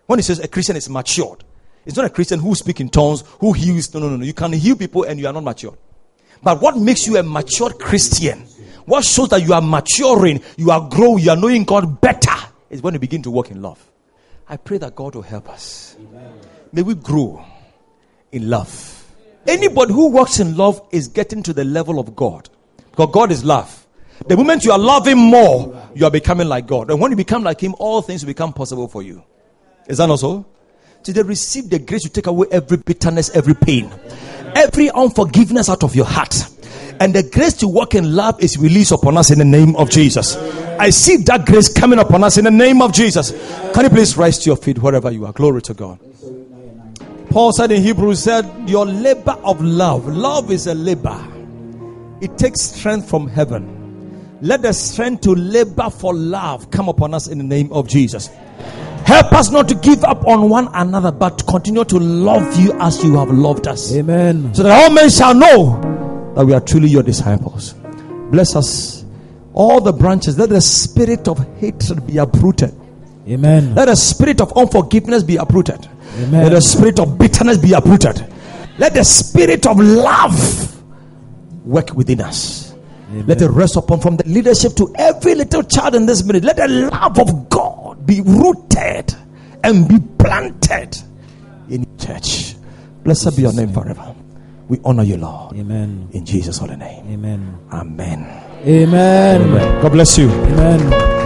When 0.05 0.19
he 0.19 0.23
says 0.23 0.39
a 0.39 0.47
Christian 0.47 0.75
is 0.75 0.89
matured, 0.89 1.43
it's 1.85 1.95
not 1.95 2.05
a 2.05 2.09
Christian 2.09 2.39
who 2.39 2.53
speaks 2.55 2.79
in 2.81 2.89
tongues, 2.89 3.23
who 3.39 3.53
heals. 3.53 3.93
No, 3.93 4.01
no, 4.01 4.09
no, 4.09 4.17
no. 4.17 4.25
You 4.25 4.33
can 4.33 4.53
heal 4.53 4.75
people 4.75 5.03
and 5.03 5.19
you 5.19 5.27
are 5.27 5.33
not 5.33 5.43
mature. 5.43 5.77
But 6.43 6.61
what 6.61 6.77
makes 6.77 7.07
you 7.07 7.17
a 7.17 7.23
mature 7.23 7.71
Christian? 7.71 8.39
What 8.85 9.03
shows 9.03 9.29
that 9.29 9.41
you 9.41 9.53
are 9.53 9.61
maturing, 9.61 10.41
you 10.55 10.71
are 10.71 10.87
growing, 10.87 11.23
you 11.23 11.31
are 11.31 11.37
knowing 11.37 11.63
God 11.63 11.99
better 11.99 12.35
is 12.69 12.81
when 12.81 12.93
you 12.93 12.99
begin 12.99 13.23
to 13.23 13.31
walk 13.31 13.51
in 13.51 13.61
love. 13.61 13.83
I 14.47 14.57
pray 14.57 14.77
that 14.77 14.95
God 14.95 15.15
will 15.15 15.23
help 15.23 15.49
us. 15.49 15.95
Amen. 15.99 16.33
May 16.71 16.81
we 16.83 16.95
grow 16.95 17.43
in 18.31 18.49
love. 18.49 18.96
Anybody 19.47 19.93
who 19.93 20.09
walks 20.09 20.39
in 20.39 20.57
love 20.57 20.81
is 20.91 21.07
getting 21.07 21.41
to 21.43 21.53
the 21.53 21.63
level 21.63 21.99
of 21.99 22.15
God. 22.15 22.49
Because 22.91 23.09
God 23.13 23.31
is 23.31 23.45
love. 23.45 23.85
The 24.27 24.35
moment 24.35 24.65
you 24.65 24.71
are 24.71 24.79
loving 24.79 25.17
more, 25.17 25.89
you 25.95 26.05
are 26.05 26.11
becoming 26.11 26.47
like 26.47 26.67
God. 26.67 26.89
And 26.89 26.99
when 26.99 27.11
you 27.11 27.17
become 27.17 27.43
like 27.43 27.61
Him, 27.61 27.75
all 27.79 28.01
things 28.01 28.23
will 28.23 28.29
become 28.29 28.51
possible 28.51 28.87
for 28.87 29.03
you. 29.03 29.23
Is 29.87 29.99
that 29.99 30.07
not 30.07 30.19
so? 30.19 30.45
Today, 31.03 31.21
receive 31.21 31.69
the 31.69 31.79
grace 31.79 32.03
to 32.03 32.09
take 32.09 32.27
away 32.27 32.47
every 32.51 32.77
bitterness, 32.77 33.29
every 33.29 33.53
pain, 33.53 33.89
every 34.55 34.89
unforgiveness 34.89 35.69
out 35.69 35.83
of 35.83 35.95
your 35.95 36.05
heart. 36.05 36.35
And 36.99 37.13
the 37.13 37.23
grace 37.23 37.53
to 37.57 37.67
walk 37.67 37.95
in 37.95 38.15
love 38.15 38.41
is 38.43 38.57
released 38.57 38.91
upon 38.91 39.17
us 39.17 39.29
in 39.31 39.37
the 39.37 39.45
name 39.45 39.75
of 39.75 39.89
Jesus. 39.89 40.35
I 40.79 40.89
see 40.89 41.17
that 41.17 41.45
grace 41.45 41.71
coming 41.71 41.99
upon 41.99 42.23
us 42.23 42.37
in 42.37 42.43
the 42.43 42.51
name 42.51 42.81
of 42.81 42.91
Jesus. 42.91 43.31
Can 43.73 43.83
you 43.83 43.89
please 43.89 44.17
rise 44.17 44.39
to 44.39 44.49
your 44.49 44.57
feet 44.57 44.79
wherever 44.79 45.11
you 45.11 45.25
are? 45.25 45.31
Glory 45.31 45.61
to 45.61 45.73
God. 45.73 45.99
Paul 47.29 47.51
said 47.51 47.71
in 47.71 47.81
Hebrews, 47.81 48.23
said, 48.23 48.45
Your 48.69 48.85
labor 48.85 49.37
of 49.43 49.61
love. 49.61 50.07
Love 50.07 50.51
is 50.51 50.67
a 50.67 50.73
labor. 50.73 51.21
It 52.21 52.37
takes 52.37 52.61
strength 52.61 53.09
from 53.09 53.27
heaven. 53.27 54.39
Let 54.41 54.61
the 54.61 54.71
strength 54.73 55.21
to 55.21 55.31
labor 55.35 55.89
for 55.89 56.13
love 56.13 56.71
come 56.71 56.89
upon 56.89 57.13
us 57.13 57.27
in 57.27 57.37
the 57.37 57.43
name 57.43 57.71
of 57.71 57.87
Jesus. 57.87 58.27
Help 59.05 59.33
us 59.33 59.51
not 59.51 59.67
to 59.69 59.75
give 59.75 60.03
up 60.03 60.27
on 60.27 60.49
one 60.49 60.69
another, 60.73 61.11
but 61.11 61.39
to 61.39 61.45
continue 61.45 61.83
to 61.85 61.97
love 61.97 62.59
you 62.59 62.73
as 62.79 63.03
you 63.03 63.17
have 63.17 63.29
loved 63.29 63.67
us. 63.67 63.95
Amen. 63.95 64.53
So 64.53 64.63
that 64.63 64.83
all 64.83 64.89
men 64.89 65.09
shall 65.09 65.33
know 65.33 66.33
that 66.35 66.45
we 66.45 66.53
are 66.53 66.59
truly 66.59 66.89
your 66.89 67.03
disciples. 67.03 67.73
Bless 68.31 68.55
us. 68.55 69.05
All 69.53 69.81
the 69.81 69.93
branches, 69.93 70.37
let 70.37 70.49
the 70.49 70.61
spirit 70.61 71.27
of 71.27 71.39
hatred 71.57 72.05
be 72.05 72.17
uprooted. 72.17 72.75
Amen. 73.27 73.73
Let 73.75 73.85
the 73.85 73.95
spirit 73.95 74.39
of 74.39 74.55
unforgiveness 74.55 75.23
be 75.23 75.37
uprooted. 75.37 75.87
Amen. 76.17 76.43
Let 76.43 76.49
the 76.49 76.61
spirit 76.61 76.99
of 76.99 77.17
bitterness 77.17 77.57
be 77.57 77.73
uprooted. 77.73 78.25
Let 78.77 78.93
the 78.93 79.03
spirit 79.03 79.65
of 79.65 79.79
love 79.79 80.83
work 81.65 81.93
within 81.93 82.21
us. 82.21 82.73
Amen. 83.09 83.25
Let 83.27 83.41
it 83.41 83.49
rest 83.49 83.75
upon 83.75 84.01
from 84.01 84.17
the 84.17 84.27
leadership 84.27 84.73
to 84.75 84.93
every 84.97 85.35
little 85.35 85.63
child 85.63 85.95
in 85.95 86.05
this 86.05 86.23
minute. 86.23 86.43
Let 86.43 86.57
the 86.57 86.67
love 86.67 87.19
of 87.19 87.49
God 87.49 88.05
be 88.05 88.21
rooted 88.21 89.15
and 89.63 89.87
be 89.87 89.99
planted 90.19 90.97
in 91.69 91.85
church. 91.97 92.55
Blessed 93.03 93.35
be 93.35 93.43
your 93.43 93.53
name 93.53 93.71
forever. 93.71 94.15
We 94.67 94.79
honor 94.83 95.03
you, 95.03 95.17
Lord. 95.17 95.55
Amen. 95.55 96.09
In 96.11 96.25
Jesus' 96.25 96.57
holy 96.57 96.75
name. 96.75 97.05
Amen. 97.07 97.57
Amen. 97.71 98.43
Amen. 98.65 99.41
Amen. 99.41 99.81
God 99.81 99.91
bless 99.93 100.17
you. 100.17 100.29
Amen. 100.29 101.16